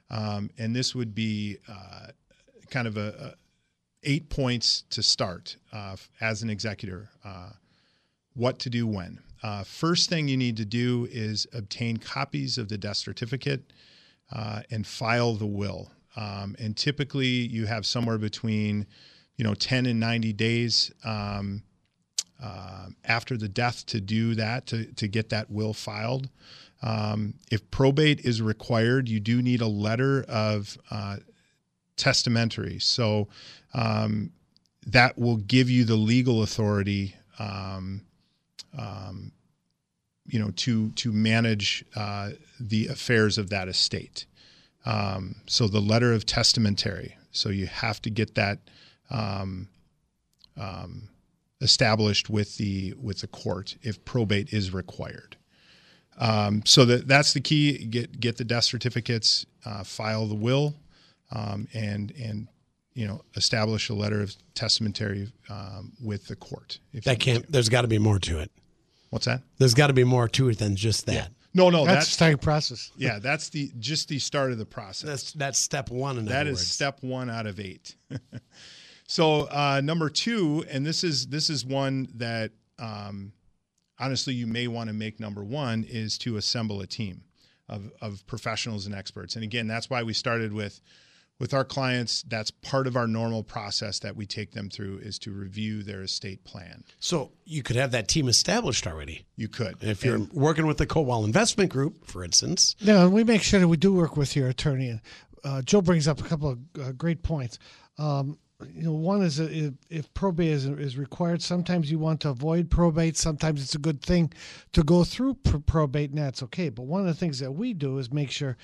Um, 0.09 0.49
and 0.57 0.75
this 0.75 0.93
would 0.93 1.15
be 1.15 1.57
uh, 1.69 2.07
kind 2.69 2.87
of 2.87 2.97
a, 2.97 3.07
a 3.19 3.33
eight 4.03 4.29
points 4.29 4.83
to 4.89 5.01
start 5.01 5.55
uh, 5.71 5.95
as 6.19 6.43
an 6.43 6.49
executor. 6.49 7.09
Uh, 7.23 7.51
what 8.33 8.59
to 8.59 8.69
do 8.69 8.87
when. 8.87 9.19
uh, 9.43 9.63
first 9.63 10.09
thing 10.09 10.27
you 10.27 10.37
need 10.37 10.57
to 10.57 10.65
do 10.65 11.07
is 11.11 11.45
obtain 11.53 11.97
copies 11.97 12.57
of 12.57 12.67
the 12.69 12.77
death 12.77 12.97
certificate 12.97 13.61
uh, 14.31 14.61
and 14.71 14.85
file 14.85 15.33
the 15.33 15.45
will. 15.45 15.91
Um, 16.15 16.55
and 16.59 16.75
typically, 16.75 17.27
you 17.27 17.65
have 17.65 17.85
somewhere 17.85 18.17
between, 18.17 18.85
you 19.37 19.43
know, 19.43 19.53
10 19.53 19.85
and 19.85 19.99
90 19.99 20.33
days 20.33 20.91
um, 21.03 21.63
uh, 22.41 22.87
after 23.05 23.37
the 23.37 23.47
death 23.47 23.85
to 23.85 24.01
do 24.01 24.35
that 24.35 24.65
to 24.67 24.85
to 24.93 25.07
get 25.07 25.29
that 25.29 25.49
will 25.49 25.73
filed. 25.73 26.29
Um, 26.81 27.35
if 27.51 27.69
probate 27.69 28.21
is 28.21 28.41
required, 28.41 29.07
you 29.07 29.19
do 29.19 29.41
need 29.41 29.61
a 29.61 29.67
letter 29.67 30.23
of 30.27 30.77
uh, 30.89 31.17
testamentary. 31.95 32.79
So 32.79 33.27
um, 33.73 34.31
that 34.87 35.17
will 35.17 35.37
give 35.37 35.69
you 35.69 35.85
the 35.85 35.95
legal 35.95 36.41
authority, 36.41 37.15
um, 37.37 38.01
um, 38.77 39.31
you 40.25 40.39
know, 40.39 40.51
to 40.51 40.89
to 40.91 41.11
manage 41.11 41.85
uh, 41.95 42.31
the 42.59 42.87
affairs 42.87 43.37
of 43.37 43.49
that 43.49 43.67
estate. 43.67 44.25
Um, 44.85 45.35
so 45.47 45.67
the 45.67 45.81
letter 45.81 46.13
of 46.13 46.25
testamentary. 46.25 47.17
So 47.31 47.49
you 47.49 47.67
have 47.67 48.01
to 48.01 48.09
get 48.09 48.35
that 48.35 48.59
um, 49.09 49.67
um, 50.57 51.09
established 51.59 52.29
with 52.29 52.57
the 52.57 52.93
with 53.01 53.21
the 53.21 53.27
court 53.27 53.77
if 53.81 54.03
probate 54.05 54.53
is 54.53 54.73
required. 54.73 55.37
Um, 56.17 56.63
so 56.65 56.85
that 56.85 57.07
that's 57.07 57.33
the 57.33 57.41
key. 57.41 57.85
Get 57.85 58.19
get 58.19 58.37
the 58.37 58.43
death 58.43 58.65
certificates, 58.65 59.45
uh, 59.65 59.83
file 59.83 60.27
the 60.27 60.35
will, 60.35 60.75
um, 61.31 61.67
and 61.73 62.11
and 62.19 62.47
you 62.93 63.07
know 63.07 63.21
establish 63.35 63.89
a 63.89 63.93
letter 63.93 64.21
of 64.21 64.35
testamentary 64.53 65.31
um, 65.49 65.93
with 66.03 66.27
the 66.27 66.35
court. 66.35 66.79
If 66.93 67.05
That 67.05 67.19
can't. 67.19 67.49
There's 67.51 67.69
got 67.69 67.83
to 67.83 67.87
be 67.87 67.99
more 67.99 68.19
to 68.19 68.39
it. 68.39 68.51
What's 69.11 69.25
that? 69.25 69.43
There's 69.59 69.73
got 69.75 69.87
to 69.87 69.93
be 69.93 70.03
more 70.03 70.27
to 70.29 70.49
it 70.49 70.57
than 70.57 70.75
just 70.75 71.05
that. 71.05 71.31
No, 71.53 71.69
no, 71.69 71.85
That's 71.85 71.95
that's, 71.95 72.05
the 72.07 72.13
starting 72.13 72.37
process. 72.37 72.91
yeah, 72.97 73.19
that's 73.19 73.49
the 73.49 73.71
just 73.77 74.07
the 74.07 74.19
start 74.19 74.51
of 74.53 74.57
the 74.57 74.65
process. 74.65 75.07
That's 75.07 75.31
that's 75.33 75.59
step 75.59 75.89
one. 75.91 76.17
In 76.17 76.25
That 76.25 76.41
other 76.41 76.51
is 76.51 76.59
words. 76.59 76.67
step 76.67 76.97
one 77.03 77.29
out 77.29 77.45
of 77.45 77.59
eight. 77.59 77.95
so 79.07 79.41
uh, 79.49 79.81
number 79.83 80.09
two, 80.09 80.65
and 80.69 80.85
this 80.85 81.03
is 81.03 81.27
this 81.27 81.49
is 81.49 81.65
one 81.65 82.07
that 82.15 82.51
um, 82.79 83.33
honestly 83.99 84.33
you 84.33 84.47
may 84.47 84.67
want 84.67 84.87
to 84.87 84.93
make 84.93 85.19
number 85.19 85.43
one 85.43 85.85
is 85.87 86.17
to 86.19 86.37
assemble 86.37 86.79
a 86.79 86.87
team 86.87 87.23
of 87.67 87.91
of 87.99 88.25
professionals 88.27 88.85
and 88.85 88.95
experts. 88.95 89.35
And 89.35 89.43
again, 89.43 89.67
that's 89.67 89.89
why 89.89 90.03
we 90.03 90.13
started 90.13 90.53
with 90.53 90.79
with 91.41 91.53
our 91.55 91.65
clients. 91.65 92.21
That's 92.27 92.51
part 92.51 92.85
of 92.85 92.95
our 92.95 93.07
normal 93.07 93.43
process 93.43 93.97
that 93.99 94.15
we 94.15 94.27
take 94.27 94.51
them 94.51 94.69
through 94.69 94.99
is 94.99 95.17
to 95.19 95.31
review 95.31 95.81
their 95.81 96.03
estate 96.03 96.43
plan. 96.45 96.83
So 96.99 97.31
you 97.45 97.63
could 97.63 97.75
have 97.75 97.91
that 97.91 98.07
team 98.07 98.29
established 98.29 98.85
already. 98.85 99.25
You 99.35 99.47
could 99.47 99.75
If 99.81 100.05
you're 100.05 100.15
And- 100.15 100.31
working 100.31 100.67
with 100.67 100.77
the 100.77 100.85
Kowal 100.85 101.25
Investment 101.25 101.71
Group, 101.71 102.05
for 102.05 102.23
instance, 102.23 102.75
Yeah, 102.79 103.03
and 103.03 103.11
we 103.11 103.23
make 103.23 103.41
sure 103.41 103.59
that 103.59 103.67
we 103.67 103.75
do 103.75 103.91
work 103.91 104.15
with 104.15 104.35
your 104.35 104.47
attorney. 104.49 105.01
Uh, 105.43 105.63
Joe 105.63 105.81
brings 105.81 106.07
up 106.07 106.19
a 106.21 106.23
couple 106.23 106.49
of 106.51 106.59
uh, 106.79 106.91
great 106.91 107.23
points. 107.23 107.57
Um, 107.97 108.37
you 108.75 108.83
know, 108.83 108.93
one 108.93 109.23
is 109.23 109.39
if, 109.39 109.73
if 109.89 110.13
probate 110.13 110.49
is, 110.49 110.65
is 110.65 110.95
required, 110.95 111.41
sometimes 111.41 111.89
you 111.89 111.97
want 111.97 112.21
to 112.21 112.29
avoid 112.29 112.69
probate. 112.69 113.17
Sometimes 113.17 113.63
it's 113.63 113.73
a 113.73 113.79
good 113.79 114.03
thing 114.03 114.31
to 114.73 114.83
go 114.83 115.03
through 115.03 115.33
pr- 115.43 115.57
probate, 115.57 116.11
and 116.11 116.19
that's 116.19 116.43
okay. 116.43 116.69
But 116.69 116.83
one 116.83 117.01
of 117.01 117.07
the 117.07 117.15
things 117.15 117.39
that 117.39 117.53
we 117.53 117.73
do 117.73 117.97
is 117.97 118.11
make 118.13 118.29
sure, 118.29 118.57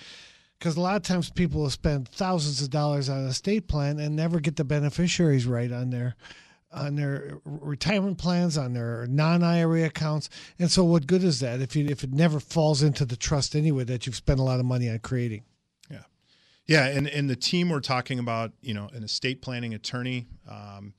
because 0.58 0.76
a 0.76 0.82
lot 0.82 0.95
of 0.95 1.03
times 1.03 1.30
people 1.30 1.62
will 1.62 1.70
spend 1.70 2.08
thousands 2.10 2.62
of 2.62 2.70
dollars 2.70 3.10
on 3.10 3.20
an 3.20 3.28
estate 3.28 3.68
plan 3.68 3.99
and 3.99 4.16
never 4.16 4.39
get 4.39 4.55
the 4.55 4.64
beneficiaries 4.64 5.45
right 5.45 5.72
on 5.72 5.89
their 5.89 6.16
on 6.72 6.95
their 6.95 7.39
retirement 7.45 8.18
plans, 8.18 8.58
on 8.58 8.74
their 8.74 9.08
non-IRA 9.08 9.86
accounts. 9.86 10.30
And 10.60 10.70
so, 10.70 10.84
what 10.84 11.08
good 11.08 11.24
is 11.24 11.39
that 11.39 11.62
if 11.62 11.76
you 11.76 11.86
if 11.88 12.03
it 12.03 12.12
never 12.12 12.39
falls 12.39 12.84
into 12.84 13.05
the 13.05 13.16
trust 13.16 13.55
anyway 13.55 13.84
that 13.86 14.05
you've 14.05 14.16
spent 14.16 14.39
a 14.39 14.43
lot 14.43 14.60
of 14.60 14.66
money 14.66 14.89
on 14.89 14.99
creating? 14.99 15.43
Yeah, 15.89 16.03
yeah, 16.66 16.88
and 16.88 17.08
and 17.08 17.30
the 17.30 17.36
team 17.36 17.70
we're 17.70 17.80
talking 17.80 18.20
about, 18.20 18.51
you 18.62 18.74
know, 18.74 18.89
an 18.93 19.03
estate 19.03 19.41
planning 19.41 19.74
attorney. 19.74 20.28
Um, 20.49 20.93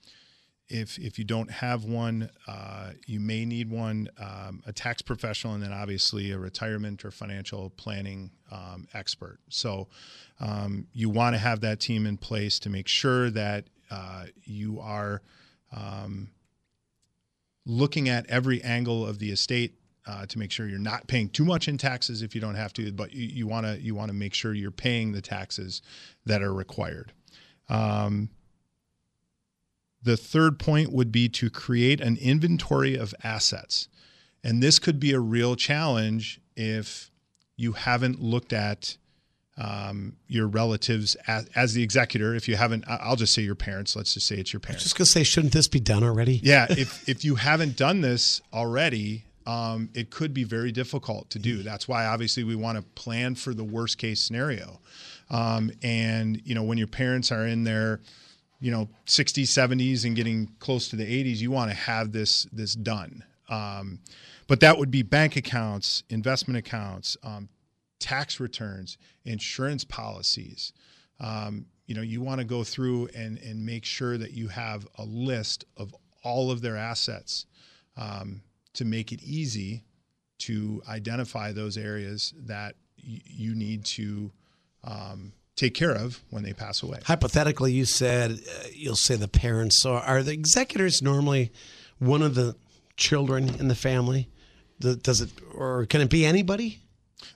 if 0.68 0.98
if 0.98 1.18
you 1.18 1.24
don't 1.24 1.50
have 1.50 1.84
one, 1.84 2.30
uh, 2.46 2.92
you 3.06 3.20
may 3.20 3.44
need 3.44 3.70
one. 3.70 4.08
Um, 4.18 4.62
a 4.66 4.72
tax 4.72 5.02
professional, 5.02 5.54
and 5.54 5.62
then 5.62 5.72
obviously 5.72 6.30
a 6.30 6.38
retirement 6.38 7.04
or 7.04 7.10
financial 7.10 7.70
planning 7.70 8.30
um, 8.52 8.86
expert. 8.94 9.38
So 9.48 9.88
um, 10.40 10.86
you 10.92 11.08
want 11.08 11.34
to 11.34 11.38
have 11.38 11.60
that 11.60 11.80
team 11.80 12.06
in 12.06 12.16
place 12.16 12.58
to 12.60 12.70
make 12.70 12.88
sure 12.88 13.30
that 13.30 13.64
uh, 13.90 14.26
you 14.44 14.80
are 14.80 15.22
um, 15.74 16.30
looking 17.64 18.08
at 18.08 18.26
every 18.26 18.62
angle 18.62 19.06
of 19.06 19.18
the 19.18 19.30
estate 19.30 19.74
uh, 20.06 20.26
to 20.26 20.38
make 20.38 20.50
sure 20.50 20.66
you're 20.66 20.78
not 20.78 21.06
paying 21.06 21.28
too 21.28 21.44
much 21.44 21.68
in 21.68 21.76
taxes 21.76 22.22
if 22.22 22.34
you 22.34 22.40
don't 22.40 22.54
have 22.54 22.72
to, 22.72 22.90
but 22.92 23.12
you 23.12 23.46
want 23.46 23.66
to 23.66 23.80
you 23.80 23.94
want 23.94 24.08
to 24.08 24.14
make 24.14 24.34
sure 24.34 24.54
you're 24.54 24.70
paying 24.70 25.12
the 25.12 25.22
taxes 25.22 25.82
that 26.24 26.42
are 26.42 26.52
required. 26.52 27.12
Um, 27.68 28.30
the 30.08 30.16
third 30.16 30.58
point 30.58 30.90
would 30.90 31.12
be 31.12 31.28
to 31.28 31.50
create 31.50 32.00
an 32.00 32.16
inventory 32.16 32.96
of 32.96 33.14
assets, 33.22 33.88
and 34.42 34.62
this 34.62 34.78
could 34.78 34.98
be 34.98 35.12
a 35.12 35.20
real 35.20 35.54
challenge 35.54 36.40
if 36.56 37.10
you 37.58 37.72
haven't 37.72 38.22
looked 38.22 38.54
at 38.54 38.96
um, 39.58 40.16
your 40.26 40.46
relatives 40.46 41.14
as, 41.26 41.46
as 41.54 41.74
the 41.74 41.82
executor. 41.82 42.34
If 42.34 42.48
you 42.48 42.56
haven't, 42.56 42.84
I'll 42.88 43.16
just 43.16 43.34
say 43.34 43.42
your 43.42 43.54
parents. 43.54 43.94
Let's 43.96 44.14
just 44.14 44.26
say 44.26 44.36
it's 44.36 44.50
your 44.50 44.60
parents. 44.60 44.82
just 44.82 44.96
gonna 44.96 45.04
say, 45.04 45.24
shouldn't 45.24 45.52
this 45.52 45.68
be 45.68 45.80
done 45.80 46.02
already? 46.02 46.40
Yeah, 46.42 46.66
if 46.70 47.06
if 47.08 47.22
you 47.22 47.34
haven't 47.34 47.76
done 47.76 48.00
this 48.00 48.40
already, 48.50 49.26
um, 49.46 49.90
it 49.92 50.08
could 50.08 50.32
be 50.32 50.44
very 50.44 50.72
difficult 50.72 51.28
to 51.30 51.38
do. 51.38 51.62
That's 51.62 51.86
why 51.86 52.06
obviously 52.06 52.44
we 52.44 52.54
want 52.54 52.78
to 52.78 52.82
plan 52.82 53.34
for 53.34 53.52
the 53.52 53.64
worst 53.64 53.98
case 53.98 54.22
scenario. 54.22 54.80
Um, 55.28 55.70
and 55.82 56.40
you 56.46 56.54
know, 56.54 56.62
when 56.62 56.78
your 56.78 56.86
parents 56.86 57.30
are 57.30 57.46
in 57.46 57.64
their 57.64 58.00
you 58.60 58.70
know 58.70 58.88
60s 59.06 59.44
70s 59.44 60.04
and 60.04 60.16
getting 60.16 60.50
close 60.58 60.88
to 60.88 60.96
the 60.96 61.04
80s 61.04 61.38
you 61.38 61.50
want 61.50 61.70
to 61.70 61.76
have 61.76 62.12
this 62.12 62.44
this 62.52 62.74
done. 62.74 63.24
Um, 63.48 64.00
but 64.46 64.60
that 64.60 64.78
would 64.78 64.90
be 64.90 65.02
bank 65.02 65.36
accounts 65.36 66.02
investment 66.10 66.58
accounts 66.58 67.16
um, 67.22 67.48
tax 67.98 68.40
returns 68.40 68.98
insurance 69.24 69.84
policies. 69.84 70.72
Um, 71.20 71.66
you 71.86 71.94
know 71.94 72.02
you 72.02 72.20
want 72.20 72.38
to 72.38 72.44
go 72.44 72.62
through 72.64 73.08
and 73.14 73.38
and 73.38 73.64
make 73.64 73.84
sure 73.84 74.18
that 74.18 74.32
you 74.32 74.48
have 74.48 74.86
a 74.96 75.04
list 75.04 75.64
of 75.76 75.94
all 76.22 76.50
of 76.50 76.60
their 76.60 76.76
assets 76.76 77.46
um, 77.96 78.42
to 78.74 78.84
make 78.84 79.12
it 79.12 79.22
easy 79.22 79.84
to 80.38 80.82
identify 80.88 81.52
those 81.52 81.76
areas 81.76 82.34
that 82.36 82.76
y- 83.02 83.20
you 83.24 83.54
need 83.54 83.84
to 83.84 84.30
um, 84.84 85.32
take 85.58 85.74
care 85.74 85.90
of 86.04 86.22
when 86.30 86.42
they 86.44 86.52
pass 86.52 86.82
away 86.82 86.98
Hypothetically, 87.04 87.72
you 87.72 87.84
said 87.84 88.30
uh, 88.32 88.68
you'll 88.72 88.94
say 88.96 89.16
the 89.16 89.28
parents. 89.28 89.82
So 89.82 89.94
are 89.94 90.22
the 90.22 90.32
executors 90.32 91.02
normally 91.02 91.50
one 91.98 92.22
of 92.22 92.34
the 92.34 92.54
children 92.96 93.48
in 93.60 93.68
the 93.68 93.74
family? 93.74 94.28
The- 94.78 94.96
Does 94.96 95.20
it, 95.20 95.30
or 95.52 95.86
can 95.86 96.00
it 96.00 96.10
be 96.10 96.24
anybody? 96.24 96.78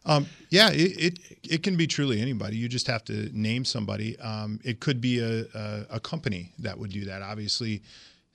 Um, 0.07 0.27
yeah, 0.49 0.71
it, 0.71 0.93
it 1.07 1.19
it 1.51 1.63
can 1.65 1.77
be 1.77 1.87
truly 1.89 2.21
anybody. 2.21 2.57
You 2.57 2.69
just 2.69 2.87
have 2.87 3.05
to 3.07 3.29
name 3.33 3.65
somebody. 3.65 4.17
Um, 4.21 4.61
it 4.65 4.79
could 4.79 5.01
be 5.01 5.19
a, 5.19 5.45
a 5.55 5.87
a 5.97 6.01
company 6.01 6.53
that 6.61 6.79
would 6.79 6.93
do 6.93 7.05
that. 7.07 7.21
Obviously, 7.23 7.83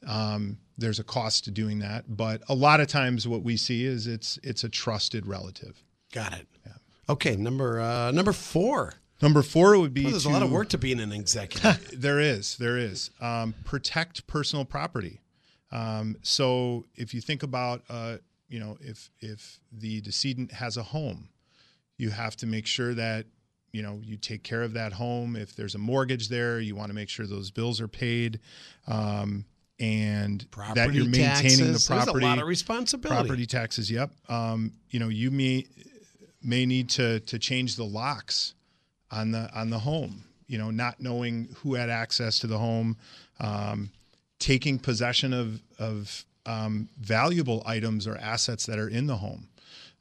um, 0.06 0.58
there's 0.78 1.00
a 1.00 1.04
cost 1.06 1.46
to 1.46 1.52
doing 1.52 1.80
that, 1.80 2.04
but 2.10 2.42
a 2.50 2.54
lot 2.54 2.82
of 2.82 2.88
times 2.88 3.28
what 3.28 3.44
we 3.44 3.56
see 3.56 3.86
is 3.86 4.08
it's 4.08 4.38
it's 4.44 4.66
a 4.66 4.70
trusted 4.70 5.26
relative. 5.26 5.82
Got 6.14 6.34
it. 6.34 6.48
Okay, 7.10 7.38
number 7.38 7.80
uh, 7.80 8.12
number 8.12 8.34
four. 8.34 8.96
Number 9.22 9.42
four 9.42 9.78
would 9.80 9.94
be. 9.94 10.04
Well, 10.04 10.12
there's 10.12 10.26
a 10.26 10.30
lot 10.30 10.44
of 10.44 10.50
to- 10.50 10.54
work 10.54 10.70
to 10.70 10.78
being 10.78 11.00
an 11.00 11.12
executive. 11.12 11.90
there 12.02 12.20
is, 12.20 12.58
there 12.58 12.78
is. 12.78 13.10
Um, 13.20 13.56
protect 13.64 14.28
personal 14.28 14.64
property. 14.66 15.22
Um, 15.72 16.18
so 16.22 16.86
if 16.96 17.14
you 17.14 17.22
think 17.22 17.44
about, 17.44 17.82
uh, 17.90 18.18
you 18.48 18.60
know, 18.60 18.78
if 18.80 19.10
if 19.20 19.60
the 19.72 20.02
decedent 20.02 20.52
has 20.52 20.78
a 20.78 20.84
home, 20.84 21.30
you 21.98 22.10
have 22.12 22.36
to 22.38 22.46
make 22.46 22.66
sure 22.68 22.94
that 22.94 23.26
you 23.74 23.82
know 23.82 24.00
you 24.04 24.18
take 24.18 24.44
care 24.44 24.62
of 24.62 24.74
that 24.74 24.94
home. 24.94 25.36
If 25.36 25.56
there's 25.56 25.76
a 25.76 25.80
mortgage 25.80 26.30
there, 26.30 26.60
you 26.60 26.76
want 26.76 26.90
to 26.90 26.94
make 26.96 27.10
sure 27.10 27.26
those 27.28 27.52
bills 27.52 27.82
are 27.82 27.88
paid, 27.90 28.40
um, 28.88 29.46
and 29.80 30.46
that 30.76 30.94
you're 30.94 31.06
maintaining 31.06 31.34
taxes. 31.34 31.58
the 31.58 31.66
There's 31.66 31.90
a 31.90 32.06
property. 32.06 32.26
lot 32.26 32.40
of 32.40 32.48
responsibility. 32.48 33.28
Property 33.28 33.46
taxes. 33.46 33.92
Yep. 33.92 34.12
Um, 34.30 34.72
you 34.90 35.00
know, 35.00 35.10
you 35.10 35.32
may 35.32 35.66
may 36.42 36.66
need 36.66 36.90
to 36.92 37.20
to 37.22 37.38
change 37.40 37.76
the 37.76 37.84
locks 37.84 38.54
on 39.12 39.32
the 39.32 39.50
on 39.54 39.70
the 39.70 39.80
home. 39.80 40.24
You 40.48 40.58
know, 40.58 40.72
not 40.72 41.02
knowing 41.02 41.50
who 41.58 41.74
had 41.74 41.90
access 41.90 42.40
to 42.40 42.48
the 42.48 42.58
home, 42.58 42.96
um, 43.40 43.92
taking 44.40 44.80
possession 44.80 45.34
of 45.34 45.62
of 45.80 46.26
um, 46.46 46.90
valuable 47.00 47.62
items 47.66 48.08
or 48.08 48.16
assets 48.18 48.66
that 48.66 48.80
are 48.80 48.88
in 48.88 49.08
the 49.08 49.18
home. 49.18 49.48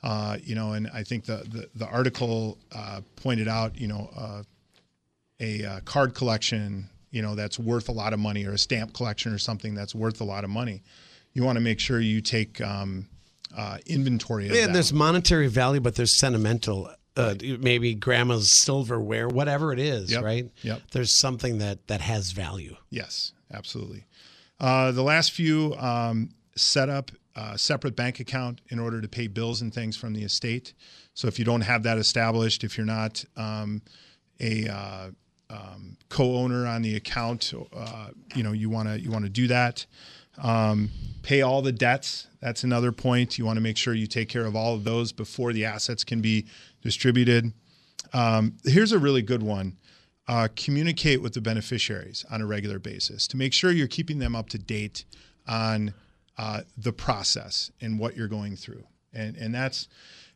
Uh, 0.02 0.36
you 0.42 0.54
know, 0.54 0.72
and 0.72 0.88
I 0.94 1.02
think 1.02 1.24
the 1.24 1.38
the, 1.48 1.68
the 1.74 1.86
article 1.86 2.58
uh, 2.72 3.00
pointed 3.16 3.48
out, 3.48 3.78
you 3.78 3.88
know, 3.88 4.10
uh, 4.16 4.42
a 5.40 5.64
uh, 5.64 5.80
card 5.80 6.14
collection, 6.14 6.88
you 7.10 7.22
know, 7.22 7.34
that's 7.34 7.58
worth 7.58 7.88
a 7.88 7.92
lot 7.92 8.12
of 8.12 8.20
money, 8.20 8.46
or 8.46 8.52
a 8.52 8.58
stamp 8.58 8.92
collection, 8.92 9.32
or 9.32 9.38
something 9.38 9.74
that's 9.74 9.94
worth 9.94 10.20
a 10.20 10.24
lot 10.24 10.44
of 10.44 10.50
money. 10.50 10.82
You 11.32 11.42
want 11.42 11.56
to 11.56 11.60
make 11.60 11.80
sure 11.80 12.00
you 12.00 12.20
take 12.20 12.60
um, 12.60 13.08
uh, 13.56 13.78
inventory. 13.86 14.48
That. 14.48 14.72
there's 14.72 14.92
monetary 14.92 15.48
value, 15.48 15.80
but 15.80 15.96
there's 15.96 16.16
sentimental. 16.16 16.90
Uh, 17.16 17.34
maybe 17.60 17.94
grandma's 17.94 18.62
silverware, 18.62 19.26
whatever 19.28 19.72
it 19.72 19.78
is, 19.78 20.10
Yep. 20.12 20.22
right? 20.22 20.50
Yep. 20.62 20.82
There's 20.90 21.18
something 21.18 21.58
that 21.58 21.86
that 21.88 22.00
has 22.02 22.32
value. 22.32 22.76
Yes, 22.90 23.32
absolutely. 23.52 24.04
Uh, 24.60 24.92
the 24.92 25.02
last 25.02 25.32
few 25.32 25.74
um, 25.76 26.30
set 26.56 26.88
up 26.88 27.10
a 27.34 27.58
separate 27.58 27.94
bank 27.96 28.18
account 28.20 28.60
in 28.68 28.78
order 28.78 29.00
to 29.00 29.08
pay 29.08 29.26
bills 29.26 29.60
and 29.60 29.72
things 29.72 29.96
from 29.96 30.14
the 30.14 30.22
estate. 30.24 30.72
So 31.14 31.28
if 31.28 31.38
you 31.38 31.44
don't 31.44 31.60
have 31.62 31.82
that 31.84 31.98
established, 31.98 32.64
if 32.64 32.76
you're 32.78 32.86
not 32.86 33.24
um, 33.36 33.82
a 34.40 34.66
uh, 34.68 35.10
um, 35.50 35.96
co-owner 36.08 36.66
on 36.66 36.82
the 36.82 36.96
account, 36.96 37.52
uh, 37.74 38.08
you 38.34 38.42
know 38.42 38.52
you 38.52 38.68
want 38.70 38.88
to 38.88 39.00
you 39.00 39.10
want 39.10 39.24
to 39.24 39.30
do 39.30 39.46
that. 39.48 39.86
Um, 40.38 40.90
pay 41.22 41.40
all 41.42 41.62
the 41.62 41.72
debts. 41.72 42.26
That's 42.40 42.62
another 42.64 42.92
point. 42.92 43.38
You 43.38 43.46
want 43.46 43.56
to 43.56 43.62
make 43.62 43.76
sure 43.78 43.94
you 43.94 44.06
take 44.06 44.28
care 44.28 44.44
of 44.44 44.54
all 44.54 44.74
of 44.74 44.84
those 44.84 45.12
before 45.12 45.52
the 45.54 45.64
assets 45.64 46.04
can 46.04 46.20
be 46.20 46.46
distributed. 46.86 47.52
Um, 48.14 48.56
here's 48.64 48.92
a 48.92 48.98
really 48.98 49.22
good 49.22 49.42
one. 49.42 49.76
Uh, 50.28 50.48
communicate 50.56 51.22
with 51.22 51.34
the 51.34 51.40
beneficiaries 51.40 52.24
on 52.30 52.40
a 52.40 52.46
regular 52.46 52.78
basis 52.80 53.28
to 53.28 53.36
make 53.36 53.52
sure 53.52 53.70
you're 53.70 53.86
keeping 53.86 54.18
them 54.18 54.34
up 54.34 54.48
to 54.48 54.58
date 54.58 55.04
on 55.46 55.94
uh, 56.38 56.62
the 56.76 56.92
process 56.92 57.70
and 57.80 57.98
what 57.98 58.16
you're 58.16 58.26
going 58.28 58.56
through. 58.56 58.84
And 59.12 59.36
and 59.36 59.54
that's 59.54 59.86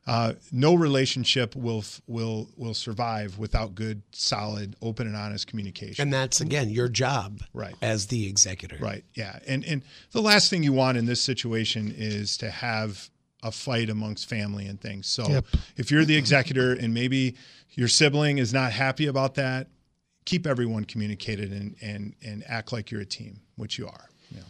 uh, 0.07 0.35
no 0.53 0.75
relationship 0.75 1.57
will 1.57 1.85
will 2.07 2.49
will 2.57 2.73
survive 2.75 3.37
without 3.39 3.75
good, 3.75 4.03
solid, 4.13 4.77
open 4.81 5.07
and 5.09 5.17
honest 5.17 5.47
communication. 5.49 6.03
And 6.03 6.13
that's 6.13 6.41
again 6.41 6.71
your 6.71 6.89
job, 6.89 7.41
Right. 7.53 7.75
as 7.83 8.07
the 8.07 8.29
executor. 8.29 8.79
Right. 8.81 9.05
Yeah. 9.15 9.41
And 9.47 9.65
and 9.65 9.83
the 10.13 10.23
last 10.23 10.51
thing 10.51 10.63
you 10.63 10.73
want 10.73 10.99
in 10.99 11.07
this 11.07 11.21
situation 11.21 11.93
is 11.97 12.37
to 12.39 12.51
have 12.51 13.11
a 13.43 13.51
fight 13.51 13.89
amongst 13.89 14.29
family 14.29 14.67
and 14.67 14.81
things. 14.81 15.07
So 15.07 15.29
Yep. 15.29 15.47
if 15.77 15.91
you're 15.91 16.05
the 16.05 16.17
executor 16.17 16.73
and 16.73 16.93
maybe 16.93 17.37
your 17.71 17.89
sibling 17.89 18.39
is 18.39 18.53
not 18.53 18.73
happy 18.73 19.07
about 19.07 19.35
that, 19.37 19.69
keep 20.25 20.47
everyone 20.47 20.85
communicated 20.85 21.53
and 21.53 21.77
and 21.81 22.15
and 22.23 22.45
act 22.47 22.73
like 22.73 22.91
you're 22.91 23.01
a 23.01 23.07
team, 23.07 23.41
which 23.57 23.79
you 23.79 23.87
are. 23.87 24.11
Know. 24.35 24.43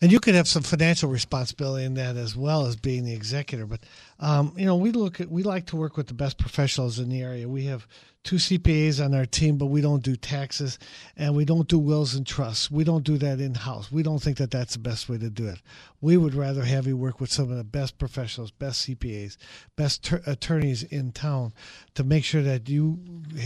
And 0.00 0.12
you 0.12 0.20
could 0.20 0.34
have 0.34 0.46
some 0.48 0.62
financial 0.62 1.10
responsibility 1.10 1.84
in 1.84 1.94
that 1.94 2.16
as 2.16 2.36
well 2.36 2.66
as 2.66 2.76
being 2.76 3.04
the 3.04 3.14
executor. 3.14 3.66
But 3.66 3.80
um, 4.20 4.52
you 4.56 4.66
know, 4.66 4.76
we 4.76 4.92
look 4.92 5.20
at 5.20 5.30
we 5.30 5.42
like 5.42 5.66
to 5.66 5.76
work 5.76 5.96
with 5.96 6.06
the 6.06 6.14
best 6.14 6.38
professionals 6.38 6.98
in 6.98 7.08
the 7.08 7.22
area. 7.22 7.48
We 7.48 7.64
have 7.64 7.86
two 8.24 8.36
CPAs 8.36 9.04
on 9.04 9.14
our 9.14 9.26
team, 9.26 9.58
but 9.58 9.66
we 9.66 9.82
don't 9.82 10.02
do 10.02 10.16
taxes 10.16 10.78
and 11.16 11.36
we 11.36 11.44
don't 11.44 11.68
do 11.68 11.78
wills 11.78 12.14
and 12.14 12.26
trusts. 12.26 12.70
We 12.70 12.82
don't 12.82 13.04
do 13.04 13.18
that 13.18 13.38
in 13.38 13.54
house. 13.54 13.92
We 13.92 14.02
don't 14.02 14.20
think 14.20 14.38
that 14.38 14.50
that's 14.50 14.72
the 14.72 14.78
best 14.78 15.08
way 15.10 15.18
to 15.18 15.28
do 15.28 15.46
it. 15.46 15.60
We 16.00 16.16
would 16.16 16.34
rather 16.34 16.64
have 16.64 16.86
you 16.86 16.96
work 16.96 17.20
with 17.20 17.30
some 17.30 17.50
of 17.50 17.56
the 17.56 17.64
best 17.64 17.98
professionals, 17.98 18.50
best 18.50 18.86
CPAs, 18.86 19.36
best 19.76 20.04
ter- 20.04 20.22
attorneys 20.26 20.82
in 20.82 21.12
town 21.12 21.52
to 21.94 22.04
make 22.04 22.24
sure 22.24 22.42
that 22.42 22.68
you 22.68 22.98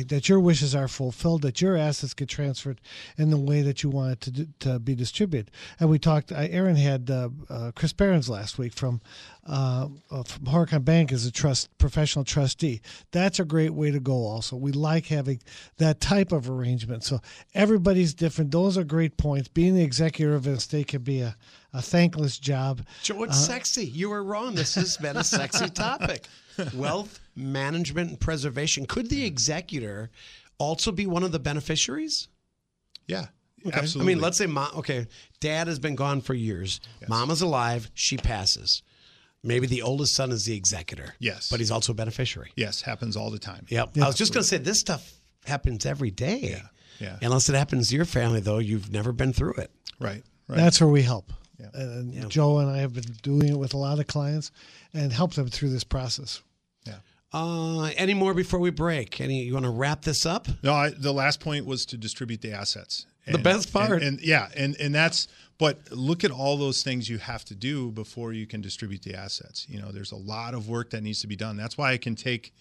that 0.06 0.28
your 0.28 0.40
wishes 0.40 0.74
are 0.74 0.88
fulfilled, 0.88 1.42
that 1.42 1.60
your 1.60 1.76
assets 1.76 2.14
get 2.14 2.28
transferred 2.28 2.80
in 3.16 3.30
the 3.30 3.36
way 3.36 3.62
that 3.62 3.82
you 3.82 3.90
want 3.90 4.12
it 4.12 4.20
to 4.22 4.30
do, 4.30 4.46
to 4.60 4.78
be 4.78 4.94
distributed. 4.94 5.50
And 5.78 5.88
we 5.88 5.98
talked. 5.98 6.32
Aaron 6.32 6.76
had 6.76 7.10
uh, 7.10 7.28
uh, 7.48 7.72
Chris 7.74 7.92
Barons 7.92 8.28
last 8.28 8.58
week 8.58 8.72
from 8.72 9.00
uh, 9.46 9.88
from 10.08 10.44
Horicon 10.44 10.84
Bank 10.84 11.12
as 11.12 11.24
a 11.24 11.32
trust 11.32 11.76
professional 11.78 12.24
trustee. 12.24 12.80
That's 13.12 13.40
a 13.40 13.44
great 13.44 13.72
way 13.72 13.90
to 13.90 14.00
go. 14.00 14.26
Also, 14.26 14.56
we 14.56 14.67
like 14.72 15.06
having 15.06 15.40
that 15.78 16.00
type 16.00 16.32
of 16.32 16.48
arrangement. 16.48 17.04
So 17.04 17.20
everybody's 17.54 18.14
different. 18.14 18.50
Those 18.50 18.78
are 18.78 18.84
great 18.84 19.16
points. 19.16 19.48
Being 19.48 19.74
the 19.74 19.82
executive 19.82 20.34
of 20.34 20.46
an 20.46 20.54
estate 20.54 20.88
can 20.88 21.02
be 21.02 21.20
a, 21.20 21.36
a 21.72 21.82
thankless 21.82 22.38
job. 22.38 22.82
Joe, 23.02 23.22
it's 23.24 23.32
uh, 23.32 23.52
sexy. 23.52 23.86
You 23.86 24.10
were 24.10 24.22
wrong. 24.22 24.54
This 24.54 24.74
has 24.74 24.96
been 24.96 25.16
a 25.16 25.24
sexy 25.24 25.68
topic. 25.70 26.26
Wealth 26.74 27.20
management 27.36 28.10
and 28.10 28.20
preservation. 28.20 28.86
Could 28.86 29.10
the 29.10 29.24
executor 29.24 30.10
also 30.58 30.90
be 30.90 31.06
one 31.06 31.22
of 31.22 31.32
the 31.32 31.38
beneficiaries? 31.38 32.28
Yeah. 33.06 33.26
Okay. 33.66 33.78
Absolutely. 33.78 34.12
I 34.12 34.14
mean, 34.14 34.22
let's 34.22 34.38
say 34.38 34.46
mom. 34.46 34.70
Okay, 34.76 35.06
dad 35.40 35.66
has 35.66 35.78
been 35.78 35.96
gone 35.96 36.20
for 36.20 36.34
years. 36.34 36.80
Mama's 37.08 37.42
alive. 37.42 37.90
She 37.94 38.16
passes. 38.16 38.82
Maybe 39.42 39.66
the 39.66 39.82
oldest 39.82 40.14
son 40.14 40.32
is 40.32 40.44
the 40.44 40.56
executor. 40.56 41.14
Yes. 41.18 41.48
but 41.48 41.60
he's 41.60 41.70
also 41.70 41.92
a 41.92 41.94
beneficiary. 41.94 42.52
yes, 42.56 42.82
happens 42.82 43.16
all 43.16 43.30
the 43.30 43.38
time. 43.38 43.66
Yep. 43.68 43.98
I 44.02 44.06
was 44.06 44.16
just 44.16 44.32
going 44.34 44.42
to 44.42 44.48
say 44.48 44.58
this 44.58 44.80
stuff 44.80 45.12
happens 45.46 45.86
every 45.86 46.10
day. 46.10 46.38
Yeah. 46.42 46.62
Yeah. 47.00 47.16
Unless 47.22 47.48
it 47.48 47.54
happens 47.54 47.88
to 47.90 47.96
your 47.96 48.04
family, 48.04 48.40
though, 48.40 48.58
you've 48.58 48.90
never 48.92 49.12
been 49.12 49.32
through 49.32 49.54
it. 49.54 49.70
Right. 50.00 50.24
Right. 50.48 50.56
That's 50.56 50.80
where 50.80 50.90
we 50.90 51.02
help. 51.02 51.32
Yeah. 51.60 51.68
And 51.74 52.28
Joe 52.30 52.58
and 52.58 52.68
I 52.70 52.78
have 52.78 52.94
been 52.94 53.04
doing 53.22 53.48
it 53.48 53.58
with 53.58 53.74
a 53.74 53.78
lot 53.78 53.98
of 54.00 54.06
clients 54.08 54.50
and 54.92 55.12
help 55.12 55.34
them 55.34 55.48
through 55.48 55.70
this 55.70 55.84
process. 55.84 56.42
yeah. 56.84 56.94
Uh, 57.32 57.82
any 57.96 58.14
more 58.14 58.32
before 58.34 58.58
we 58.58 58.70
break? 58.70 59.20
Any? 59.20 59.42
You 59.42 59.52
want 59.52 59.66
to 59.66 59.70
wrap 59.70 60.02
this 60.02 60.24
up? 60.24 60.48
No, 60.62 60.72
I, 60.72 60.90
the 60.90 61.12
last 61.12 61.40
point 61.40 61.66
was 61.66 61.84
to 61.86 61.98
distribute 61.98 62.40
the 62.40 62.52
assets. 62.52 63.06
The 63.32 63.38
best 63.38 63.72
part. 63.72 64.02
and, 64.02 64.18
and 64.18 64.20
yeah, 64.20 64.48
and 64.56 64.76
and 64.80 64.94
that's. 64.94 65.28
But 65.58 65.90
look 65.90 66.22
at 66.22 66.30
all 66.30 66.56
those 66.56 66.84
things 66.84 67.08
you 67.08 67.18
have 67.18 67.44
to 67.46 67.54
do 67.56 67.90
before 67.90 68.32
you 68.32 68.46
can 68.46 68.60
distribute 68.60 69.02
the 69.02 69.14
assets. 69.16 69.66
You 69.68 69.80
know, 69.82 69.90
there's 69.90 70.12
a 70.12 70.16
lot 70.16 70.54
of 70.54 70.68
work 70.68 70.90
that 70.90 71.02
needs 71.02 71.20
to 71.22 71.26
be 71.26 71.34
done. 71.34 71.56
That's 71.56 71.76
why 71.76 71.92
it 71.94 72.00
can 72.00 72.14
take 72.14 72.54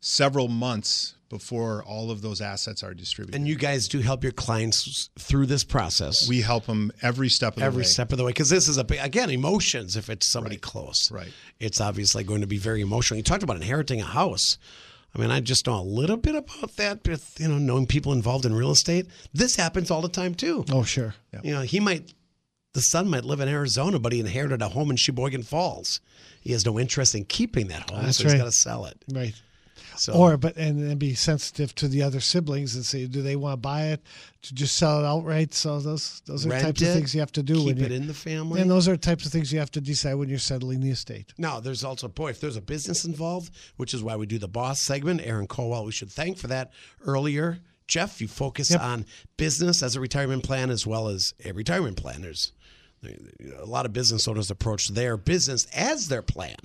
several 0.00 0.48
months 0.48 1.14
before 1.28 1.84
all 1.84 2.10
of 2.10 2.22
those 2.22 2.40
assets 2.40 2.82
are 2.82 2.92
distributed. 2.92 3.36
And 3.38 3.46
you 3.46 3.54
guys 3.54 3.86
do 3.86 4.00
help 4.00 4.24
your 4.24 4.32
clients 4.32 5.10
through 5.18 5.46
this 5.46 5.62
process. 5.62 6.28
we 6.28 6.40
help 6.40 6.66
them 6.66 6.90
every 7.02 7.28
step 7.28 7.52
of 7.54 7.60
the 7.60 7.64
every 7.66 7.82
way. 7.82 7.86
step 7.88 8.10
of 8.10 8.18
the 8.18 8.24
way 8.24 8.30
because 8.30 8.50
this 8.50 8.66
is 8.66 8.78
a 8.78 8.82
big 8.84 8.98
again 9.00 9.30
emotions 9.30 9.96
if 9.96 10.10
it's 10.10 10.26
somebody 10.26 10.56
Right. 10.56 10.62
close 10.62 11.08
Right. 11.12 11.32
it's 11.60 11.80
obviously 11.80 12.24
going 12.24 12.40
to 12.40 12.48
be 12.48 12.58
very 12.58 12.80
emotional 12.80 13.16
you 13.18 13.22
talked 13.22 13.44
about 13.44 13.56
inheriting 13.56 14.00
a 14.00 14.04
house 14.04 14.58
i 15.14 15.18
mean 15.18 15.30
i 15.30 15.40
just 15.40 15.66
know 15.66 15.78
a 15.78 15.82
little 15.82 16.16
bit 16.16 16.34
about 16.34 16.76
that 16.76 17.06
with 17.06 17.34
you 17.38 17.48
know 17.48 17.58
knowing 17.58 17.86
people 17.86 18.12
involved 18.12 18.44
in 18.46 18.54
real 18.54 18.70
estate 18.70 19.06
this 19.32 19.56
happens 19.56 19.90
all 19.90 20.00
the 20.02 20.08
time 20.08 20.34
too 20.34 20.64
Oh, 20.72 20.82
sure. 20.82 21.14
you 21.42 21.52
know 21.52 21.62
he 21.62 21.80
might 21.80 22.12
the 22.74 22.80
son 22.82 23.08
might 23.08 23.24
live 23.24 23.40
in 23.40 23.48
arizona 23.48 23.98
but 23.98 24.12
he 24.12 24.20
inherited 24.20 24.62
a 24.62 24.68
home 24.68 24.90
in 24.90 24.96
sheboygan 24.96 25.42
falls 25.42 26.00
he 26.40 26.52
has 26.52 26.64
no 26.64 26.78
interest 26.78 27.14
in 27.14 27.24
keeping 27.24 27.68
that 27.68 27.90
home 27.90 28.04
That's 28.04 28.18
so 28.18 28.24
he's 28.24 28.32
right. 28.32 28.38
got 28.38 28.44
to 28.46 28.52
sell 28.52 28.84
it 28.86 28.96
Right. 29.12 29.34
So 30.00 30.14
Or, 30.14 30.38
but 30.38 30.56
and 30.56 30.82
then 30.82 30.96
be 30.96 31.14
sensitive 31.14 31.74
to 31.74 31.86
the 31.86 32.02
other 32.02 32.20
siblings 32.20 32.74
and 32.74 32.86
say, 32.86 33.06
do 33.06 33.20
they 33.20 33.36
want 33.36 33.52
to 33.52 33.56
buy 33.58 33.88
it 33.88 34.00
to 34.42 34.54
just 34.54 34.76
sell 34.76 34.98
it 35.00 35.06
outright? 35.06 35.52
So 35.52 35.78
those 35.78 36.22
those 36.24 36.46
are 36.46 36.50
rent 36.50 36.64
types 36.64 36.80
it, 36.80 36.86
of 36.88 36.94
things 36.94 37.14
you 37.14 37.20
have 37.20 37.32
to 37.32 37.42
do. 37.42 37.56
keep 37.56 37.66
when 37.66 37.78
it 37.84 37.90
you- 37.90 37.96
in 37.98 38.06
the 38.06 38.14
family 38.14 38.62
and 38.62 38.70
those 38.70 38.88
are 38.88 38.96
types 38.96 39.26
of 39.26 39.32
things 39.32 39.52
you 39.52 39.58
have 39.58 39.70
to 39.72 39.80
decide 39.80 40.14
when 40.14 40.30
you're 40.30 40.38
settling 40.38 40.80
the 40.80 40.90
estate. 40.90 41.34
Now, 41.36 41.60
there's 41.60 41.84
also, 41.84 42.08
boy, 42.08 42.30
if 42.30 42.40
there's 42.40 42.56
a 42.56 42.62
business 42.62 43.04
involved, 43.04 43.52
which 43.76 43.92
is 43.92 44.02
why 44.02 44.16
we 44.16 44.24
do 44.24 44.38
the 44.38 44.48
boss 44.48 44.80
segment, 44.80 45.20
Aaron 45.22 45.46
Kowal, 45.46 45.84
we 45.84 45.92
should 45.92 46.10
thank 46.10 46.38
for 46.38 46.46
that 46.46 46.72
earlier. 47.04 47.58
Jeff, 47.86 48.20
you 48.22 48.28
focus 48.28 48.70
Yep. 48.70 48.80
on 48.80 49.04
business 49.36 49.82
as 49.82 49.96
a 49.96 50.00
retirement 50.00 50.44
plan 50.44 50.70
as 50.70 50.86
well 50.86 51.08
as 51.08 51.34
a 51.44 51.52
retirement 51.52 51.96
plan. 51.98 52.22
There's 52.22 52.52
a 53.58 53.66
lot 53.66 53.84
of 53.84 53.92
business 53.92 54.26
owners 54.28 54.50
approach 54.50 54.88
their 54.88 55.16
business 55.16 55.66
as 55.74 56.08
their 56.08 56.22
plan. 56.22 56.56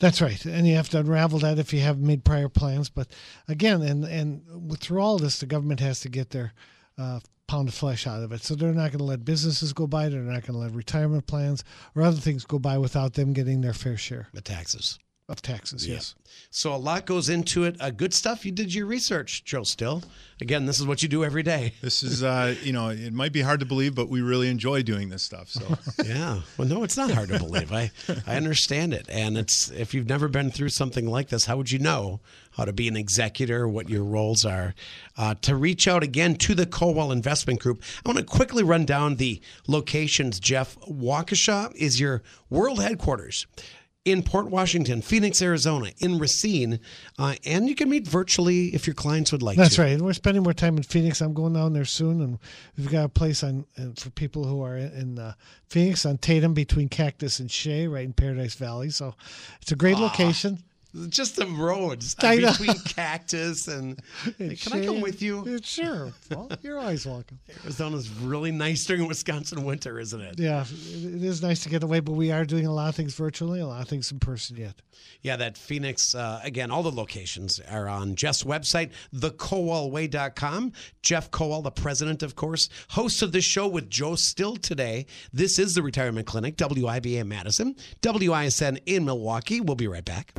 That's 0.00 0.22
right, 0.22 0.42
and 0.46 0.66
you 0.66 0.76
have 0.76 0.88
to 0.90 0.98
unravel 0.98 1.40
that 1.40 1.58
if 1.58 1.74
you 1.74 1.80
haven't 1.80 2.06
made 2.06 2.24
prior 2.24 2.48
plans. 2.48 2.88
But 2.88 3.08
again, 3.46 3.82
and 3.82 4.04
and 4.04 4.42
through 4.78 5.00
all 5.00 5.18
this, 5.18 5.38
the 5.38 5.46
government 5.46 5.80
has 5.80 6.00
to 6.00 6.08
get 6.08 6.30
their 6.30 6.54
uh, 6.96 7.20
pound 7.46 7.68
of 7.68 7.74
flesh 7.74 8.06
out 8.06 8.22
of 8.22 8.32
it. 8.32 8.42
So 8.42 8.54
they're 8.54 8.72
not 8.72 8.92
going 8.92 8.98
to 8.98 9.04
let 9.04 9.26
businesses 9.26 9.74
go 9.74 9.86
by. 9.86 10.08
They're 10.08 10.20
not 10.20 10.46
going 10.46 10.54
to 10.54 10.58
let 10.58 10.72
retirement 10.72 11.26
plans 11.26 11.64
or 11.94 12.02
other 12.02 12.16
things 12.16 12.46
go 12.46 12.58
by 12.58 12.78
without 12.78 13.12
them 13.12 13.34
getting 13.34 13.60
their 13.60 13.74
fair 13.74 13.98
share 13.98 14.28
The 14.32 14.40
taxes. 14.40 14.98
Of 15.30 15.42
taxes. 15.42 15.86
Yes. 15.86 16.16
So 16.50 16.74
a 16.74 16.76
lot 16.76 17.06
goes 17.06 17.28
into 17.28 17.62
it. 17.62 17.76
Uh, 17.80 17.90
good 17.90 18.12
stuff. 18.12 18.44
You 18.44 18.50
did 18.50 18.74
your 18.74 18.86
research, 18.86 19.44
Joe 19.44 19.62
Still. 19.62 20.02
Again, 20.40 20.66
this 20.66 20.80
is 20.80 20.86
what 20.86 21.04
you 21.04 21.08
do 21.08 21.24
every 21.24 21.44
day. 21.44 21.74
This 21.82 22.02
is, 22.02 22.24
uh, 22.24 22.56
you 22.64 22.72
know, 22.72 22.88
it 22.88 23.12
might 23.12 23.32
be 23.32 23.40
hard 23.40 23.60
to 23.60 23.66
believe, 23.66 23.94
but 23.94 24.08
we 24.08 24.22
really 24.22 24.48
enjoy 24.48 24.82
doing 24.82 25.08
this 25.08 25.22
stuff. 25.22 25.48
So 25.48 25.62
Yeah. 26.04 26.40
Well, 26.58 26.66
no, 26.66 26.82
it's 26.82 26.96
not 26.96 27.12
hard 27.12 27.28
to 27.28 27.38
believe. 27.38 27.72
I, 27.72 27.92
I 28.26 28.36
understand 28.36 28.92
it. 28.92 29.06
And 29.08 29.38
it's 29.38 29.70
if 29.70 29.94
you've 29.94 30.08
never 30.08 30.26
been 30.26 30.50
through 30.50 30.70
something 30.70 31.06
like 31.06 31.28
this, 31.28 31.44
how 31.44 31.56
would 31.58 31.70
you 31.70 31.78
know 31.78 32.18
how 32.56 32.64
to 32.64 32.72
be 32.72 32.88
an 32.88 32.96
executor, 32.96 33.68
what 33.68 33.88
your 33.88 34.02
roles 34.02 34.44
are? 34.44 34.74
Uh, 35.16 35.34
to 35.42 35.54
reach 35.54 35.86
out 35.86 36.02
again 36.02 36.34
to 36.36 36.56
the 36.56 36.66
Kowal 36.66 37.12
Investment 37.12 37.60
Group, 37.60 37.82
I 38.04 38.08
want 38.08 38.18
to 38.18 38.24
quickly 38.24 38.64
run 38.64 38.84
down 38.84 39.16
the 39.16 39.40
locations. 39.68 40.40
Jeff, 40.40 40.76
Waukesha 40.80 41.72
is 41.76 42.00
your 42.00 42.22
world 42.48 42.82
headquarters. 42.82 43.46
In 44.06 44.22
Port 44.22 44.46
Washington, 44.46 45.02
Phoenix, 45.02 45.42
Arizona, 45.42 45.92
in 45.98 46.18
Racine, 46.18 46.80
uh, 47.18 47.34
and 47.44 47.68
you 47.68 47.74
can 47.74 47.90
meet 47.90 48.08
virtually 48.08 48.68
if 48.68 48.86
your 48.86 48.94
clients 48.94 49.30
would 49.30 49.42
like 49.42 49.58
That's 49.58 49.74
to. 49.74 49.82
right. 49.82 49.92
And 49.92 50.02
we're 50.02 50.14
spending 50.14 50.42
more 50.42 50.54
time 50.54 50.78
in 50.78 50.82
Phoenix. 50.84 51.20
I'm 51.20 51.34
going 51.34 51.52
down 51.52 51.74
there 51.74 51.84
soon, 51.84 52.22
and 52.22 52.38
we've 52.78 52.90
got 52.90 53.04
a 53.04 53.08
place 53.10 53.44
on 53.44 53.66
and 53.76 53.98
for 53.98 54.08
people 54.08 54.44
who 54.44 54.62
are 54.62 54.78
in, 54.78 55.18
uh, 55.18 55.34
Phoenix 55.68 56.06
on 56.06 56.16
Tatum 56.16 56.54
between 56.54 56.88
Cactus 56.88 57.40
and 57.40 57.50
Shea, 57.50 57.88
right 57.88 58.06
in 58.06 58.14
Paradise 58.14 58.54
Valley. 58.54 58.88
So 58.88 59.14
it's 59.60 59.70
a 59.70 59.76
great 59.76 59.98
location. 59.98 60.62
Just 61.08 61.36
the 61.36 61.46
roads 61.46 62.14
between 62.20 62.78
cactus 62.80 63.68
and. 63.68 64.00
Hey, 64.38 64.56
can 64.56 64.72
I 64.72 64.84
come 64.84 65.00
with 65.00 65.22
you? 65.22 65.58
Sure. 65.62 66.12
Well, 66.30 66.50
you're 66.62 66.78
always 66.78 67.06
welcome. 67.06 67.38
Arizona's 67.64 68.10
really 68.10 68.50
nice 68.50 68.84
during 68.84 69.06
Wisconsin 69.06 69.64
winter, 69.64 69.98
isn't 69.98 70.20
it? 70.20 70.38
Yeah, 70.38 70.62
it 70.62 71.22
is 71.24 71.42
nice 71.42 71.62
to 71.64 71.68
get 71.68 71.82
away, 71.82 72.00
but 72.00 72.12
we 72.12 72.32
are 72.32 72.44
doing 72.44 72.66
a 72.66 72.72
lot 72.72 72.88
of 72.88 72.94
things 72.94 73.14
virtually, 73.14 73.60
a 73.60 73.66
lot 73.66 73.82
of 73.82 73.88
things 73.88 74.10
in 74.10 74.18
person 74.18 74.56
yet. 74.56 74.74
Yeah, 75.22 75.36
that 75.36 75.56
Phoenix, 75.56 76.14
uh, 76.14 76.40
again, 76.42 76.70
all 76.70 76.82
the 76.82 76.90
locations 76.90 77.60
are 77.60 77.88
on 77.88 78.14
Jeff's 78.14 78.42
website, 78.42 78.90
thekowalway.com. 79.14 80.72
Jeff 81.02 81.30
Kowal, 81.30 81.62
the 81.62 81.70
president, 81.70 82.22
of 82.22 82.36
course, 82.36 82.68
host 82.90 83.22
of 83.22 83.32
this 83.32 83.44
show 83.44 83.66
with 83.66 83.90
Joe 83.90 84.14
Still 84.14 84.56
today. 84.56 85.06
This 85.32 85.58
is 85.58 85.74
the 85.74 85.82
Retirement 85.82 86.26
Clinic, 86.26 86.56
WIBA 86.56 87.26
Madison, 87.26 87.76
WISN 88.02 88.78
in 88.86 89.04
Milwaukee. 89.04 89.60
We'll 89.60 89.76
be 89.76 89.88
right 89.88 90.04
back. 90.04 90.32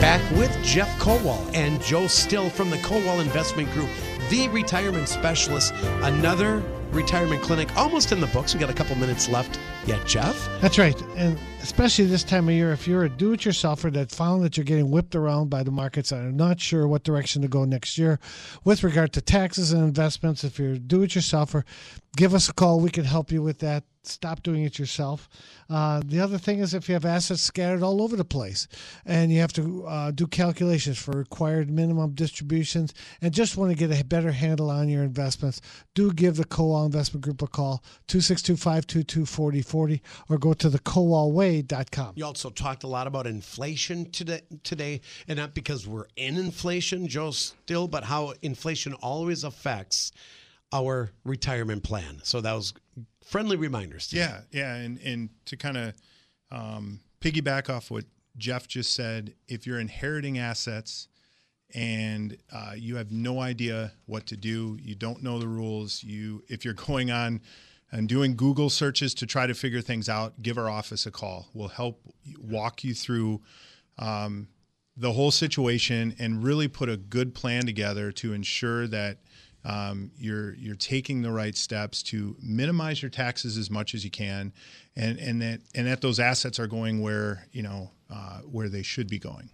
Back 0.00 0.20
with 0.32 0.54
Jeff 0.62 0.88
Kowal 0.98 1.50
and 1.54 1.80
Joe 1.80 2.06
Still 2.06 2.50
from 2.50 2.68
the 2.68 2.76
Kowal 2.78 3.20
Investment 3.22 3.70
Group, 3.72 3.88
the 4.28 4.48
retirement 4.48 5.08
specialist. 5.08 5.72
Another 6.02 6.62
retirement 6.90 7.42
clinic 7.42 7.74
almost 7.76 8.12
in 8.12 8.20
the 8.20 8.26
books. 8.28 8.52
We 8.52 8.60
got 8.60 8.68
a 8.68 8.74
couple 8.74 8.94
minutes 8.96 9.28
left 9.28 9.58
yet, 9.86 10.06
Jeff. 10.06 10.48
That's 10.60 10.78
right. 10.78 11.00
And 11.16 11.38
especially 11.66 12.04
this 12.04 12.22
time 12.22 12.48
of 12.48 12.54
year, 12.54 12.70
if 12.70 12.86
you're 12.86 13.02
a 13.02 13.08
do 13.08 13.32
it 13.32 13.40
yourselfer 13.40 13.92
that 13.92 14.12
found 14.12 14.44
that 14.44 14.56
you're 14.56 14.62
getting 14.62 14.88
whipped 14.88 15.16
around 15.16 15.50
by 15.50 15.64
the 15.64 15.70
markets 15.72 16.12
and 16.12 16.24
are 16.24 16.30
not 16.30 16.60
sure 16.60 16.86
what 16.86 17.02
direction 17.02 17.42
to 17.42 17.48
go 17.48 17.64
next 17.64 17.98
year 17.98 18.20
with 18.62 18.84
regard 18.84 19.12
to 19.12 19.20
taxes 19.20 19.72
and 19.72 19.82
investments, 19.82 20.44
if 20.44 20.60
you're 20.60 20.74
a 20.74 20.78
do 20.78 21.02
it 21.02 21.10
yourselfer, 21.10 21.64
give 22.16 22.34
us 22.34 22.48
a 22.48 22.54
call. 22.54 22.78
We 22.78 22.90
can 22.90 23.04
help 23.04 23.32
you 23.32 23.42
with 23.42 23.58
that. 23.58 23.82
Stop 24.04 24.44
doing 24.44 24.62
it 24.62 24.78
yourself. 24.78 25.28
Uh, 25.68 26.00
the 26.04 26.20
other 26.20 26.38
thing 26.38 26.60
is 26.60 26.74
if 26.74 26.88
you 26.88 26.94
have 26.94 27.04
assets 27.04 27.42
scattered 27.42 27.82
all 27.82 28.00
over 28.00 28.14
the 28.14 28.24
place 28.24 28.68
and 29.04 29.32
you 29.32 29.40
have 29.40 29.52
to 29.54 29.84
uh, 29.86 30.10
do 30.12 30.28
calculations 30.28 30.96
for 30.96 31.10
required 31.10 31.68
minimum 31.68 32.12
distributions 32.12 32.94
and 33.20 33.34
just 33.34 33.56
want 33.56 33.72
to 33.72 33.76
get 33.76 34.00
a 34.00 34.04
better 34.04 34.30
handle 34.30 34.70
on 34.70 34.88
your 34.88 35.02
investments, 35.02 35.60
do 35.94 36.12
give 36.12 36.36
the 36.36 36.44
Kowal 36.44 36.86
Investment 36.86 37.24
Group 37.24 37.42
a 37.42 37.48
call, 37.48 37.82
262 38.06 38.56
522 38.56 39.26
4040, 39.26 40.02
or 40.28 40.38
go 40.38 40.54
to 40.54 40.68
the 40.68 40.78
kowalway.com. 41.62 42.12
You 42.16 42.24
also 42.24 42.50
talked 42.50 42.84
a 42.84 42.86
lot 42.86 43.06
about 43.06 43.26
inflation 43.26 44.10
today, 44.10 44.42
today, 44.62 45.00
and 45.28 45.38
not 45.38 45.54
because 45.54 45.86
we're 45.86 46.06
in 46.16 46.36
inflation, 46.36 47.08
Joe, 47.08 47.30
still, 47.30 47.88
but 47.88 48.04
how 48.04 48.34
inflation 48.42 48.94
always 48.94 49.44
affects 49.44 50.12
our 50.72 51.10
retirement 51.24 51.82
plan. 51.82 52.20
So 52.22 52.40
that 52.40 52.52
was 52.52 52.74
friendly 53.24 53.56
reminders. 53.56 54.08
today. 54.08 54.22
Yeah, 54.22 54.40
yeah, 54.50 54.74
and 54.76 54.98
and 55.00 55.30
to 55.46 55.56
kind 55.56 55.76
of 55.76 55.94
um, 56.50 57.00
piggyback 57.20 57.70
off 57.70 57.90
what 57.90 58.04
Jeff 58.36 58.68
just 58.68 58.92
said, 58.94 59.34
if 59.48 59.66
you're 59.66 59.80
inheriting 59.80 60.38
assets 60.38 61.08
and 61.74 62.36
uh, 62.52 62.72
you 62.76 62.96
have 62.96 63.10
no 63.10 63.40
idea 63.40 63.92
what 64.06 64.26
to 64.26 64.36
do, 64.36 64.78
you 64.80 64.94
don't 64.94 65.22
know 65.22 65.38
the 65.38 65.48
rules, 65.48 66.02
you 66.02 66.42
if 66.48 66.64
you're 66.64 66.74
going 66.74 67.10
on 67.10 67.40
and 67.92 68.08
doing 68.08 68.36
Google 68.36 68.70
searches 68.70 69.14
to 69.14 69.26
try 69.26 69.46
to 69.46 69.54
figure 69.54 69.80
things 69.80 70.08
out, 70.08 70.42
give 70.42 70.58
our 70.58 70.68
office 70.68 71.06
a 71.06 71.10
call. 71.10 71.48
We'll 71.54 71.68
help 71.68 72.00
walk 72.40 72.84
you 72.84 72.94
through. 72.94 73.42
Um, 73.98 74.48
the 74.96 75.12
whole 75.12 75.30
situation 75.30 76.14
and 76.18 76.42
really 76.42 76.68
put 76.68 76.88
a 76.88 76.96
good 76.96 77.34
plan 77.34 77.66
together 77.66 78.10
to 78.12 78.32
ensure 78.32 78.86
that 78.86 79.18
um, 79.64 80.12
you're 80.16 80.54
you're 80.54 80.76
taking 80.76 81.22
the 81.22 81.32
right 81.32 81.56
steps 81.56 82.02
to 82.04 82.36
minimize 82.40 83.02
your 83.02 83.10
taxes 83.10 83.58
as 83.58 83.68
much 83.68 83.94
as 83.94 84.04
you 84.04 84.10
can, 84.10 84.52
and 84.94 85.18
and 85.18 85.42
that 85.42 85.60
and 85.74 85.88
that 85.88 86.00
those 86.00 86.20
assets 86.20 86.60
are 86.60 86.68
going 86.68 87.02
where 87.02 87.46
you 87.52 87.62
know 87.62 87.90
uh, 88.08 88.38
where 88.42 88.68
they 88.68 88.82
should 88.82 89.08
be 89.08 89.18
going. 89.18 89.50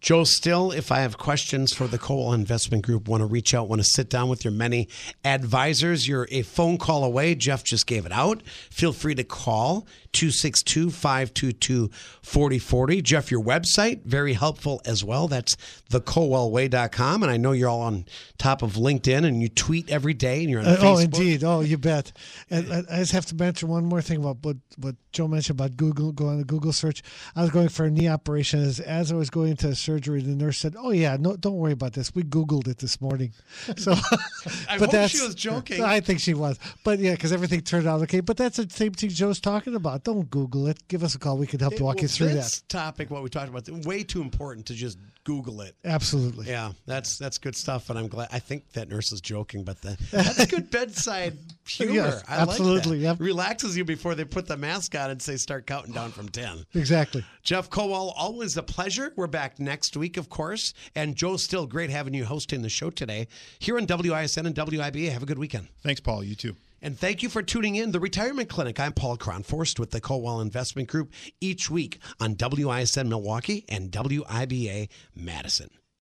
Joe 0.00 0.24
Still, 0.24 0.72
if 0.72 0.90
I 0.90 0.98
have 0.98 1.16
questions 1.16 1.72
for 1.72 1.86
the 1.86 1.96
Kowal 1.96 2.34
Investment 2.34 2.84
Group, 2.84 3.06
want 3.06 3.20
to 3.20 3.26
reach 3.26 3.54
out, 3.54 3.68
want 3.68 3.80
to 3.80 3.86
sit 3.88 4.10
down 4.10 4.28
with 4.28 4.44
your 4.44 4.52
many 4.52 4.88
advisors, 5.24 6.08
you're 6.08 6.26
a 6.32 6.42
phone 6.42 6.76
call 6.76 7.04
away. 7.04 7.36
Jeff 7.36 7.62
just 7.62 7.86
gave 7.86 8.04
it 8.04 8.10
out. 8.10 8.42
Feel 8.68 8.92
free 8.92 9.14
to 9.14 9.22
call 9.22 9.86
262 10.12 10.90
522 10.90 11.88
4040. 12.20 13.00
Jeff, 13.02 13.30
your 13.30 13.40
website, 13.44 14.02
very 14.04 14.32
helpful 14.32 14.80
as 14.84 15.04
well. 15.04 15.28
That's 15.28 15.54
thekowalway.com. 15.90 17.22
And 17.22 17.30
I 17.30 17.36
know 17.36 17.52
you're 17.52 17.68
all 17.68 17.82
on 17.82 18.04
top 18.38 18.62
of 18.62 18.72
LinkedIn 18.74 19.24
and 19.24 19.40
you 19.40 19.48
tweet 19.48 19.88
every 19.90 20.14
day 20.14 20.40
and 20.40 20.50
you're 20.50 20.60
on 20.60 20.66
Uh, 20.66 20.76
Facebook. 20.76 20.82
oh, 20.84 20.98
indeed. 20.98 21.44
Oh, 21.44 21.60
you 21.60 21.78
bet. 21.78 22.12
And 22.50 22.72
I 22.72 22.78
I 22.90 22.96
just 22.98 23.12
have 23.12 23.26
to 23.26 23.34
mention 23.36 23.68
one 23.68 23.84
more 23.84 24.02
thing 24.02 24.18
about 24.18 24.38
what, 24.42 24.56
what 24.78 24.96
Joe 25.12 25.28
mentioned 25.28 25.58
about 25.60 25.76
Google, 25.76 26.12
going 26.12 26.38
to 26.38 26.44
Google 26.44 26.72
search. 26.72 27.02
I 27.36 27.42
was 27.42 27.50
going 27.50 27.68
for 27.68 27.84
a 27.86 27.90
knee 27.90 28.08
operation. 28.08 28.60
As, 28.62 28.80
as 28.80 29.12
I 29.12 29.14
was 29.14 29.30
going 29.30 29.41
to 29.50 29.74
surgery, 29.74 30.22
the 30.22 30.34
nurse 30.34 30.58
said, 30.58 30.74
Oh, 30.78 30.90
yeah, 30.90 31.16
no, 31.18 31.36
don't 31.36 31.56
worry 31.56 31.72
about 31.72 31.92
this. 31.92 32.14
We 32.14 32.22
Googled 32.22 32.68
it 32.68 32.78
this 32.78 33.00
morning. 33.00 33.32
So, 33.76 33.92
I 34.68 34.76
but 34.78 34.92
hope 34.92 35.10
she 35.10 35.20
was 35.22 35.34
joking. 35.34 35.82
I 35.82 36.00
think 36.00 36.20
she 36.20 36.34
was. 36.34 36.58
But 36.84 36.98
yeah, 36.98 37.12
because 37.12 37.32
everything 37.32 37.60
turned 37.60 37.86
out 37.86 38.00
okay. 38.02 38.20
But 38.20 38.36
that's 38.36 38.56
the 38.56 38.68
same 38.70 38.92
thing 38.92 39.10
Joe's 39.10 39.40
talking 39.40 39.74
about. 39.74 40.04
Don't 40.04 40.30
Google 40.30 40.66
it. 40.68 40.86
Give 40.88 41.02
us 41.02 41.14
a 41.14 41.18
call. 41.18 41.36
We 41.36 41.46
can 41.46 41.60
help 41.60 41.74
It- 41.74 41.78
you 41.80 41.84
walk 41.84 41.96
well, 41.96 42.02
you 42.02 42.08
through 42.08 42.28
this 42.28 42.60
that. 42.60 42.68
topic, 42.68 43.10
what 43.10 43.22
we 43.22 43.28
talked 43.28 43.48
about, 43.48 43.68
way 43.84 44.02
too 44.02 44.22
important 44.22 44.66
to 44.66 44.74
just 44.74 44.98
Google 45.24 45.60
it. 45.60 45.76
Absolutely. 45.84 46.48
Yeah, 46.48 46.72
that's 46.86 47.16
that's 47.18 47.38
good 47.38 47.54
stuff, 47.54 47.90
and 47.90 47.98
I'm 47.98 48.08
glad. 48.08 48.28
I 48.32 48.38
think 48.40 48.72
that 48.72 48.88
nurse 48.88 49.12
is 49.12 49.20
joking, 49.20 49.62
but 49.62 49.80
the, 49.80 49.96
that's 50.10 50.46
good 50.46 50.70
bedside 50.70 51.38
humor. 51.66 51.94
Yes, 51.94 52.24
I 52.28 52.40
like 52.40 52.48
absolutely, 52.48 52.98
that. 52.98 53.04
yep. 53.04 53.20
Relaxes 53.20 53.76
you 53.76 53.84
before 53.84 54.14
they 54.14 54.24
put 54.24 54.46
the 54.46 54.56
mask 54.56 54.94
on 54.96 55.10
and 55.10 55.22
say 55.22 55.36
start 55.36 55.66
counting 55.66 55.92
down 55.92 56.10
from 56.10 56.28
ten. 56.28 56.64
Exactly. 56.74 57.24
Jeff 57.42 57.70
Kowal, 57.70 58.12
always 58.16 58.56
a 58.56 58.62
pleasure. 58.62 59.12
We're 59.16 59.28
back 59.28 59.60
next 59.60 59.96
week, 59.96 60.16
of 60.16 60.28
course, 60.28 60.74
and 60.94 61.14
Joe, 61.14 61.36
still 61.36 61.66
great 61.66 61.90
having 61.90 62.14
you 62.14 62.24
hosting 62.24 62.62
the 62.62 62.68
show 62.68 62.90
today 62.90 63.28
here 63.58 63.76
on 63.76 63.86
WISN 63.86 64.46
and 64.46 64.54
WIBA. 64.54 65.10
Have 65.10 65.22
a 65.22 65.26
good 65.26 65.38
weekend. 65.38 65.68
Thanks, 65.82 66.00
Paul. 66.00 66.24
You 66.24 66.34
too. 66.34 66.56
And 66.84 66.98
thank 66.98 67.22
you 67.22 67.28
for 67.28 67.42
tuning 67.42 67.76
in. 67.76 67.92
The 67.92 68.00
Retirement 68.00 68.48
Clinic. 68.48 68.80
I'm 68.80 68.92
Paul 68.92 69.16
Cronforst 69.16 69.78
with 69.78 69.92
the 69.92 70.00
Kowal 70.00 70.42
Investment 70.42 70.88
Group 70.88 71.12
each 71.40 71.70
week 71.70 72.00
on 72.20 72.34
WISN 72.34 73.08
Milwaukee 73.08 73.64
and 73.68 73.92
WIBA 73.92 74.88
Madison. 75.14 75.70